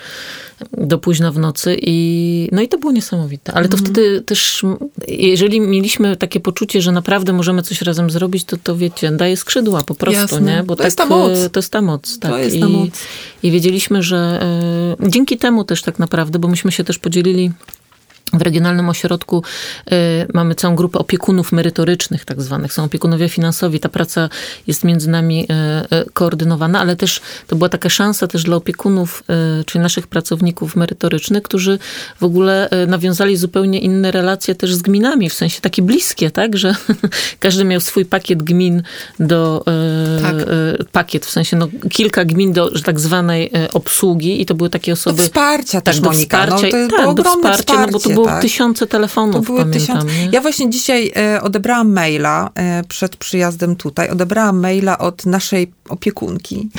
do 0.71 0.97
późna 0.97 1.31
w 1.31 1.39
nocy 1.39 1.77
i 1.81 2.49
no 2.51 2.61
i 2.61 2.67
to 2.67 2.77
było 2.77 2.91
niesamowite. 2.91 3.53
Ale 3.53 3.69
to 3.69 3.77
wtedy 3.77 4.21
też, 4.21 4.65
jeżeli 5.07 5.61
mieliśmy 5.61 6.15
takie 6.15 6.39
poczucie, 6.39 6.81
że 6.81 6.91
naprawdę 6.91 7.33
możemy 7.33 7.61
coś 7.61 7.81
razem 7.81 8.09
zrobić, 8.09 8.43
to 8.43 8.57
to 8.63 8.75
wiecie, 8.75 9.11
daje 9.11 9.37
skrzydła 9.37 9.83
po 9.83 9.95
prostu, 9.95 10.21
Jasne. 10.21 10.41
nie? 10.55 10.63
Bo 10.63 10.75
To 10.75 10.83
jest 10.83 10.97
ta 10.97 11.05
moc. 11.05 11.37
e, 11.37 11.49
To 11.49 11.59
jest 11.59 11.71
ta 11.71 11.81
moc, 11.81 12.19
tak. 12.19 12.39
jest 12.43 12.55
I, 12.55 12.59
ta 12.59 12.69
moc. 12.69 12.89
I 13.43 13.51
wiedzieliśmy, 13.51 14.03
że 14.03 14.39
e, 15.01 15.09
dzięki 15.09 15.37
temu 15.37 15.63
też 15.63 15.81
tak 15.81 15.99
naprawdę, 15.99 16.39
bo 16.39 16.47
myśmy 16.47 16.71
się 16.71 16.83
też 16.83 16.99
podzielili 16.99 17.51
w 18.33 18.41
Regionalnym 18.41 18.89
Ośrodku 18.89 19.43
y, 19.91 19.93
mamy 20.33 20.55
całą 20.55 20.75
grupę 20.75 20.99
opiekunów 20.99 21.51
merytorycznych, 21.51 22.25
tak 22.25 22.41
zwanych. 22.41 22.73
Są 22.73 22.83
opiekunowie 22.83 23.29
finansowi. 23.29 23.79
Ta 23.79 23.89
praca 23.89 24.29
jest 24.67 24.83
między 24.83 25.09
nami 25.09 25.47
y, 25.91 25.95
y, 25.97 26.05
koordynowana, 26.13 26.79
ale 26.79 26.95
też 26.95 27.21
to 27.47 27.55
była 27.55 27.69
taka 27.69 27.89
szansa 27.89 28.27
też 28.27 28.43
dla 28.43 28.55
opiekunów, 28.55 29.23
y, 29.61 29.63
czyli 29.63 29.81
naszych 29.81 30.07
pracowników 30.07 30.75
merytorycznych, 30.75 31.43
którzy 31.43 31.79
w 32.19 32.23
ogóle 32.23 32.69
y, 32.83 32.87
nawiązali 32.87 33.37
zupełnie 33.37 33.79
inne 33.79 34.11
relacje 34.11 34.55
też 34.55 34.73
z 34.75 34.81
gminami, 34.81 35.29
w 35.29 35.33
sensie 35.33 35.61
takie 35.61 35.81
bliskie, 35.81 36.31
tak, 36.31 36.57
że 36.57 36.75
każdy 37.39 37.63
miał 37.63 37.79
swój 37.81 38.05
pakiet 38.05 38.43
gmin 38.43 38.83
do, 39.19 39.63
y, 40.17 40.21
Tak. 40.21 40.35
pakiet, 40.91 41.25
w 41.25 41.29
sensie 41.31 41.57
no, 41.57 41.67
kilka 41.89 42.25
gmin 42.25 42.53
do 42.53 42.71
tak 42.81 42.99
zwanej 42.99 43.51
obsługi 43.73 44.41
i 44.41 44.45
to 44.45 44.55
były 44.55 44.69
takie 44.69 44.91
Do 44.91 44.93
osoby... 44.93 45.23
wsparcia 45.23 45.81
też, 45.81 45.95
tak, 45.95 46.03
do 46.03 46.09
Monika. 46.09 46.43
wsparcia, 46.45 46.77
no, 46.77 46.87
to 46.89 46.95
tak, 46.97 47.15
do 47.15 47.23
wsparcia, 47.23 47.73
no 47.85 47.87
bo 47.87 47.99
to 47.99 48.09
było 48.21 48.27
tak? 48.27 48.41
tysiące 48.41 48.87
telefonów, 48.87 49.35
To 49.35 49.41
były 49.41 49.59
pamiętam. 49.59 49.81
tysiące. 49.81 50.05
nie? 50.25 50.29
Ja 50.31 50.41
właśnie 50.41 50.69
dzisiaj 50.69 51.11
e, 51.15 51.41
odebrałam 51.41 51.93
maila 51.93 52.49
e, 52.55 52.83
przed 52.87 53.15
przyjazdem 53.15 53.75
tutaj. 53.75 54.09
Odebrałam 54.09 54.59
maila 54.59 54.97
od 54.97 55.25
naszej 55.25 55.71
opiekunki 55.89 56.69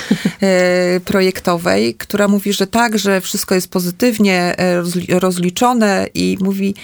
e, 0.43 1.01
projektowej, 1.01 1.95
która 1.95 2.29
mówi, 2.29 2.53
że 2.53 2.67
tak, 2.67 2.99
że 2.99 3.21
wszystko 3.21 3.55
jest 3.55 3.69
pozytywnie 3.69 4.55
e, 4.59 4.83
rozli- 4.83 5.19
rozliczone 5.19 6.07
i 6.15 6.39
mówi 6.41 6.75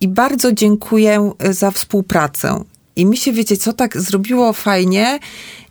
i 0.00 0.08
bardzo 0.08 0.52
dziękuję 0.52 1.32
e, 1.38 1.52
za 1.54 1.70
współpracę. 1.70 2.64
I 2.96 3.06
mi 3.06 3.16
się, 3.16 3.32
wiecie 3.32 3.56
co, 3.56 3.72
tak 3.72 4.00
zrobiło 4.00 4.52
fajnie 4.52 5.18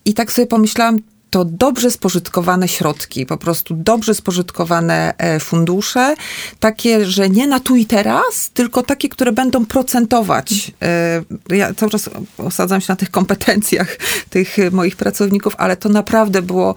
i 0.06 0.14
tak 0.14 0.32
sobie 0.32 0.46
pomyślałam, 0.48 1.00
to 1.36 1.46
dobrze 1.46 1.92
spożytkowane 1.92 2.68
środki, 2.68 3.26
po 3.26 3.38
prostu 3.38 3.76
dobrze 3.78 4.16
spożytkowane 4.16 5.14
e, 5.18 5.40
fundusze, 5.40 6.16
takie, 6.60 7.06
że 7.06 7.30
nie 7.30 7.48
na 7.48 7.60
tu 7.60 7.76
i 7.76 7.86
teraz, 7.86 8.50
tylko 8.54 8.84
takie, 8.84 9.10
które 9.10 9.32
będą 9.32 9.66
procentować. 9.66 10.72
E, 11.50 11.56
Ja 11.58 11.74
cały 11.74 11.92
czas 11.92 12.10
osadzam 12.38 12.82
się 12.82 12.86
na 12.90 12.96
tych 12.96 13.12
kompetencjach 13.12 13.98
tych 14.30 14.58
moich 14.72 14.96
pracowników, 14.96 15.56
ale 15.58 15.78
to 15.78 15.90
naprawdę 15.90 16.42
było, 16.42 16.76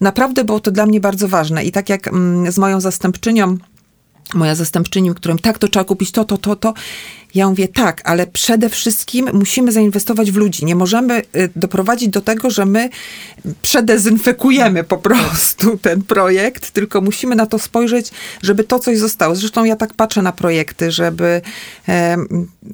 naprawdę 0.00 0.44
było 0.44 0.60
to 0.60 0.70
dla 0.70 0.86
mnie 0.86 1.00
bardzo 1.00 1.28
ważne. 1.28 1.64
I 1.64 1.72
tak 1.72 1.88
jak 1.88 2.08
mm, 2.08 2.52
z 2.52 2.58
moją 2.58 2.80
zastępczynią, 2.80 3.56
moja 4.34 4.54
zastępczyni, 4.54 5.14
którym 5.14 5.38
tak, 5.38 5.58
to 5.58 5.68
trzeba 5.68 5.84
kupić 5.84 6.12
to, 6.12 6.24
to, 6.24 6.38
to, 6.38 6.56
to. 6.56 6.74
Ja 7.34 7.48
mówię 7.48 7.68
tak, 7.68 8.00
ale 8.04 8.26
przede 8.26 8.68
wszystkim 8.68 9.28
musimy 9.32 9.72
zainwestować 9.72 10.30
w 10.32 10.36
ludzi. 10.36 10.64
Nie 10.64 10.74
możemy 10.74 11.22
y, 11.36 11.50
doprowadzić 11.56 12.08
do 12.08 12.20
tego, 12.20 12.50
że 12.50 12.66
my 12.66 12.88
przedezynfekujemy 13.62 14.84
po 14.84 14.98
prostu 14.98 15.78
ten 15.78 16.02
projekt, 16.02 16.70
tylko 16.70 17.00
musimy 17.00 17.36
na 17.36 17.46
to 17.46 17.58
spojrzeć, 17.58 18.10
żeby 18.42 18.64
to 18.64 18.78
coś 18.78 18.98
zostało. 18.98 19.34
Zresztą 19.34 19.64
ja 19.64 19.76
tak 19.76 19.94
patrzę 19.94 20.22
na 20.22 20.32
projekty, 20.32 20.90
żeby, 20.92 21.40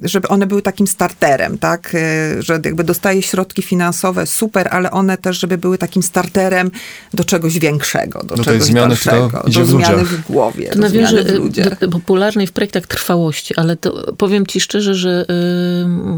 żeby 0.03 0.27
one 0.27 0.47
były 0.47 0.61
takim 0.61 0.87
starterem, 0.87 1.57
tak? 1.57 1.95
Y, 1.95 2.41
Że 2.43 2.59
jakby 2.65 2.83
dostaje 2.83 3.21
środki 3.21 3.61
finansowe, 3.61 4.25
super, 4.27 4.67
ale 4.71 4.91
one 4.91 5.17
też, 5.17 5.39
żeby 5.39 5.57
były 5.57 5.77
takim 5.77 6.03
starterem 6.03 6.71
do 7.13 7.23
czegoś 7.23 7.59
większego, 7.59 8.23
do, 8.23 8.35
tej 8.35 8.45
czegoś 8.45 8.63
zmiany, 8.63 8.87
dalszego, 8.87 9.43
do 9.47 9.61
w 9.65 9.67
zmiany 9.67 10.03
w 10.05 10.21
głowie, 10.21 10.69
To 10.69 10.79
do 10.79 10.89
w 10.89 10.95
y, 10.95 11.37
ludziach. 11.37 11.79
do 11.79 11.89
popularnej 11.89 12.47
w 12.47 12.51
projektach 12.51 12.87
trwałości, 12.87 13.55
ale 13.55 13.75
to 13.75 14.13
powiem 14.13 14.45
ci 14.47 14.59
szczerze, 14.59 14.95
że 14.95 15.25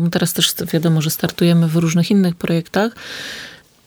y, 0.07 0.09
teraz 0.09 0.33
też 0.33 0.53
wiadomo, 0.73 1.01
że 1.01 1.09
startujemy 1.09 1.67
w 1.67 1.75
różnych 1.75 2.11
innych 2.11 2.35
projektach. 2.35 2.91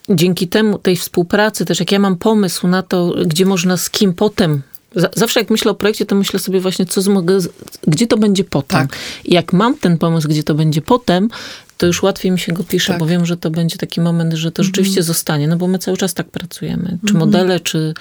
Dzięki 0.09 0.49
temu, 0.49 0.79
tej 0.79 0.97
współpracy, 0.97 1.65
też 1.65 1.81
jak 1.81 1.93
ja 1.93 1.99
mam 1.99 2.17
pomysł 2.17 2.69
na 2.69 2.83
to, 2.83 3.15
gdzie 3.27 3.47
można 3.47 3.77
z 3.77 3.91
kim 3.91 4.15
potem. 4.15 4.63
za- 4.97 5.11
Zawsze 5.17 5.41
jak 5.41 5.51
myślę 5.51 5.71
o 5.71 5.75
projekcie, 5.75 6.07
to 6.07 6.15
myślę 6.15 6.39
sobie 6.39 6.61
właśnie, 6.61 6.87
co 6.87 7.11
mogę, 7.11 7.39
gdzie 7.87 8.07
to 8.07 8.19
będzie 8.19 8.45
potem. 8.45 8.89
Tak. 8.89 8.97
I 9.25 9.35
jak 9.35 9.53
mam 9.53 9.79
ten 9.79 9.99
pomysł, 9.99 10.29
gdzie 10.29 10.43
to 10.43 10.55
będzie 10.55 10.83
potem, 10.83 11.29
to 11.79 11.87
już 11.87 12.03
łatwiej 12.03 12.33
mi 12.33 12.39
się 12.39 12.53
go 12.53 12.65
pisze, 12.65 12.93
Tak. 12.93 12.99
bo 13.01 13.07
wiem, 13.07 13.27
że 13.27 13.37
to 13.37 13.51
będzie 13.51 13.77
taki 13.77 14.01
moment, 14.01 14.35
że 14.35 14.53
to 14.53 14.63
rzeczywiście 14.65 15.03
zostanie, 15.03 15.49
no 15.49 15.57
bo 15.57 15.67
my 15.69 15.79
cały 15.79 15.97
czas 15.97 16.15
tak 16.15 16.29
pracujemy. 16.31 16.99
Czy 17.07 17.15
modele, 17.15 17.61
czy 17.61 17.95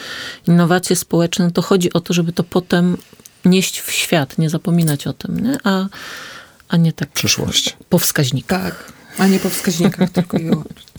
innowacje 0.47 0.95
społeczne, 0.95 1.51
to 1.51 1.61
chodzi 1.61 1.93
o 1.93 1.99
to, 1.99 2.13
żeby 2.13 2.33
to 2.33 2.43
potem 2.43 2.97
nieść 3.45 3.79
w 3.79 3.91
świat, 3.91 4.37
nie 4.37 4.49
zapominać 4.49 5.07
o 5.07 5.13
tym, 5.13 5.39
nie? 5.39 5.57
A, 5.63 5.87
a 6.69 6.77
nie 6.77 6.93
tak 6.93 7.09
Przyszłość. 7.09 7.77
po 7.89 7.99
wskaźnikach. 7.99 8.85
Tak, 8.85 8.93
a 9.19 9.27
nie 9.27 9.39
po 9.39 9.49
wskaźnikach 9.49 10.09
tylko 10.17 10.37
i 10.37 10.43
wyłącznie. 10.43 10.91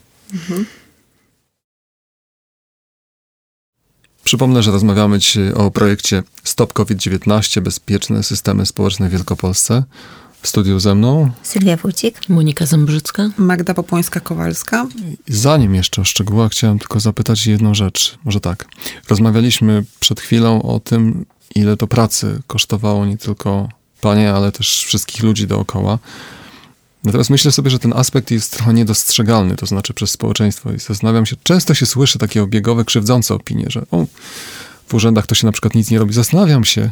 Przypomnę, 4.25 4.63
że 4.63 4.71
rozmawiamy 4.71 5.19
dzisiaj 5.19 5.53
o 5.53 5.71
projekcie 5.71 6.23
Stop 6.45 6.73
COVID-19 6.73 7.61
Bezpieczne 7.61 8.23
systemy 8.23 8.67
społeczne 8.67 9.09
w 9.09 9.13
Wielkopolsce. 9.13 9.85
W 10.43 10.49
studiu 10.49 10.81
ze 10.81 10.95
mną. 10.95 11.31
Sylwia 11.43 11.77
Wójcik. 11.77 12.29
Monika 12.29 12.67
Zembrzycka. 12.67 13.31
Magda 13.39 13.75
Popłońska-Kowalska. 13.75 14.87
Zanim 15.29 15.75
jeszcze 15.75 16.03
o 16.03 16.05
szczegółach, 16.05 16.53
chciałem 16.53 16.79
tylko 16.79 17.01
zapytać 17.01 17.47
jedną 17.47 17.75
rzecz. 17.75 18.19
Może 18.25 18.41
tak. 18.41 18.65
Rozmawialiśmy 19.09 19.85
przed 20.01 20.21
chwilą 20.21 20.63
o 20.63 20.81
tym, 20.81 21.27
ile 21.55 21.77
to 21.77 21.87
pracy 21.87 22.43
kosztowało 22.47 23.07
nie 23.07 23.17
tylko 23.17 23.69
panie, 24.01 24.33
ale 24.33 24.53
też 24.53 24.85
wszystkich 24.85 25.23
ludzi 25.23 25.47
dookoła. 25.47 25.99
Natomiast 27.05 27.31
myślę 27.31 27.53
sobie, 27.53 27.71
że 27.71 27.79
ten 27.79 27.93
aspekt 27.93 28.31
jest 28.31 28.53
trochę 28.53 28.75
niedostrzegalny, 28.75 29.57
to 29.57 29.67
znaczy 29.67 29.95
przez 29.95 30.11
społeczeństwo. 30.11 30.73
I 30.73 30.79
zastanawiam 30.79 31.27
się, 31.27 31.37
często 31.43 31.75
się 31.75 31.87
słyszy 31.87 32.19
takie 32.19 32.43
obiegowe, 32.43 32.85
krzywdzące 32.85 33.35
opinie, 33.35 33.67
że 33.69 33.83
o, 33.91 34.07
w 34.87 34.95
urzędach 34.95 35.27
to 35.27 35.35
się 35.35 35.47
na 35.47 35.53
przykład 35.53 35.75
nic 35.75 35.91
nie 35.91 35.99
robi. 35.99 36.15
Zastanawiam 36.15 36.65
się, 36.65 36.91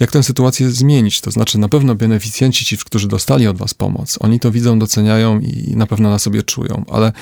jak 0.00 0.10
tę 0.10 0.22
sytuację 0.22 0.70
zmienić. 0.70 1.20
To 1.20 1.30
znaczy, 1.30 1.58
na 1.58 1.68
pewno 1.68 1.94
beneficjenci, 1.94 2.64
ci, 2.64 2.78
którzy 2.78 3.08
dostali 3.08 3.46
od 3.46 3.58
Was 3.58 3.74
pomoc, 3.74 4.18
oni 4.20 4.40
to 4.40 4.50
widzą, 4.50 4.78
doceniają 4.78 5.40
i 5.40 5.76
na 5.76 5.86
pewno 5.86 6.10
na 6.10 6.18
sobie 6.18 6.42
czują, 6.42 6.84
ale 6.90 7.12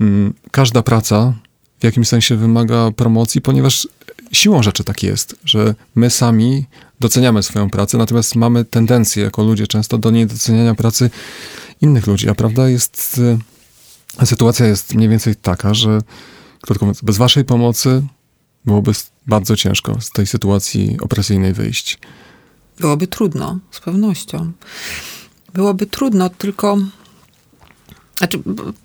mm, 0.00 0.34
każda 0.50 0.82
praca 0.82 1.32
w 1.80 1.84
jakimś 1.84 2.08
sensie 2.08 2.36
wymaga 2.36 2.90
promocji, 2.90 3.40
ponieważ 3.40 3.88
siłą 4.34 4.62
rzeczy 4.62 4.84
tak 4.84 5.02
jest, 5.02 5.36
że 5.44 5.74
my 5.94 6.10
sami 6.10 6.66
doceniamy 7.00 7.42
swoją 7.42 7.70
pracę, 7.70 7.98
natomiast 7.98 8.36
mamy 8.36 8.64
tendencję 8.64 9.22
jako 9.22 9.42
ludzie 9.42 9.66
często 9.66 9.98
do 9.98 10.10
niedoceniania 10.10 10.74
pracy 10.74 11.10
innych 11.80 12.06
ludzi, 12.06 12.28
a 12.28 12.34
prawda 12.34 12.68
jest, 12.68 13.20
y, 14.22 14.26
sytuacja 14.26 14.66
jest 14.66 14.94
mniej 14.94 15.08
więcej 15.08 15.36
taka, 15.36 15.74
że 15.74 16.00
krótko 16.60 16.84
mówiąc, 16.84 17.00
bez 17.02 17.16
waszej 17.16 17.44
pomocy 17.44 18.02
byłoby 18.64 18.92
bardzo 19.26 19.56
ciężko 19.56 20.00
z 20.00 20.10
tej 20.10 20.26
sytuacji 20.26 20.96
opresyjnej 21.00 21.52
wyjść. 21.52 21.98
Byłoby 22.80 23.06
trudno, 23.06 23.58
z 23.70 23.80
pewnością. 23.80 24.52
Byłoby 25.54 25.86
trudno, 25.86 26.28
tylko 26.28 26.78
znaczy, 28.18 28.38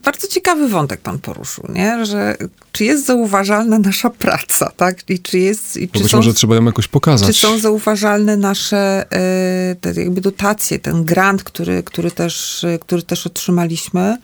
bardzo 0.03 0.27
ciekawy 0.27 0.69
wątek 0.69 1.01
pan 1.01 1.19
poruszył, 1.19 1.63
nie? 1.69 2.05
że 2.05 2.37
czy 2.71 2.83
jest 2.85 3.05
zauważalna 3.05 3.79
nasza 3.79 4.09
praca, 4.09 4.71
tak? 4.77 5.09
I 5.09 5.19
czy 5.19 5.39
jest... 5.39 5.77
I 5.77 5.89
czy 5.89 5.99
być 5.99 6.11
są, 6.11 6.17
może 6.17 6.33
trzeba 6.33 6.55
ją 6.55 6.65
jakoś 6.65 6.87
pokazać. 6.87 7.35
Czy 7.35 7.41
są 7.41 7.59
zauważalne 7.59 8.37
nasze 8.37 9.05
e, 9.11 9.75
te 9.81 10.01
jakby 10.01 10.21
dotacje, 10.21 10.79
ten 10.79 11.05
grant, 11.05 11.43
który, 11.43 11.83
który, 11.83 12.11
też, 12.11 12.65
który 12.81 13.03
też 13.03 13.27
otrzymaliśmy. 13.27 14.17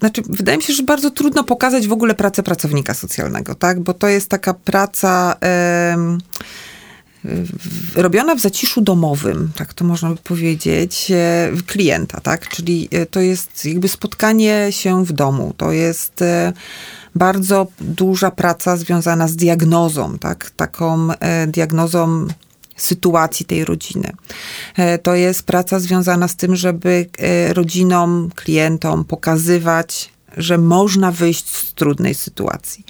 Znaczy, 0.00 0.22
wydaje 0.28 0.58
mi 0.58 0.64
się, 0.64 0.72
że 0.72 0.82
bardzo 0.82 1.10
trudno 1.10 1.44
pokazać 1.44 1.88
w 1.88 1.92
ogóle 1.92 2.14
pracę 2.14 2.42
pracownika 2.42 2.94
socjalnego, 2.94 3.54
tak? 3.54 3.80
Bo 3.80 3.94
to 3.94 4.08
jest 4.08 4.28
taka 4.28 4.54
praca 4.54 5.36
robiona 7.94 8.34
w 8.34 8.40
zaciszu 8.40 8.80
domowym, 8.80 9.50
tak 9.56 9.74
to 9.74 9.84
można 9.84 10.10
by 10.10 10.16
powiedzieć, 10.16 11.10
e, 11.10 11.52
klienta, 11.66 12.20
tak? 12.20 12.48
Czyli 12.48 12.88
e, 12.90 13.06
to 13.06 13.20
jest 13.20 13.64
jakby 13.64 13.88
spotkanie 13.88 14.66
się 14.70 15.04
w 15.04 15.12
domu. 15.12 15.54
To 15.56 15.72
jest 15.72 16.22
e, 16.22 16.52
bardzo 17.14 17.66
duża 17.80 18.30
praca 18.30 18.76
związana 18.76 19.28
z 19.28 19.36
diagnozą, 19.36 20.18
tak? 20.18 20.50
Taką 20.50 21.08
diagnozą 21.48 22.26
sytuacji 22.76 23.46
tej 23.46 23.64
rodziny. 23.64 24.12
To 25.02 25.14
jest 25.14 25.42
praca 25.42 25.80
związana 25.80 26.28
z 26.28 26.36
tym, 26.36 26.56
żeby 26.56 27.06
rodzinom, 27.54 28.30
klientom 28.34 29.04
pokazywać 29.04 30.12
że 30.36 30.58
można 30.58 31.12
wyjść 31.12 31.56
z 31.56 31.74
trudnej 31.74 32.14
sytuacji. 32.14 32.84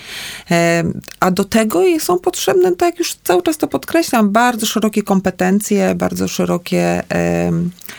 A 1.20 1.30
do 1.30 1.44
tego 1.44 1.82
są 1.98 2.18
potrzebne, 2.18 2.76
tak 2.76 2.90
jak 2.90 2.98
już 2.98 3.14
cały 3.14 3.42
czas 3.42 3.58
to 3.58 3.68
podkreślam, 3.68 4.30
bardzo 4.30 4.66
szerokie 4.66 5.02
kompetencje, 5.02 5.94
bardzo 5.94 6.28
szerokie, 6.28 7.02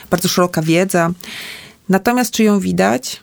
bardzo 0.09 0.27
szeroka 0.27 0.61
wiedza. 0.61 1.11
Natomiast 1.89 2.31
czy 2.31 2.43
ją 2.43 2.59
widać? 2.59 3.21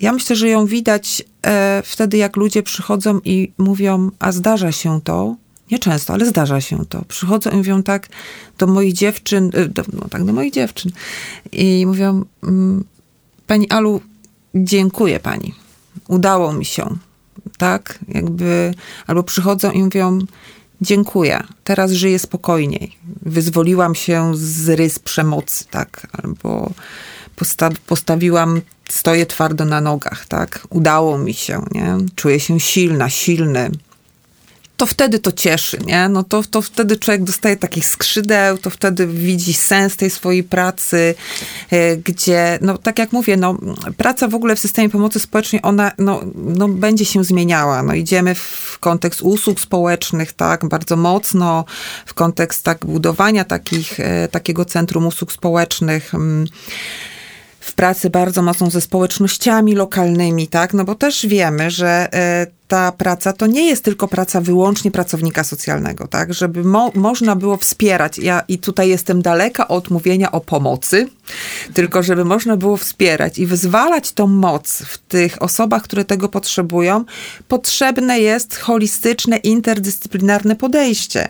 Ja 0.00 0.12
myślę, 0.12 0.36
że 0.36 0.48
ją 0.48 0.66
widać 0.66 1.22
e, 1.46 1.82
wtedy, 1.84 2.16
jak 2.16 2.36
ludzie 2.36 2.62
przychodzą 2.62 3.20
i 3.24 3.52
mówią, 3.58 4.10
a 4.18 4.32
zdarza 4.32 4.72
się 4.72 5.00
to, 5.00 5.36
nie 5.70 5.78
często, 5.78 6.12
ale 6.12 6.26
zdarza 6.26 6.60
się 6.60 6.86
to. 6.86 7.04
Przychodzą 7.08 7.50
i 7.50 7.56
mówią 7.56 7.82
tak 7.82 8.08
do 8.58 8.66
moich 8.66 8.92
dziewczyn, 8.92 9.50
e, 9.54 9.68
do, 9.68 9.82
no 9.92 10.08
tak, 10.10 10.24
do 10.24 10.32
moich 10.32 10.52
dziewczyn. 10.52 10.92
I 11.52 11.86
mówią, 11.86 12.24
mm, 12.42 12.84
pani 13.46 13.70
Alu, 13.70 14.00
dziękuję 14.54 15.20
pani, 15.20 15.54
udało 16.08 16.52
mi 16.52 16.64
się, 16.64 16.96
tak? 17.58 17.98
Jakby, 18.08 18.74
albo 19.06 19.22
przychodzą 19.22 19.70
i 19.70 19.82
mówią, 19.82 20.18
dziękuję, 20.80 21.42
teraz 21.64 21.90
żyję 21.92 22.18
spokojniej, 22.18 22.96
wyzwoliłam 23.22 23.94
się 23.94 24.32
z 24.34 24.68
rys 24.68 24.98
przemocy, 24.98 25.64
tak? 25.70 26.06
Albo 26.12 26.70
posta 27.36 27.70
postawiłam, 27.86 28.60
stoję 28.88 29.26
twardo 29.26 29.64
na 29.64 29.80
nogach, 29.80 30.26
tak? 30.26 30.66
Udało 30.70 31.18
mi 31.18 31.34
się, 31.34 31.62
nie? 31.72 31.96
Czuję 32.14 32.40
się 32.40 32.60
silna, 32.60 33.10
silny, 33.10 33.70
to 34.76 34.86
wtedy 34.86 35.18
to 35.18 35.32
cieszy, 35.32 35.78
nie? 35.86 36.08
No 36.08 36.22
to, 36.24 36.42
to 36.42 36.62
wtedy 36.62 36.96
człowiek 36.96 37.24
dostaje 37.24 37.56
takich 37.56 37.86
skrzydeł, 37.86 38.58
to 38.58 38.70
wtedy 38.70 39.06
widzi 39.06 39.54
sens 39.54 39.96
tej 39.96 40.10
swojej 40.10 40.44
pracy, 40.44 41.14
e, 41.70 41.96
gdzie, 41.96 42.58
no 42.62 42.78
tak 42.78 42.98
jak 42.98 43.12
mówię, 43.12 43.36
no 43.36 43.58
praca 43.96 44.28
w 44.28 44.34
ogóle 44.34 44.56
w 44.56 44.58
systemie 44.58 44.90
pomocy 44.90 45.20
społecznej, 45.20 45.62
ona 45.62 45.92
no, 45.98 46.20
no, 46.34 46.68
będzie 46.68 47.04
się 47.04 47.24
zmieniała. 47.24 47.82
No 47.82 47.94
idziemy 47.94 48.34
w 48.34 48.76
kontekst 48.80 49.22
usług 49.22 49.60
społecznych, 49.60 50.32
tak, 50.32 50.68
bardzo 50.68 50.96
mocno, 50.96 51.64
w 52.06 52.14
kontekst 52.14 52.64
tak 52.64 52.86
budowania 52.86 53.44
takich, 53.44 54.00
e, 54.00 54.28
takiego 54.28 54.64
centrum 54.64 55.06
usług 55.06 55.32
społecznych, 55.32 56.14
mm, 56.14 56.46
w 57.60 57.72
pracy 57.72 58.10
bardzo 58.10 58.42
mocno 58.42 58.70
ze 58.70 58.80
społecznościami 58.80 59.74
lokalnymi, 59.74 60.48
tak? 60.48 60.74
No 60.74 60.84
bo 60.84 60.94
też 60.94 61.26
wiemy, 61.26 61.70
że 61.70 62.08
e, 62.14 62.46
ta 62.74 62.92
praca 62.92 63.32
to 63.32 63.46
nie 63.46 63.66
jest 63.68 63.84
tylko 63.84 64.08
praca 64.08 64.40
wyłącznie 64.40 64.90
pracownika 64.90 65.44
socjalnego, 65.44 66.06
tak? 66.06 66.34
Żeby 66.34 66.64
mo 66.64 66.90
można 66.94 67.36
było 67.36 67.56
wspierać. 67.56 68.18
Ja 68.18 68.42
i 68.48 68.58
tutaj 68.58 68.88
jestem 68.88 69.22
daleka 69.22 69.68
od 69.68 69.90
mówienia 69.90 70.32
o 70.32 70.40
pomocy, 70.40 71.08
tylko 71.74 72.02
żeby 72.02 72.24
można 72.24 72.56
było 72.56 72.76
wspierać 72.76 73.38
i 73.38 73.46
wyzwalać 73.46 74.12
tą 74.12 74.26
moc 74.26 74.82
w 74.86 74.98
tych 74.98 75.42
osobach, 75.42 75.82
które 75.82 76.04
tego 76.04 76.28
potrzebują, 76.28 77.04
potrzebne 77.48 78.20
jest 78.20 78.56
holistyczne, 78.58 79.36
interdyscyplinarne 79.36 80.56
podejście. 80.56 81.28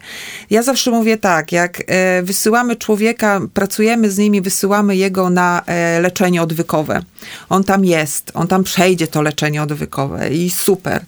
Ja 0.50 0.62
zawsze 0.62 0.90
mówię 0.90 1.16
tak, 1.16 1.52
jak 1.52 1.82
e, 1.86 2.22
wysyłamy 2.22 2.76
człowieka, 2.76 3.40
pracujemy 3.54 4.10
z 4.10 4.18
nimi, 4.18 4.40
wysyłamy 4.40 4.96
jego 4.96 5.30
na 5.30 5.62
e, 5.66 6.00
leczenie 6.00 6.42
odwykowe. 6.42 7.02
On 7.48 7.64
tam 7.64 7.84
jest, 7.84 8.30
on 8.34 8.46
tam 8.46 8.64
przejdzie 8.64 9.06
to 9.06 9.22
leczenie 9.22 9.62
odwykowe 9.62 10.30
i 10.30 10.50
super 10.50 11.04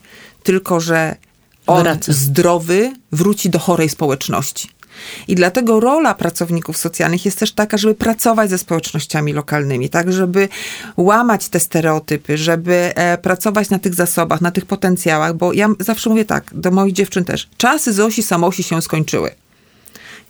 tylko 0.47 0.81
że 0.81 1.17
on 1.67 1.83
Wraca. 1.83 2.13
zdrowy 2.13 2.93
wróci 3.13 3.51
do 3.51 3.59
chorej 3.59 3.89
społeczności. 3.89 4.69
I 5.29 5.35
dlatego 5.35 5.81
rola 5.81 6.15
pracowników 6.15 6.77
socjalnych 6.77 7.25
jest 7.25 7.39
też 7.39 7.53
taka, 7.53 7.77
żeby 7.77 7.95
pracować 7.95 8.51
ze 8.51 8.59
społecznościami 8.59 9.33
lokalnymi, 9.33 9.91
tak, 9.91 10.13
żeby 10.13 10.49
łamać 10.97 11.49
te 11.49 11.61
stereotypy, 11.61 12.39
żeby 12.39 12.93
e, 12.95 13.19
pracować 13.19 13.71
na 13.71 13.79
tych 13.79 13.95
zasobach, 13.95 14.41
na 14.41 14.51
tych 14.51 14.67
potencjałach, 14.67 15.35
bo 15.35 15.53
ja 15.53 15.69
zawsze 15.81 16.11
mówię 16.11 16.25
tak, 16.25 16.45
do 16.53 16.71
moich 16.71 16.93
dziewczyn 16.93 17.25
też, 17.25 17.49
czasy 17.57 17.93
Zosi 17.93 18.23
Samosi 18.23 18.63
się 18.63 18.83
skończyły. 18.83 19.31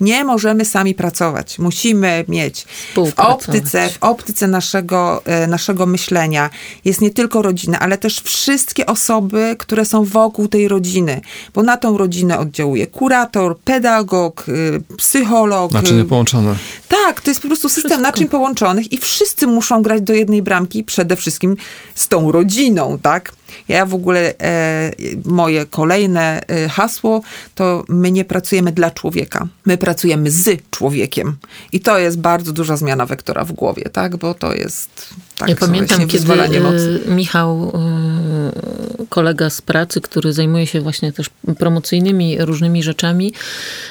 Nie 0.01 0.25
możemy 0.25 0.65
sami 0.65 0.95
pracować. 0.95 1.59
Musimy 1.59 2.25
mieć 2.29 2.67
w 2.95 3.13
optyce, 3.17 3.89
w 3.89 3.99
optyce 4.01 4.47
naszego, 4.47 5.23
e, 5.25 5.47
naszego 5.47 5.87
myślenia 5.87 6.51
jest 6.85 7.01
nie 7.01 7.11
tylko 7.11 7.43
rodzina, 7.43 7.79
ale 7.79 7.99
też 7.99 8.21
wszystkie 8.21 8.87
osoby, 8.87 9.57
które 9.59 9.85
są 9.85 10.05
wokół 10.05 10.49
tej 10.49 10.69
rodziny, 10.69 11.21
bo 11.55 11.63
na 11.63 11.77
tą 11.77 11.99
rodzinę 11.99 12.39
oddziałuje 12.39 12.87
kurator, 12.87 13.59
pedagog, 13.59 14.47
e, 14.49 14.97
psycholog. 14.97 15.73
Naczynie 15.73 16.05
połączone. 16.05 16.57
Tak, 16.89 17.21
to 17.21 17.31
jest 17.31 17.43
po 17.43 17.49
prostu 17.49 17.69
system 17.69 17.91
Wszystko. 17.91 18.03
naczyń 18.03 18.29
połączonych 18.29 18.93
i 18.93 18.99
wszyscy 18.99 19.47
muszą 19.47 19.83
grać 19.83 20.03
do 20.03 20.13
jednej 20.13 20.43
bramki, 20.43 20.85
przede 20.85 21.17
wszystkim 21.17 21.57
z 21.95 22.09
tą 22.09 22.33
rodziną, 22.33 22.99
tak? 23.03 23.33
Ja 23.69 23.87
w 23.87 23.95
ogóle, 23.95 24.35
e, 24.41 24.93
moje 25.25 25.67
kolejne 25.67 26.41
e, 26.47 26.69
hasło 26.69 27.21
to 27.55 27.85
my 27.89 28.13
nie 28.13 28.25
pracujemy 28.25 28.73
dla 28.73 28.91
człowieka, 28.91 29.49
my 29.67 29.79
pracujemy 29.79 30.31
z 30.31 30.71
człowiekiem. 30.71 31.37
I 31.73 31.81
to 31.81 31.99
jest 31.99 32.19
bardzo 32.19 32.53
duża 32.53 32.77
zmiana 32.77 33.07
wektora 33.07 33.45
w 33.45 33.53
głowie, 33.53 33.83
tak? 33.93 34.17
Bo 34.17 34.35
to 34.35 34.55
jest 34.55 35.15
tak, 35.39 35.49
ja 35.49 35.57
pamiętam, 35.57 36.09
kiedy 36.09 36.61
mocy. 36.61 37.01
Michał, 37.07 37.73
e, 37.75 39.07
kolega 39.09 39.51
z 39.51 39.63
pracy, 39.63 40.01
który 40.01 40.33
zajmuje 40.33 40.67
się 40.67 40.81
właśnie 40.81 41.13
też 41.13 41.31
promocyjnymi 41.59 42.37
różnymi 42.39 42.83
rzeczami, 42.83 43.33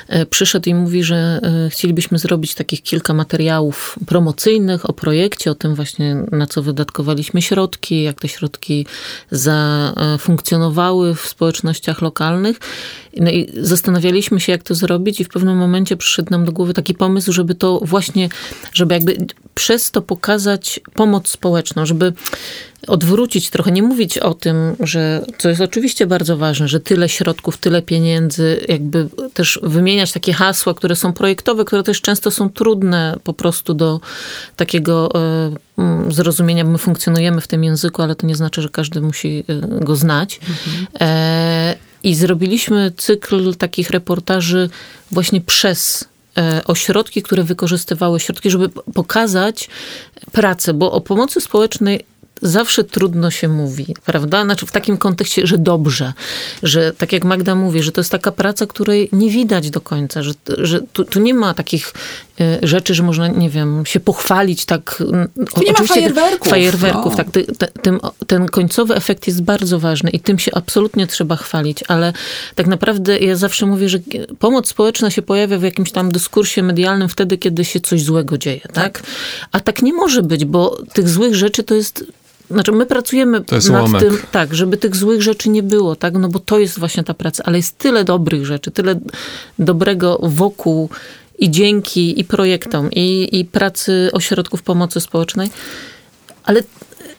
e, 0.07 0.25
przyszedł 0.25 0.69
i 0.69 0.73
mówi, 0.73 1.03
że 1.03 1.15
e, 1.65 1.69
chcielibyśmy 1.69 2.17
zrobić 2.17 2.55
takich 2.55 2.81
kilka 2.81 3.13
materiałów 3.13 3.95
promocyjnych 4.07 4.89
o 4.89 4.93
projekcie, 4.93 5.51
o 5.51 5.55
tym 5.55 5.75
właśnie, 5.75 6.15
na 6.31 6.47
co 6.47 6.63
wydatkowaliśmy 6.63 7.41
środki, 7.41 8.03
jak 8.03 8.21
te 8.21 8.27
środki 8.27 8.85
zafunkcjonowały 9.31 11.15
w 11.15 11.21
społecznościach 11.21 12.01
lokalnych. 12.01 12.59
No 13.17 13.31
i 13.31 13.51
zastanawialiśmy 13.61 14.39
się, 14.39 14.51
jak 14.51 14.63
to 14.63 14.75
zrobić, 14.75 15.19
i 15.19 15.23
w 15.23 15.29
pewnym 15.29 15.57
momencie 15.57 15.97
przyszedł 15.97 16.31
nam 16.31 16.45
do 16.45 16.51
głowy 16.51 16.73
taki 16.73 16.93
pomysł, 16.93 17.31
żeby 17.31 17.55
to 17.55 17.79
właśnie, 17.83 18.29
żeby 18.73 18.93
jakby 18.93 19.17
przez 19.55 19.91
to 19.91 20.01
pokazać 20.01 20.79
pomoc 20.93 21.34
społeczną, 21.35 21.85
żeby 21.85 22.13
odwrócić 22.87 23.49
trochę, 23.49 23.71
nie 23.71 23.83
mówić 23.83 24.17
o 24.17 24.33
tym, 24.33 24.55
że 24.79 25.25
co 25.37 25.49
jest 25.49 25.61
oczywiście 25.61 26.07
bardzo 26.07 26.37
ważne, 26.37 26.67
że 26.67 26.79
tyle 26.79 27.09
środków, 27.09 27.57
tyle 27.57 27.81
pieniędzy, 27.81 28.65
jakby 28.67 29.09
też 29.33 29.59
wymieniać 29.63 30.11
takie 30.11 30.33
hasła, 30.33 30.73
które 30.73 30.95
są 30.95 31.13
projektowe, 31.13 31.65
które 31.65 31.83
też 31.83 32.01
często 32.01 32.31
są 32.31 32.49
trudne 32.49 33.17
po 33.23 33.33
prostu 33.33 33.73
do 33.73 33.99
takiego 34.55 35.09
e, 35.15 35.51
mm, 35.77 36.11
zrozumienia. 36.11 36.63
My 36.63 36.77
funkcjonujemy 36.77 37.41
w 37.41 37.47
tym 37.47 37.63
języku, 37.63 38.01
ale 38.01 38.15
to 38.15 38.27
nie 38.27 38.35
znaczy, 38.35 38.61
że 38.61 38.69
każdy 38.69 39.01
musi 39.01 39.43
e, 39.47 39.85
go 39.85 39.95
znać. 39.95 40.39
Mhm. 40.49 40.87
I 42.03 42.15
zrobiliśmy 42.15 42.91
cykl 42.97 43.55
takich 43.55 43.89
reportaży 43.89 44.69
właśnie 45.11 45.41
przez 45.41 46.05
ośrodki, 46.65 47.21
które 47.21 47.43
wykorzystywały 47.43 48.19
środki, 48.19 48.49
żeby 48.51 48.69
pokazać 48.69 49.69
pracę, 50.31 50.73
bo 50.73 50.91
o 50.91 51.01
pomocy 51.01 51.41
społecznej 51.41 52.05
zawsze 52.41 52.83
trudno 52.83 53.31
się 53.31 53.47
mówi, 53.47 53.95
prawda? 54.05 54.43
Znaczy 54.43 54.65
w 54.65 54.71
takim 54.71 54.97
kontekście, 54.97 55.47
że 55.47 55.57
dobrze, 55.57 56.13
że 56.63 56.93
tak 56.93 57.13
jak 57.13 57.23
Magda 57.23 57.55
mówi, 57.55 57.83
że 57.83 57.91
to 57.91 58.01
jest 58.01 58.11
taka 58.11 58.31
praca, 58.31 58.65
której 58.65 59.09
nie 59.11 59.29
widać 59.29 59.69
do 59.69 59.81
końca, 59.81 60.23
że, 60.23 60.33
że 60.57 60.81
tu, 60.93 61.05
tu 61.05 61.19
nie 61.19 61.33
ma 61.33 61.53
takich 61.53 61.93
e, 61.93 61.95
rzeczy, 62.63 62.93
że 62.93 63.03
można, 63.03 63.27
nie 63.27 63.49
wiem, 63.49 63.85
się 63.85 63.99
pochwalić 63.99 64.65
tak. 64.65 65.03
Tu 65.55 65.61
nie 65.61 65.71
ma 65.71 65.87
fajerwerków. 65.87 66.49
Fajerwerków, 66.49 67.11
no. 67.11 67.17
tak. 67.17 67.31
Ty, 67.31 67.43
te, 67.43 67.67
tym, 67.67 67.99
ten 68.27 68.45
końcowy 68.45 68.95
efekt 68.95 69.27
jest 69.27 69.41
bardzo 69.41 69.79
ważny 69.79 70.09
i 70.09 70.19
tym 70.19 70.39
się 70.39 70.51
absolutnie 70.55 71.07
trzeba 71.07 71.35
chwalić, 71.35 71.83
ale 71.87 72.13
tak 72.55 72.67
naprawdę 72.67 73.19
ja 73.19 73.35
zawsze 73.35 73.65
mówię, 73.65 73.89
że 73.89 73.99
pomoc 74.39 74.67
społeczna 74.67 75.09
się 75.09 75.21
pojawia 75.21 75.57
w 75.57 75.63
jakimś 75.63 75.91
tam 75.91 76.11
dyskursie 76.11 76.63
medialnym 76.63 77.09
wtedy, 77.09 77.37
kiedy 77.37 77.65
się 77.65 77.79
coś 77.79 78.03
złego 78.03 78.37
dzieje, 78.37 78.61
tak? 78.61 78.73
tak? 78.73 79.03
A 79.51 79.59
tak 79.59 79.81
nie 79.81 79.93
może 79.93 80.23
być, 80.23 80.45
bo 80.45 80.77
tych 80.93 81.09
złych 81.09 81.35
rzeczy 81.35 81.63
to 81.63 81.75
jest 81.75 82.05
znaczy, 82.51 82.71
my 82.71 82.85
pracujemy 82.85 83.43
nad 83.71 83.99
tym, 83.99 84.17
tak, 84.31 84.55
żeby 84.55 84.77
tych 84.77 84.95
złych 84.95 85.21
rzeczy 85.21 85.49
nie 85.49 85.63
było, 85.63 85.95
tak? 85.95 86.13
No 86.13 86.29
bo 86.29 86.39
to 86.39 86.59
jest 86.59 86.79
właśnie 86.79 87.03
ta 87.03 87.13
praca, 87.13 87.43
ale 87.43 87.57
jest 87.57 87.77
tyle 87.77 88.03
dobrych 88.03 88.45
rzeczy, 88.45 88.71
tyle 88.71 88.99
dobrego 89.59 90.19
wokół 90.23 90.89
i 91.39 91.51
dzięki 91.51 92.19
i 92.19 92.23
projektom, 92.23 92.91
i, 92.91 93.39
i 93.39 93.45
pracy 93.45 94.09
ośrodków 94.13 94.63
pomocy 94.63 95.01
społecznej. 95.01 95.49
Ale 96.43 96.63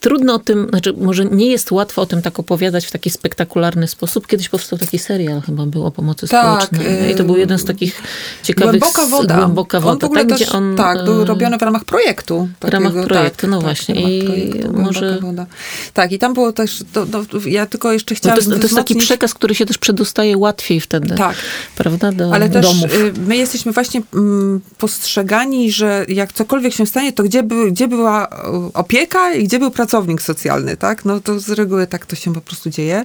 trudno 0.07 0.34
o 0.34 0.38
tym, 0.38 0.66
znaczy 0.70 0.92
może 0.92 1.24
nie 1.24 1.46
jest 1.46 1.72
łatwo 1.72 2.02
o 2.02 2.07
tym 2.07 2.22
tak 2.22 2.38
opowiadać 2.38 2.86
w 2.86 2.90
taki 2.90 3.11
spektakularny 3.11 3.88
sposób. 3.88 4.26
Kiedyś 4.26 4.48
powstał 4.48 4.78
taki 4.78 4.98
serial 4.98 5.40
chyba 5.40 5.66
był 5.66 5.86
o 5.86 5.90
pomocy 5.90 6.28
tak, 6.28 6.62
społecznej. 6.62 7.12
I 7.12 7.14
to 7.14 7.24
był 7.24 7.36
jeden 7.36 7.59
z 7.59 7.64
takich 7.64 8.02
ciekawych... 8.42 8.80
Głęboka 8.80 9.07
woda. 9.07 9.36
Głęboka 9.36 9.80
woda, 9.80 10.09
tak, 10.09 10.28
też, 10.28 10.54
on, 10.54 10.76
tak, 10.76 11.04
był 11.04 11.24
robiony 11.24 11.59
w 11.59 11.62
ramach 11.62 11.84
projektu. 11.84 12.48
W 12.61 12.68
ramach 12.68 12.92
projektu, 12.92 13.40
tak, 13.40 13.50
no 13.50 13.57
tak, 13.57 13.64
właśnie. 13.64 14.18
I 14.18 14.24
projektu, 14.24 14.72
może... 14.72 15.18
Woda. 15.20 15.46
Tak, 15.94 16.12
i 16.12 16.18
tam 16.18 16.34
było 16.34 16.52
też, 16.52 16.84
to, 16.92 17.07
to, 17.07 17.24
ja 17.46 17.66
tylko 17.66 17.92
jeszcze 17.92 18.14
chciałam 18.14 18.38
no 18.38 18.44
to, 18.44 18.50
jest, 18.50 18.61
to 18.61 18.66
jest 18.66 18.76
taki 18.76 18.96
przekaz, 18.96 19.34
który 19.34 19.54
się 19.54 19.66
też 19.66 19.78
przedostaje 19.78 20.38
łatwiej 20.38 20.80
wtedy. 20.80 21.14
Tak. 21.14 21.36
Prawda? 21.76 22.12
Do 22.12 22.34
Ale 22.34 22.48
też 22.48 22.66
domów. 22.66 22.94
Y, 22.94 23.12
my 23.26 23.36
jesteśmy 23.36 23.72
właśnie 23.72 24.02
mm, 24.14 24.61
postrzegani, 24.78 25.72
że 25.72 26.07
jak 26.09 26.32
cokolwiek 26.32 26.74
się 26.74 26.86
stanie, 26.86 27.12
to 27.12 27.22
gdzie, 27.22 27.42
by, 27.42 27.70
gdzie 27.70 27.88
była 27.88 28.28
opieka 28.74 29.34
i 29.34 29.44
gdzie 29.44 29.59
był 29.59 29.70
pracownik 29.70 29.95
pracownik 29.97 30.22
socjalny, 30.22 30.76
tak? 30.76 31.05
No 31.05 31.20
to 31.20 31.40
z 31.40 31.51
reguły 31.51 31.86
tak 31.86 32.07
to 32.07 32.16
się 32.16 32.34
po 32.34 32.40
prostu 32.40 32.70
dzieje. 32.70 33.05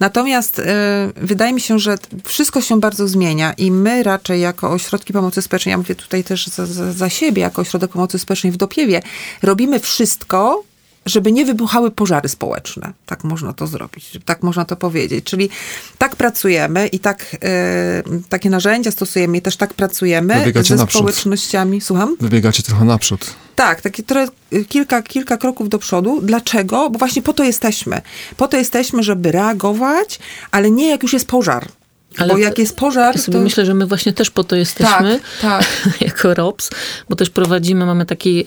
Natomiast 0.00 0.58
y, 0.58 0.64
wydaje 1.16 1.52
mi 1.52 1.60
się, 1.60 1.78
że 1.78 1.98
wszystko 2.24 2.60
się 2.60 2.80
bardzo 2.80 3.08
zmienia 3.08 3.52
i 3.52 3.70
my 3.70 4.02
raczej 4.02 4.40
jako 4.40 4.70
ośrodki 4.70 5.12
pomocy 5.12 5.42
społecznej, 5.42 5.70
ja 5.70 5.78
mówię 5.78 5.94
tutaj 5.94 6.24
też 6.24 6.46
za, 6.46 6.66
za, 6.66 6.92
za 6.92 7.08
siebie, 7.08 7.42
jako 7.42 7.62
ośrodek 7.62 7.90
pomocy 7.90 8.18
społecznej 8.18 8.52
w 8.52 8.56
Dopiewie, 8.56 9.02
robimy 9.42 9.80
wszystko, 9.80 10.62
żeby 11.08 11.32
nie 11.32 11.44
wybuchały 11.44 11.90
pożary 11.90 12.28
społeczne. 12.28 12.92
Tak 13.06 13.24
można 13.24 13.52
to 13.52 13.66
zrobić, 13.66 14.18
tak 14.24 14.42
można 14.42 14.64
to 14.64 14.76
powiedzieć. 14.76 15.24
Czyli 15.24 15.48
tak 15.98 16.16
pracujemy 16.16 16.86
i 16.86 16.98
tak 16.98 17.34
y, 17.34 17.38
takie 18.28 18.50
narzędzia 18.50 18.90
stosujemy 18.90 19.36
i 19.36 19.42
też 19.42 19.56
tak 19.56 19.74
pracujemy 19.74 20.38
Wybiegacie 20.38 20.68
ze 20.68 20.76
naprzód. 20.76 20.98
społecznościami. 21.00 21.80
Słucham? 21.80 22.16
Wybiegacie 22.20 22.62
trochę 22.62 22.84
naprzód. 22.84 23.34
Tak, 23.56 23.80
takie 23.80 24.02
trochę, 24.02 24.28
kilka, 24.68 25.02
kilka 25.02 25.36
kroków 25.36 25.68
do 25.68 25.78
przodu. 25.78 26.20
Dlaczego? 26.22 26.90
Bo 26.90 26.98
właśnie 26.98 27.22
po 27.22 27.32
to 27.32 27.44
jesteśmy. 27.44 28.00
Po 28.36 28.48
to 28.48 28.56
jesteśmy, 28.56 29.02
żeby 29.02 29.32
reagować, 29.32 30.18
ale 30.50 30.70
nie 30.70 30.88
jak 30.88 31.02
już 31.02 31.12
jest 31.12 31.26
pożar. 31.26 31.68
Ale 32.18 32.32
bo 32.32 32.38
jak 32.38 32.58
jest 32.58 32.76
pożar, 32.76 33.16
ja 33.16 33.32
to... 33.32 33.38
Myślę, 33.38 33.66
że 33.66 33.74
my 33.74 33.86
właśnie 33.86 34.12
też 34.12 34.30
po 34.30 34.44
to 34.44 34.56
jesteśmy, 34.56 35.20
tak, 35.40 35.64
tak. 35.64 36.00
jako 36.08 36.34
ROPS, 36.34 36.70
bo 37.08 37.16
też 37.16 37.30
prowadzimy, 37.30 37.86
mamy 37.86 38.06
taki 38.06 38.40
y, 38.40 38.44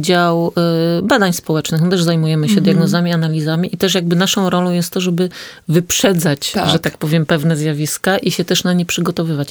dział 0.00 0.52
y, 0.98 1.02
badań 1.02 1.32
społecznych, 1.32 1.80
no 1.80 1.90
też 1.90 2.02
zajmujemy 2.02 2.46
się 2.48 2.52
mm 2.52 2.62
-hmm. 2.62 2.64
diagnozami, 2.64 3.12
analizami 3.12 3.74
i 3.74 3.76
też 3.76 3.94
jakby 3.94 4.16
naszą 4.16 4.50
rolą 4.50 4.70
jest 4.70 4.92
to, 4.92 5.00
żeby 5.00 5.28
wyprzedzać, 5.68 6.52
tak. 6.52 6.68
że 6.68 6.78
tak 6.78 6.98
powiem, 6.98 7.26
pewne 7.26 7.56
zjawiska 7.56 8.18
i 8.18 8.30
się 8.30 8.44
też 8.44 8.64
na 8.64 8.72
nie 8.72 8.86
przygotowywać. 8.86 9.48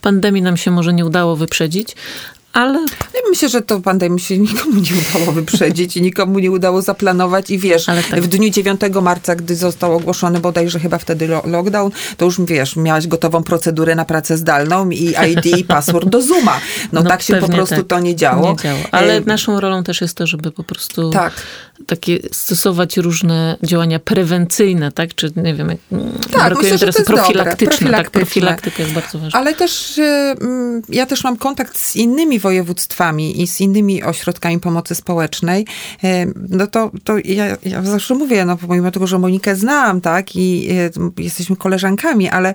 Pandemii 0.00 0.42
nam 0.42 0.56
się 0.56 0.70
może 0.70 0.92
nie 0.92 1.06
udało 1.06 1.36
wyprzedzić, 1.36 1.96
ale... 2.52 2.78
Ja 3.14 3.20
myślę, 3.30 3.48
że 3.48 3.62
to 3.62 3.80
pandemii 3.80 4.20
się 4.20 4.38
nikomu 4.38 4.80
nie 4.80 4.90
udało 5.10 5.32
wyprzedzić 5.32 5.96
i 5.96 6.02
nikomu 6.02 6.38
nie 6.38 6.50
udało 6.50 6.82
zaplanować 6.82 7.50
i 7.50 7.58
wiesz, 7.58 7.84
tak. 7.84 8.20
w 8.20 8.26
dniu 8.26 8.50
9 8.50 8.80
marca, 9.02 9.36
gdy 9.36 9.56
został 9.56 9.96
ogłoszony 9.96 10.40
bodajże 10.40 10.80
chyba 10.80 10.98
wtedy 10.98 11.28
lockdown, 11.44 11.90
to 12.16 12.24
już 12.24 12.40
wiesz, 12.40 12.76
miałaś 12.76 13.06
gotową 13.06 13.42
procedurę 13.42 13.94
na 13.94 14.04
pracę 14.04 14.36
zdalną 14.36 14.90
i 14.90 15.14
ID 15.30 15.58
i 15.58 15.64
password 15.64 16.08
do 16.08 16.22
Zooma. 16.22 16.60
No, 16.92 17.02
no 17.02 17.10
tak 17.10 17.22
się 17.22 17.36
po 17.36 17.48
prostu 17.48 17.76
tak. 17.76 17.86
to 17.86 18.00
nie 18.00 18.16
działo. 18.16 18.50
Nie 18.50 18.56
działo. 18.56 18.80
Ale 18.90 19.20
naszą 19.20 19.60
rolą 19.60 19.84
też 19.84 20.00
jest 20.00 20.16
to, 20.16 20.26
żeby 20.26 20.52
po 20.52 20.64
prostu 20.64 21.10
tak. 21.10 21.32
takie 21.86 22.18
stosować 22.32 22.96
różne 22.96 23.56
działania 23.62 23.98
prewencyjne, 23.98 24.92
tak? 24.92 25.14
Czy 25.14 25.32
nie 25.36 25.54
wiem, 25.54 25.68
jak 25.68 25.78
tak, 26.32 26.62
myślę, 26.62 26.78
teraz 26.78 26.94
profilaktyczne. 26.94 27.34
Profilaktyczne. 27.34 27.90
Tak, 27.90 28.10
profilaktyka 28.10 28.82
jest 28.82 28.94
bardzo 28.94 29.18
ważna. 29.18 29.38
Ale 29.38 29.54
też 29.54 30.00
ja 30.88 31.06
też 31.06 31.24
mam 31.24 31.36
kontakt 31.36 31.78
z 31.78 31.96
innymi 31.96 32.39
województwami 32.40 33.42
i 33.42 33.46
z 33.46 33.60
innymi 33.60 34.02
ośrodkami 34.02 34.60
pomocy 34.60 34.94
społecznej, 34.94 35.66
e, 36.04 36.26
no 36.48 36.66
to, 36.66 36.90
to 37.04 37.18
ja, 37.24 37.56
ja 37.64 37.82
zawsze 37.82 38.14
mówię, 38.14 38.44
no 38.44 38.56
pomimo 38.56 38.90
tego, 38.90 39.06
że 39.06 39.18
Monikę 39.18 39.56
znam, 39.56 40.00
tak, 40.00 40.36
i 40.36 40.68
e, 40.70 40.90
jesteśmy 41.22 41.56
koleżankami, 41.56 42.28
ale 42.28 42.54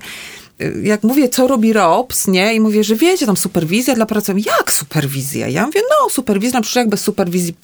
jak 0.83 1.03
mówię, 1.03 1.29
co 1.29 1.47
robi 1.47 1.73
ROPS, 1.73 2.27
nie? 2.27 2.55
I 2.55 2.59
mówię, 2.59 2.83
że 2.83 2.95
wiecie, 2.95 3.25
tam 3.25 3.37
superwizja 3.37 3.95
dla 3.95 4.05
pracowników. 4.05 4.53
Jak 4.59 4.71
superwizja? 4.71 5.47
Ja 5.47 5.65
mówię, 5.65 5.81
no 5.89 6.09
superwizja, 6.09 6.59
no 6.59 6.61
przecież 6.61 6.75
jak 6.75 6.89
bez 6.89 7.01
superwizji 7.01 7.55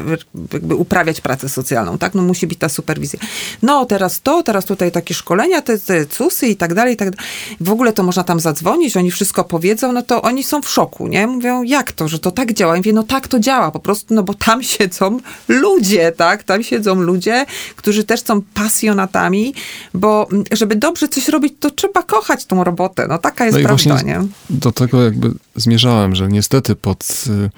jakby 0.54 0.76
uprawiać 0.76 1.22
pracę 1.22 1.50
socjalną, 1.50 1.98
tak? 1.98 2.16
No 2.16 2.22
musi 2.22 2.48
być 2.48 2.60
ta 2.60 2.70
superwizja. 2.70 3.20
No 3.62 3.86
teraz 3.86 4.22
to, 4.22 4.44
teraz 4.44 4.66
tutaj 4.66 4.92
takie 4.92 5.14
szkolenia, 5.14 5.62
te, 5.62 5.80
te 5.80 6.06
CUSy 6.06 6.48
i 6.48 6.56
tak 6.56 6.74
dalej, 6.74 6.94
i 6.94 6.98
tak 6.98 7.12
dalej. 7.12 7.30
W 7.62 7.72
ogóle 7.72 7.94
to 7.94 8.04
można 8.04 8.24
tam 8.24 8.39
zadzwonić, 8.39 8.98
oni 8.98 9.12
wszystko 9.12 9.44
powiedzą, 9.44 9.92
no 9.92 10.02
to 10.02 10.22
oni 10.22 10.44
są 10.44 10.62
w 10.62 10.70
szoku, 10.70 11.08
nie? 11.08 11.28
Mówią, 11.28 11.64
jak 11.64 11.92
to, 11.92 12.08
że 12.08 12.20
to 12.20 12.32
tak 12.32 12.54
działa? 12.54 12.74
Ja 12.74 12.78
mówię, 12.78 12.94
no 12.94 13.04
tak 13.04 13.28
to 13.28 13.39
działa, 13.39 13.72
po 13.72 13.80
prostu, 13.80 14.14
no 14.14 14.24
bo 14.24 14.34
tam 14.34 14.64
siedzą 14.74 15.20
ludzie, 15.48 16.12
tak? 16.12 16.44
Tam 16.44 16.64
siedzą 16.64 16.96
ludzie, 16.96 17.46
którzy 17.76 18.04
też 18.04 18.24
są 18.24 18.42
pasjonatami, 18.54 19.54
bo 19.94 20.28
żeby 20.52 20.76
dobrze 20.76 21.08
coś 21.08 21.28
robić, 21.28 21.54
to 21.60 21.70
trzeba 21.70 22.04
kochać 22.04 22.46
tą 22.46 22.64
robotę 22.64 22.81
robotę. 22.82 23.08
No 23.08 23.18
taka 23.18 23.46
jest 23.46 23.58
no 23.58 23.64
prawda, 23.64 24.02
nie? 24.02 24.22
Do 24.50 24.72
tego 24.72 25.04
jakby 25.04 25.32
zmierzałem, 25.56 26.16
że 26.16 26.28
niestety 26.28 26.76
pod 26.76 27.24
y, 27.28 27.50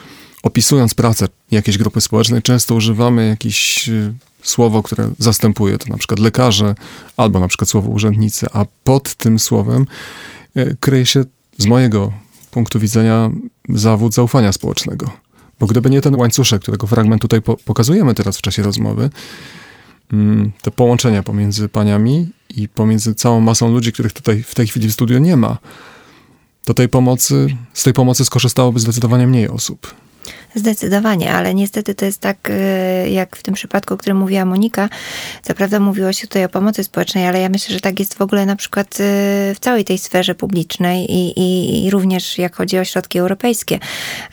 opisując 0.43 0.93
pracę 0.93 1.27
jakiejś 1.51 1.77
grupy 1.77 2.01
społecznej 2.01 2.41
często 2.41 2.75
używamy 2.75 3.27
jakichś 3.27 3.89
y, 3.89 4.13
słowo, 4.43 4.83
które 4.83 5.09
zastępuje 5.19 5.77
to 5.77 5.89
na 5.89 5.97
przykład 5.97 6.19
lekarze 6.19 6.75
albo 7.17 7.39
na 7.39 7.47
przykład 7.47 7.69
słowo 7.69 7.89
urzędnicy, 7.89 8.47
a 8.53 8.65
pod 8.83 9.15
tym 9.15 9.39
słowem 9.39 9.85
y, 10.57 10.77
kryje 10.79 11.05
się 11.05 11.23
z 11.57 11.65
mojego 11.65 12.13
punktu 12.51 12.79
widzenia 12.79 13.31
zawód 13.69 14.13
zaufania 14.13 14.51
społecznego. 14.51 15.11
Bo 15.59 15.67
gdyby 15.67 15.89
nie 15.89 16.01
ten 16.01 16.15
łańcuszek, 16.15 16.61
którego 16.61 16.87
fragment 16.87 17.21
tutaj 17.21 17.41
po 17.41 17.57
pokazujemy 17.57 18.13
teraz 18.13 18.37
w 18.37 18.41
czasie 18.41 18.63
rozmowy, 18.63 19.09
mm, 20.13 20.51
te 20.61 20.71
połączenia 20.71 21.23
pomiędzy 21.23 21.69
paniami 21.69 22.29
i 22.55 22.69
pomiędzy 22.69 23.15
całą 23.15 23.39
masą 23.39 23.71
ludzi, 23.71 23.91
których 23.91 24.13
tutaj 24.13 24.43
w 24.43 24.55
tej 24.55 24.67
chwili 24.67 24.89
w 24.89 24.93
studiu 24.93 25.19
nie 25.19 25.37
ma, 25.37 25.57
to 26.65 26.73
tej 26.73 26.89
pomocy, 26.89 27.47
z 27.73 27.83
tej 27.83 27.93
pomocy 27.93 28.25
skorzystałoby 28.25 28.79
zdecydowanie 28.79 29.27
mniej 29.27 29.49
osób. 29.49 29.95
Zdecydowanie, 30.55 31.33
ale 31.33 31.55
niestety 31.55 31.95
to 31.95 32.05
jest 32.05 32.21
tak, 32.21 32.49
y, 32.49 33.09
jak 33.09 33.35
w 33.35 33.43
tym 33.43 33.53
przypadku, 33.53 33.93
o 33.93 33.97
którym 33.97 34.17
mówiła 34.17 34.45
Monika. 34.45 34.89
Co 35.41 35.53
prawda 35.53 35.79
mówiło 35.79 36.13
się 36.13 36.27
tutaj 36.27 36.45
o 36.45 36.49
pomocy 36.49 36.83
społecznej, 36.83 37.27
ale 37.27 37.39
ja 37.39 37.49
myślę, 37.49 37.75
że 37.75 37.81
tak 37.81 37.99
jest 37.99 38.13
w 38.13 38.21
ogóle 38.21 38.45
na 38.45 38.55
przykład 38.55 38.87
y, 38.87 39.03
w 39.55 39.57
całej 39.59 39.85
tej 39.85 39.97
sferze 39.97 40.35
publicznej 40.35 41.11
i, 41.11 41.39
i, 41.39 41.85
i 41.85 41.91
również 41.91 42.37
jak 42.37 42.55
chodzi 42.55 42.77
o 42.79 42.85
środki 42.85 43.19
europejskie. 43.19 43.79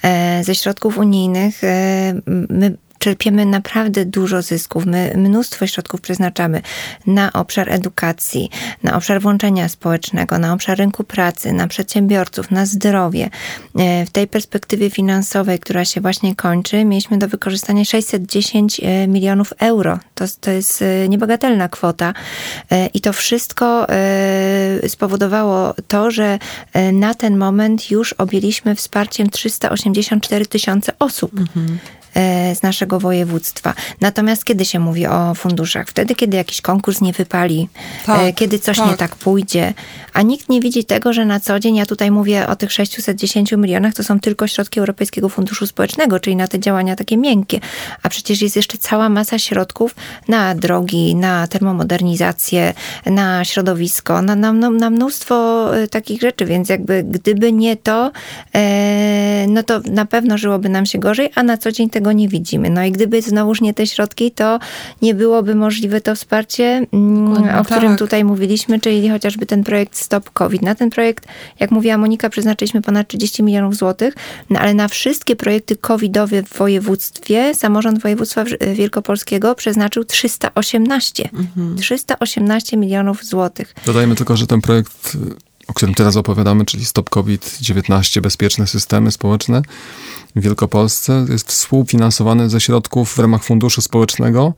E, 0.03 0.45
ze 0.45 0.55
środków 0.55 0.99
unijnych 0.99 1.65
e, 1.65 2.15
my 2.27 2.77
czerpiemy 3.01 3.47
naprawdę 3.47 4.05
dużo 4.05 4.43
zysków. 4.43 4.87
My 4.87 5.13
mnóstwo 5.17 5.67
środków 5.67 6.01
przeznaczamy 6.01 6.63
na 7.07 7.33
obszar 7.33 7.71
edukacji, 7.71 8.51
na 8.83 8.97
obszar 8.97 9.21
włączenia 9.21 9.69
społecznego, 9.69 10.39
na 10.39 10.53
obszar 10.53 10.79
rynku 10.79 11.05
pracy, 11.05 11.53
na 11.53 11.69
przedsiębiorców, 11.69 12.51
na 12.51 12.67
zdrowie. 12.67 13.31
E, 13.79 14.07
w 14.07 14.11
tej 14.11 14.29
perspektywie 14.29 14.91
finansowej, 14.91 15.59
która 15.59 15.85
się 15.85 16.01
właśnie 16.01 16.37
kończy, 16.37 16.85
mieliśmy 16.85 17.19
do 17.19 17.29
wykorzystania 17.29 17.85
610 17.85 18.81
e, 18.81 19.09
milionów 19.09 19.53
euro. 19.59 19.99
To, 20.15 20.25
to 20.41 20.51
jest 20.51 20.83
e, 20.83 21.09
niebagatelna 21.09 21.69
kwota 21.69 22.15
i 22.95 23.01
to 23.01 23.13
wszystko 23.13 23.87
spowodowało 24.89 25.75
to, 25.89 26.11
że 26.11 26.39
na 26.93 27.15
ten 27.15 27.37
moment 27.37 27.91
już 27.91 28.13
objęliśmy 28.13 28.75
wsparciem 28.75 29.31
384 29.31 30.47
tysiące 30.47 30.93
osób. 30.99 31.39
Mhm. 31.39 31.79
E, 32.15 32.55
z 32.55 32.63
naszego 32.63 33.01
województwa. 33.01 33.75
Natomiast 34.01 34.45
kiedy 34.45 34.65
się 34.65 34.79
mówi 34.79 35.07
o 35.07 35.35
funduszach? 35.35 35.89
Wtedy, 35.89 36.15
kiedy 36.15 36.37
jakiś 36.37 36.61
konkurs 36.61 37.01
nie 37.01 37.13
wypali, 37.13 37.69
e, 38.03 38.07
tak, 38.07 38.35
kiedy 38.35 38.59
coś 38.59 38.77
tak. 38.77 38.91
nie 38.91 38.97
tak 38.97 39.17
pójdzie, 39.17 39.75
a 40.13 40.23
nikt 40.23 40.49
nie 40.49 40.61
widzi 40.61 40.85
tego, 40.85 41.13
że 41.13 41.25
na 41.25 41.41
co 41.41 41.61
dzień, 41.61 41.77
ja 41.77 41.87
tutaj 41.87 42.11
mówię 42.11 42.47
o 42.47 42.57
tych 42.57 42.73
610 42.73 43.53
milionach, 43.53 43.95
to 43.95 44.05
są 44.05 44.21
tylko 44.21 44.47
środki 44.47 44.81
Europejskiego 44.81 45.29
Funduszu 45.29 45.67
Społecznego, 45.67 46.21
czyli 46.21 46.37
na 46.37 46.49
te 46.49 46.61
działania 46.61 46.97
takie 46.97 47.17
miękkie, 47.17 47.61
a 48.03 48.09
przecież 48.09 48.43
jest 48.43 48.57
jeszcze 48.57 48.79
cała 48.79 49.09
masa 49.09 49.39
środków 49.39 49.95
na 50.29 50.55
drogi, 50.55 51.15
na 51.15 51.47
termomodernizację, 51.47 52.75
na 53.07 53.45
środowisko, 53.45 54.23
na, 54.23 54.37
na, 54.37 54.53
na 54.53 54.91
mnóstwo 54.91 55.67
e, 55.77 55.89
takich 55.89 56.21
rzeczy, 56.21 56.45
więc 56.47 56.69
jakby 56.69 57.03
gdyby 57.03 57.53
nie 57.53 57.77
to, 57.77 58.13
no 59.49 59.63
to 59.63 59.81
na 59.91 60.07
pewno 60.07 60.39
żyłoby 60.39 60.69
nam 60.69 60.87
się 60.87 60.99
gorzej, 60.99 61.31
a 61.35 61.43
na 61.43 61.57
co 61.57 61.73
dzień 61.73 61.91
te 61.91 62.00
tego 62.01 62.13
nie 62.13 62.29
widzimy. 62.29 62.71
No 62.71 62.85
i 62.85 62.93
gdyby 62.93 63.23
znowuż 63.23 63.61
nie 63.61 63.75
te 63.75 63.87
środki, 63.87 64.31
to 64.31 64.59
nie 65.03 65.15
byłoby 65.15 65.55
możliwe 65.55 66.01
to 66.01 66.15
wsparcie, 66.15 66.87
mm, 66.93 67.59
o 67.59 67.65
którym 67.65 67.91
tak. 67.91 67.99
tutaj 67.99 68.25
mówiliśmy, 68.25 68.81
czyli 68.81 69.11
chociażby 69.11 69.47
ten 69.47 69.65
projekt 69.65 69.97
Stop 69.97 70.31
COVID. 70.31 70.63
Na 70.63 70.75
ten 70.75 70.91
projekt, 70.91 71.25
jak 71.61 71.71
mówiła 71.71 71.99
Monika, 71.99 72.31
przeznaczyliśmy 72.31 72.83
ponad 72.83 73.09
30 73.09 73.43
milionów 73.43 73.77
złotych, 73.77 74.15
no 74.51 74.61
ale 74.61 74.75
na 74.75 74.89
wszystkie 74.89 75.37
projekty 75.37 75.77
covidowe 75.77 76.43
w 76.43 76.59
województwie, 76.59 77.55
samorząd 77.55 78.03
województwa 78.03 78.45
wielkopolskiego 78.75 79.55
przeznaczył 79.55 80.05
318. 80.05 81.29
Mhm. 81.33 81.77
318 81.77 82.77
milionów 82.77 83.25
złotych. 83.25 83.75
Dodajmy 83.87 84.15
tylko, 84.15 84.37
że 84.37 84.47
ten 84.47 84.61
projekt 84.61 85.17
o 85.71 85.75
którym 85.75 85.95
teraz 85.95 86.17
opowiadamy, 86.17 86.65
czyli 86.65 86.85
Stop 86.85 87.11
COVID-19, 87.11 88.21
bezpieczne 88.21 88.67
systemy 88.67 89.11
społeczne 89.11 89.63
w 90.37 90.41
Wielkopolsce, 90.41 91.27
jest 91.29 91.49
współfinansowany 91.49 92.51
ze 92.51 92.61
środków 92.61 93.15
w 93.15 93.19
ramach 93.19 93.45
Funduszu 93.45 93.83
Społecznego. 93.83 94.55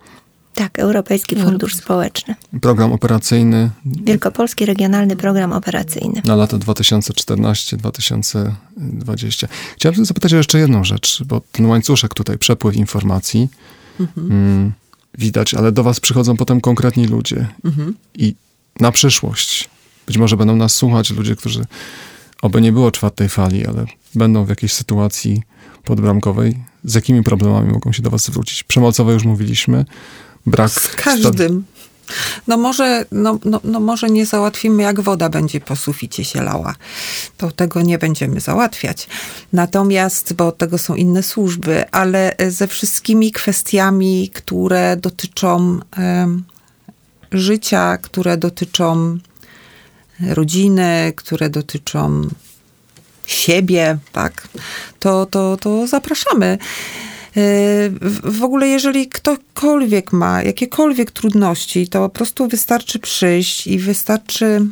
Tak, 0.54 0.78
Europejski 0.78 1.36
Fundusz 1.36 1.76
Społeczny. 1.76 2.34
Program 2.60 2.92
operacyjny. 2.92 3.70
Wielkopolski 3.86 4.66
Regionalny 4.66 5.16
Program 5.16 5.52
Operacyjny. 5.52 6.22
Na 6.24 6.36
lata 6.36 6.56
2014-2020. 6.56 9.48
Chciałem 9.76 10.04
zapytać 10.04 10.32
o 10.32 10.36
jeszcze 10.36 10.58
jedną 10.58 10.84
rzecz, 10.84 11.22
bo 11.22 11.40
ten 11.52 11.66
łańcuszek 11.66 12.14
tutaj, 12.14 12.38
przepływ 12.38 12.76
informacji 12.76 13.48
mhm. 14.00 14.32
mm, 14.32 14.72
widać, 15.18 15.54
ale 15.54 15.72
do 15.72 15.82
was 15.82 16.00
przychodzą 16.00 16.36
potem 16.36 16.60
konkretni 16.60 17.06
ludzie. 17.06 17.48
Mhm. 17.64 17.94
I 18.14 18.34
na 18.80 18.92
przyszłość 18.92 19.71
być 20.06 20.18
może 20.18 20.36
będą 20.36 20.56
nas 20.56 20.74
słuchać 20.74 21.10
ludzie, 21.10 21.36
którzy 21.36 21.66
oby 22.42 22.60
nie 22.60 22.72
było 22.72 22.90
czwartej 22.90 23.28
fali, 23.28 23.66
ale 23.66 23.86
będą 24.14 24.44
w 24.44 24.48
jakiejś 24.48 24.72
sytuacji 24.72 25.42
podbramkowej. 25.84 26.64
Z 26.84 26.94
jakimi 26.94 27.22
problemami 27.22 27.72
mogą 27.72 27.92
się 27.92 28.02
do 28.02 28.10
was 28.10 28.22
zwrócić? 28.24 28.62
Przemocowe 28.62 29.12
już 29.12 29.24
mówiliśmy. 29.24 29.84
Brak... 30.46 30.70
Z 30.70 30.88
każdym. 30.88 31.64
No 32.46 32.56
może, 32.56 33.04
no, 33.12 33.38
no, 33.44 33.60
no 33.64 33.80
może 33.80 34.10
nie 34.10 34.26
załatwimy, 34.26 34.82
jak 34.82 35.00
woda 35.00 35.28
będzie 35.28 35.60
po 35.60 35.76
suficie 35.76 36.24
się 36.24 36.42
lała. 36.42 36.74
To 37.36 37.50
tego 37.50 37.82
nie 37.82 37.98
będziemy 37.98 38.40
załatwiać. 38.40 39.08
Natomiast, 39.52 40.32
bo 40.32 40.46
od 40.46 40.58
tego 40.58 40.78
są 40.78 40.94
inne 40.94 41.22
służby, 41.22 41.90
ale 41.90 42.36
ze 42.48 42.66
wszystkimi 42.66 43.32
kwestiami, 43.32 44.30
które 44.34 44.96
dotyczą 44.96 45.80
życia, 47.32 47.98
które 47.98 48.36
dotyczą 48.36 49.18
rodziny, 50.28 51.12
które 51.16 51.50
dotyczą 51.50 52.28
siebie, 53.26 53.98
tak, 54.12 54.48
to, 55.00 55.26
to, 55.26 55.56
to 55.56 55.86
zapraszamy. 55.86 56.46
E, 56.46 57.38
w 58.22 58.42
ogóle, 58.42 58.68
jeżeli 58.68 59.08
ktokolwiek 59.08 60.12
ma 60.12 60.42
jakiekolwiek 60.42 61.10
trudności, 61.10 61.88
to 61.88 61.98
po 62.00 62.08
prostu 62.08 62.48
wystarczy 62.48 62.98
przyjść 62.98 63.66
i 63.66 63.78
wystarczy 63.78 64.66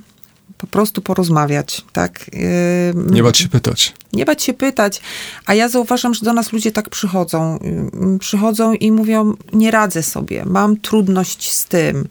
po 0.59 0.67
prostu 0.67 1.03
porozmawiać, 1.03 1.85
tak? 1.93 2.31
E, 2.33 3.13
nie 3.13 3.23
bać 3.23 3.39
się 3.39 3.49
pytać. 3.49 3.95
Nie 4.13 4.25
bać 4.25 4.43
się 4.43 4.55
pytać, 4.55 5.01
a 5.47 5.55
ja 5.55 5.69
zauważam, 5.69 6.15
że 6.15 6.25
do 6.25 6.33
nas 6.33 6.53
ludzie 6.53 6.73
tak 6.73 6.91
przychodzą. 6.91 7.59
Przychodzą 8.21 8.73
i 8.73 8.93
mówią, 8.93 9.35
nie 9.53 9.71
radzę 9.71 10.03
sobie, 10.03 10.45
mam 10.47 10.77
trudność 10.77 11.53
z 11.53 11.67
tym 11.67 12.09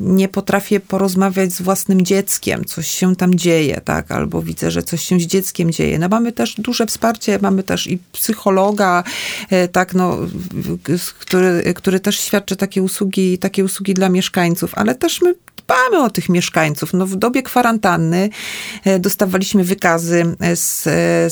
nie 0.00 0.28
potrafię 0.28 0.80
porozmawiać 0.80 1.52
z 1.52 1.62
własnym 1.62 2.04
dzieckiem, 2.04 2.64
coś 2.64 2.88
się 2.88 3.16
tam 3.16 3.34
dzieje, 3.34 3.80
tak, 3.84 4.10
albo 4.10 4.42
widzę, 4.42 4.70
że 4.70 4.82
coś 4.82 5.02
się 5.02 5.20
z 5.20 5.22
dzieckiem 5.22 5.72
dzieje. 5.72 5.98
No 5.98 6.08
mamy 6.08 6.32
też 6.32 6.54
duże 6.58 6.86
wsparcie, 6.86 7.38
mamy 7.42 7.62
też 7.62 7.86
i 7.86 7.98
psychologa, 8.12 9.04
e, 9.50 9.68
tak, 9.68 9.94
no, 9.94 10.18
który, 11.18 11.74
który 11.76 12.00
też 12.00 12.20
świadczy 12.20 12.56
takie 12.56 12.82
usługi, 12.82 13.38
takie 13.38 13.64
usługi 13.64 13.94
dla 13.94 14.08
mieszkańców, 14.08 14.72
ale 14.74 14.94
też 14.94 15.22
my 15.22 15.34
dbamy 15.56 16.04
o 16.04 16.10
tych 16.10 16.28
mieszkańców. 16.28 16.92
No, 16.92 17.06
w 17.06 17.16
dobie 17.16 17.42
kwarantanny 17.42 18.30
e, 18.84 18.98
dostawaliśmy 18.98 19.64
wykazy 19.64 20.36
z, 20.54 20.82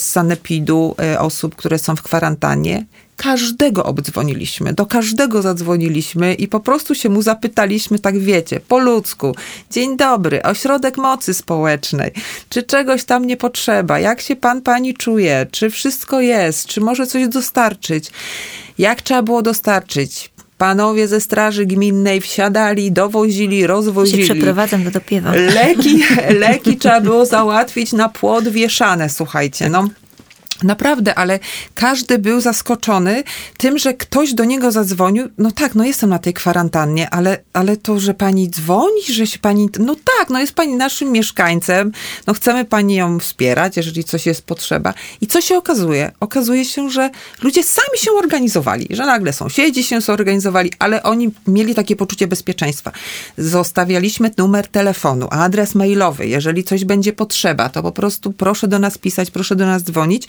z 0.00 0.02
sanepidu 0.02 0.94
e, 1.02 1.20
osób, 1.20 1.56
które 1.56 1.78
są 1.78 1.96
w 1.96 2.02
kwarantannie 2.02 2.84
każdego 3.18 3.84
obdzwoniliśmy, 3.84 4.72
do 4.72 4.86
każdego 4.86 5.42
zadzwoniliśmy 5.42 6.34
i 6.34 6.48
po 6.48 6.60
prostu 6.60 6.94
się 6.94 7.08
mu 7.08 7.22
zapytaliśmy, 7.22 7.98
tak 7.98 8.18
wiecie, 8.18 8.60
po 8.68 8.78
ludzku. 8.78 9.34
Dzień 9.70 9.96
dobry, 9.96 10.42
ośrodek 10.42 10.96
mocy 10.96 11.34
społecznej. 11.34 12.10
Czy 12.48 12.62
czegoś 12.62 13.04
tam 13.04 13.26
nie 13.26 13.36
potrzeba? 13.36 13.98
Jak 13.98 14.20
się 14.20 14.36
pan, 14.36 14.62
pani 14.62 14.94
czuje? 14.94 15.46
Czy 15.50 15.70
wszystko 15.70 16.20
jest? 16.20 16.66
Czy 16.66 16.80
może 16.80 17.06
coś 17.06 17.28
dostarczyć? 17.28 18.10
Jak 18.78 19.02
trzeba 19.02 19.22
było 19.22 19.42
dostarczyć? 19.42 20.30
Panowie 20.58 21.08
ze 21.08 21.20
straży 21.20 21.66
gminnej 21.66 22.20
wsiadali, 22.20 22.92
dowozili, 22.92 23.66
rozwozili. 23.66 24.26
Się 24.26 24.34
przeprowadzam 24.34 24.84
do 24.84 24.90
dopiewa. 24.90 25.32
Leki, 25.34 26.02
leki 26.44 26.76
trzeba 26.76 27.00
było 27.00 27.26
załatwić 27.26 27.92
na 27.92 28.08
płot 28.08 28.48
wieszane, 28.48 29.10
słuchajcie. 29.10 29.68
No, 29.68 29.88
Naprawdę, 30.62 31.14
ale 31.14 31.38
każdy 31.74 32.18
był 32.18 32.40
zaskoczony 32.40 33.22
tym, 33.56 33.78
że 33.78 33.94
ktoś 33.94 34.34
do 34.34 34.44
niego 34.44 34.72
zadzwonił. 34.72 35.28
No 35.38 35.50
tak, 35.50 35.74
no 35.74 35.84
jestem 35.84 36.10
na 36.10 36.18
tej 36.18 36.34
kwarantannie, 36.34 37.10
ale, 37.10 37.38
ale 37.52 37.76
to, 37.76 38.00
że 38.00 38.14
pani 38.14 38.50
dzwoni, 38.50 39.02
że 39.12 39.26
się 39.26 39.38
pani. 39.38 39.68
No 39.78 39.96
tak, 40.18 40.30
no 40.30 40.40
jest 40.40 40.54
pani 40.54 40.76
naszym 40.76 41.12
mieszkańcem, 41.12 41.92
no 42.26 42.34
chcemy 42.34 42.64
pani 42.64 42.94
ją 42.94 43.18
wspierać, 43.18 43.76
jeżeli 43.76 44.04
coś 44.04 44.26
jest 44.26 44.42
potrzeba. 44.42 44.94
I 45.20 45.26
co 45.26 45.40
się 45.40 45.56
okazuje? 45.56 46.12
Okazuje 46.20 46.64
się, 46.64 46.90
że 46.90 47.10
ludzie 47.42 47.64
sami 47.64 47.98
się 47.98 48.12
organizowali, 48.12 48.86
że 48.90 49.06
nagle 49.06 49.32
sąsiedzi 49.32 49.82
się 49.84 50.00
zorganizowali, 50.00 50.72
ale 50.78 51.02
oni 51.02 51.30
mieli 51.46 51.74
takie 51.74 51.96
poczucie 51.96 52.26
bezpieczeństwa. 52.26 52.92
Zostawialiśmy 53.38 54.30
numer 54.38 54.68
telefonu, 54.68 55.28
adres 55.30 55.74
mailowy. 55.74 56.26
Jeżeli 56.26 56.64
coś 56.64 56.84
będzie 56.84 57.12
potrzeba, 57.12 57.68
to 57.68 57.82
po 57.82 57.92
prostu 57.92 58.32
proszę 58.32 58.68
do 58.68 58.78
nas 58.78 58.98
pisać, 58.98 59.30
proszę 59.30 59.56
do 59.56 59.66
nas 59.66 59.82
dzwonić. 59.82 60.28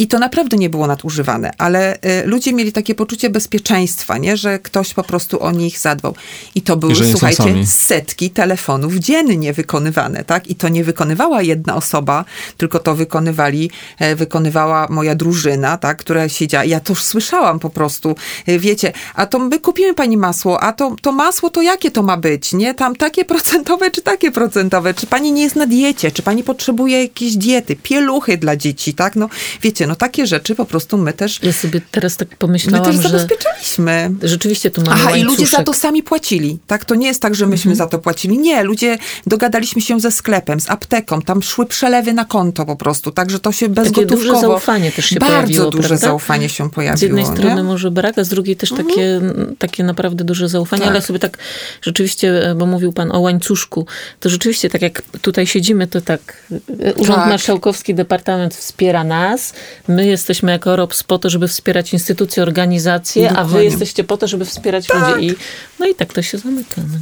I 0.00 0.06
to 0.06 0.18
naprawdę 0.18 0.56
nie 0.56 0.70
było 0.70 0.86
nadużywane, 0.86 1.50
ale 1.58 1.96
y, 1.96 2.26
ludzie 2.26 2.52
mieli 2.52 2.72
takie 2.72 2.94
poczucie 2.94 3.30
bezpieczeństwa, 3.30 4.18
nie? 4.18 4.36
że 4.36 4.58
ktoś 4.58 4.94
po 4.94 5.02
prostu 5.02 5.42
o 5.42 5.52
nich 5.52 5.78
zadbał. 5.78 6.14
I 6.54 6.62
to 6.62 6.76
były, 6.76 6.94
słuchajcie, 7.10 7.66
setki 7.66 8.30
telefonów 8.30 8.94
dziennie 8.94 9.52
wykonywane, 9.52 10.24
tak? 10.24 10.46
I 10.46 10.54
to 10.54 10.68
nie 10.68 10.84
wykonywała 10.84 11.42
jedna 11.42 11.76
osoba, 11.76 12.24
tylko 12.56 12.78
to 12.78 12.94
wykonywali, 12.94 13.70
e, 13.98 14.16
wykonywała 14.16 14.86
moja 14.90 15.14
drużyna, 15.14 15.76
tak? 15.76 15.98
Która 15.98 16.28
siedziała. 16.28 16.64
Ja 16.64 16.80
to 16.80 16.92
już 16.92 17.04
słyszałam 17.04 17.58
po 17.58 17.70
prostu. 17.70 18.14
E, 18.46 18.58
wiecie, 18.58 18.92
a 19.14 19.26
to 19.26 19.38
my 19.38 19.58
kupimy 19.58 19.94
pani 19.94 20.16
masło, 20.16 20.60
a 20.60 20.72
to, 20.72 20.96
to 21.02 21.12
masło 21.12 21.50
to 21.50 21.62
jakie 21.62 21.90
to 21.90 22.02
ma 22.02 22.16
być, 22.16 22.52
nie? 22.52 22.74
Tam 22.74 22.96
takie 22.96 23.24
procentowe, 23.32 23.90
czy 23.90 24.02
takie 24.02 24.30
procentowe? 24.30 24.94
Czy 24.94 25.06
pani 25.06 25.32
nie 25.32 25.42
jest 25.42 25.56
na 25.56 25.66
diecie? 25.66 26.10
Czy 26.10 26.22
pani 26.22 26.44
potrzebuje 26.44 27.02
jakiejś 27.02 27.36
diety? 27.36 27.76
Pieluchy 27.76 28.36
dla 28.38 28.56
dzieci, 28.56 28.94
tak? 28.94 29.16
No 29.16 29.28
wiecie, 29.62 29.89
no 29.90 29.96
takie 29.96 30.26
rzeczy 30.26 30.54
po 30.54 30.64
prostu 30.64 30.98
my 30.98 31.12
też, 31.12 31.42
Ja 31.42 31.52
sobie 31.52 31.80
teraz 31.90 32.16
tak 32.16 32.30
my 32.30 32.36
pomyślałam, 32.36 32.84
też 32.92 33.02
że 33.02 33.08
zabezpieczaliśmy. 33.08 34.10
rzeczywiście 34.22 34.70
tu 34.70 34.80
mamy 34.80 34.92
Aha, 34.94 35.10
i 35.10 35.12
łańcuszek. 35.12 35.38
ludzie 35.38 35.46
za 35.56 35.62
to 35.64 35.74
sami 35.74 36.02
płacili, 36.02 36.58
tak? 36.66 36.84
To 36.84 36.94
nie 36.94 37.06
jest 37.06 37.22
tak, 37.22 37.34
że 37.34 37.46
myśmy 37.46 37.76
za 37.76 37.86
to 37.86 37.98
płacili. 37.98 38.38
Nie, 38.38 38.62
ludzie 38.62 38.98
dogadaliśmy 39.26 39.82
się 39.82 40.00
ze 40.00 40.10
sklepem, 40.10 40.60
z 40.60 40.70
apteką, 40.70 41.22
tam 41.22 41.42
szły 41.42 41.66
przelewy 41.66 42.12
na 42.12 42.24
konto 42.24 42.66
po 42.66 42.76
prostu, 42.76 43.10
także 43.10 43.38
to 43.38 43.52
się 43.52 43.68
bezgotówkowo... 43.68 44.22
duże 44.22 44.40
zaufanie 44.40 44.92
też 44.92 45.04
się 45.06 45.16
Bardzo 45.20 45.34
pojawiło, 45.36 45.70
duże 45.70 45.88
prawda? 45.88 46.06
zaufanie 46.06 46.48
się 46.48 46.70
pojawiło. 46.70 46.98
Z 46.98 47.02
jednej 47.02 47.24
strony 47.24 47.44
nie? 47.44 47.50
Mhm. 47.50 47.66
może 47.66 47.90
brak, 47.90 48.18
a 48.18 48.24
z 48.24 48.28
drugiej 48.28 48.56
też 48.56 48.70
takie, 48.70 49.20
takie 49.58 49.84
naprawdę 49.84 50.24
duże 50.24 50.48
zaufanie, 50.48 50.86
ale 50.86 51.02
sobie 51.02 51.18
tak 51.18 51.38
rzeczywiście, 51.82 52.50
e, 52.50 52.54
bo 52.54 52.66
mówił 52.66 52.92
pan 52.92 53.12
o 53.12 53.20
łańcuszku, 53.20 53.86
to 54.20 54.28
rzeczywiście 54.28 54.70
tak 54.70 54.82
jak 54.82 55.02
tutaj 55.22 55.46
siedzimy, 55.46 55.86
to 55.86 56.00
tak 56.00 56.36
e, 56.80 56.94
Urząd 56.94 57.18
Tak. 57.18 57.28
Marszałkowski, 57.28 57.94
Departament 57.94 58.54
wspiera 58.54 59.04
nas, 59.04 59.52
my 59.88 60.06
jesteśmy 60.06 60.52
jako 60.52 60.76
ROPS 60.76 61.02
po 61.02 61.18
to, 61.18 61.30
żeby 61.30 61.48
wspierać 61.48 61.92
instytucje, 61.92 62.42
organizacje, 62.42 63.30
a 63.30 63.34
wy 63.34 63.36
Dokładnie. 63.42 63.64
jesteście 63.64 64.04
po 64.04 64.16
to, 64.16 64.28
żeby 64.28 64.44
wspierać 64.44 64.88
ludzi. 64.88 65.26
I, 65.26 65.34
no 65.78 65.86
i 65.86 65.94
tak 65.94 66.12
to 66.12 66.22
się 66.22 66.38
zamyka. 66.38 66.82
No. 66.92 66.98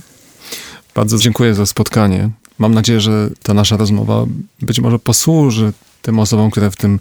Bardzo 0.94 1.18
dziękuję 1.18 1.54
za 1.54 1.66
spotkanie. 1.66 2.30
Mam 2.58 2.74
nadzieję, 2.74 3.00
że 3.00 3.30
ta 3.42 3.54
nasza 3.54 3.76
rozmowa 3.76 4.26
być 4.60 4.80
może 4.80 4.98
posłuży 4.98 5.72
tym 6.02 6.18
osobom, 6.18 6.50
które 6.50 6.70
w 6.70 6.76
tym 6.76 7.00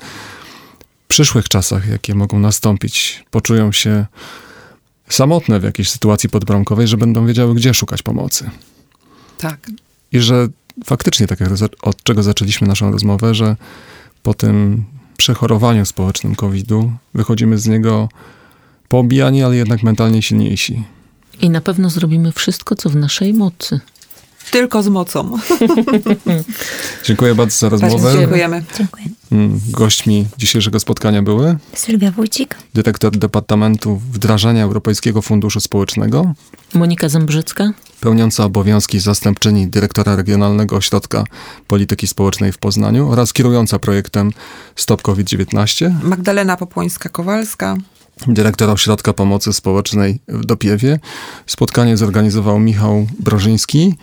przyszłych 1.08 1.50
czasach, 1.50 1.88
jakie 1.90 2.16
mogą 2.16 2.40
nastąpić, 2.40 3.24
poczują 3.32 3.72
się 3.72 4.06
samotne 5.10 5.60
w 5.60 5.64
jakiejś 5.64 5.90
sytuacji 5.90 6.30
podbramkowej, 6.30 6.88
że 6.88 6.98
będą 6.98 7.26
wiedziały, 7.26 7.56
gdzie 7.56 7.74
szukać 7.74 8.02
pomocy. 8.02 8.50
Tak. 9.38 9.68
I 10.12 10.20
że 10.20 10.48
faktycznie, 10.86 11.28
tak 11.28 11.40
jak 11.40 11.50
od 11.82 12.04
czego 12.04 12.24
zaczęliśmy 12.24 12.68
naszą 12.68 12.92
rozmowę, 12.92 13.36
że 13.36 13.56
po 14.24 14.34
tym 14.34 14.86
przechorowaniu 15.18 15.86
społecznym 15.86 16.36
COVID-u 16.36 16.92
wychodzimy 17.14 17.58
z 17.58 17.68
niego 17.68 18.10
poobijani, 18.90 19.44
ale 19.44 19.56
jednak 19.56 19.84
mentalnie 19.84 20.22
silniejsi. 20.22 20.84
I 21.42 21.50
na 21.50 21.62
pewno 21.62 21.90
zrobimy 21.90 22.32
wszystko, 22.32 22.76
co 22.76 22.90
w 22.90 22.96
naszej 22.96 23.34
mocy. 23.34 23.80
Tylko 24.52 24.84
z 24.84 24.88
mocą. 24.88 25.32
Dziękuję 27.06 27.36
bardzo 27.36 27.58
za 27.58 27.70
rozmowę. 27.70 28.04
Bardzo 28.04 28.20
dziękujemy. 28.20 28.64
Dziękuję. 28.78 29.06
Mm, 29.32 29.60
Gośćmi 29.70 30.28
dzisiejszego 30.38 30.80
spotkania 30.80 31.22
były 31.22 31.58
Sylwia 31.74 32.12
Wójcik. 32.12 32.56
dyrektor 32.74 33.12
Departamentu 33.18 34.02
Wdrażania 34.12 34.64
Europejskiego 34.64 35.22
Funduszu 35.22 35.60
Społecznego, 35.60 36.34
Monika 36.74 37.10
Zembrzycka. 37.10 37.72
pełniąca 38.02 38.44
obowiązki 38.46 39.00
zastępczyni 39.00 39.68
dyrektora 39.68 40.16
Regionalnego 40.16 40.76
Ośrodka 40.76 41.24
Polityki 41.68 42.08
Społecznej 42.08 42.52
w 42.52 42.58
Poznaniu 42.58 43.10
oraz 43.10 43.34
kierująca 43.34 43.80
projektem 43.80 44.32
Stop 44.76 45.02
COVID-19, 45.02 45.92
Magdalena 46.04 46.56
Popłońska-Kowalska. 46.58 47.78
dyrektor 48.28 48.70
Ośrodka 48.70 49.14
Pomocy 49.14 49.54
Społecznej 49.54 50.20
w 50.28 50.46
Dopiewie. 50.46 51.00
Spotkanie 51.48 51.98
zorganizował 51.98 52.60
Michał 52.60 53.08
Brożyński, 53.20 53.96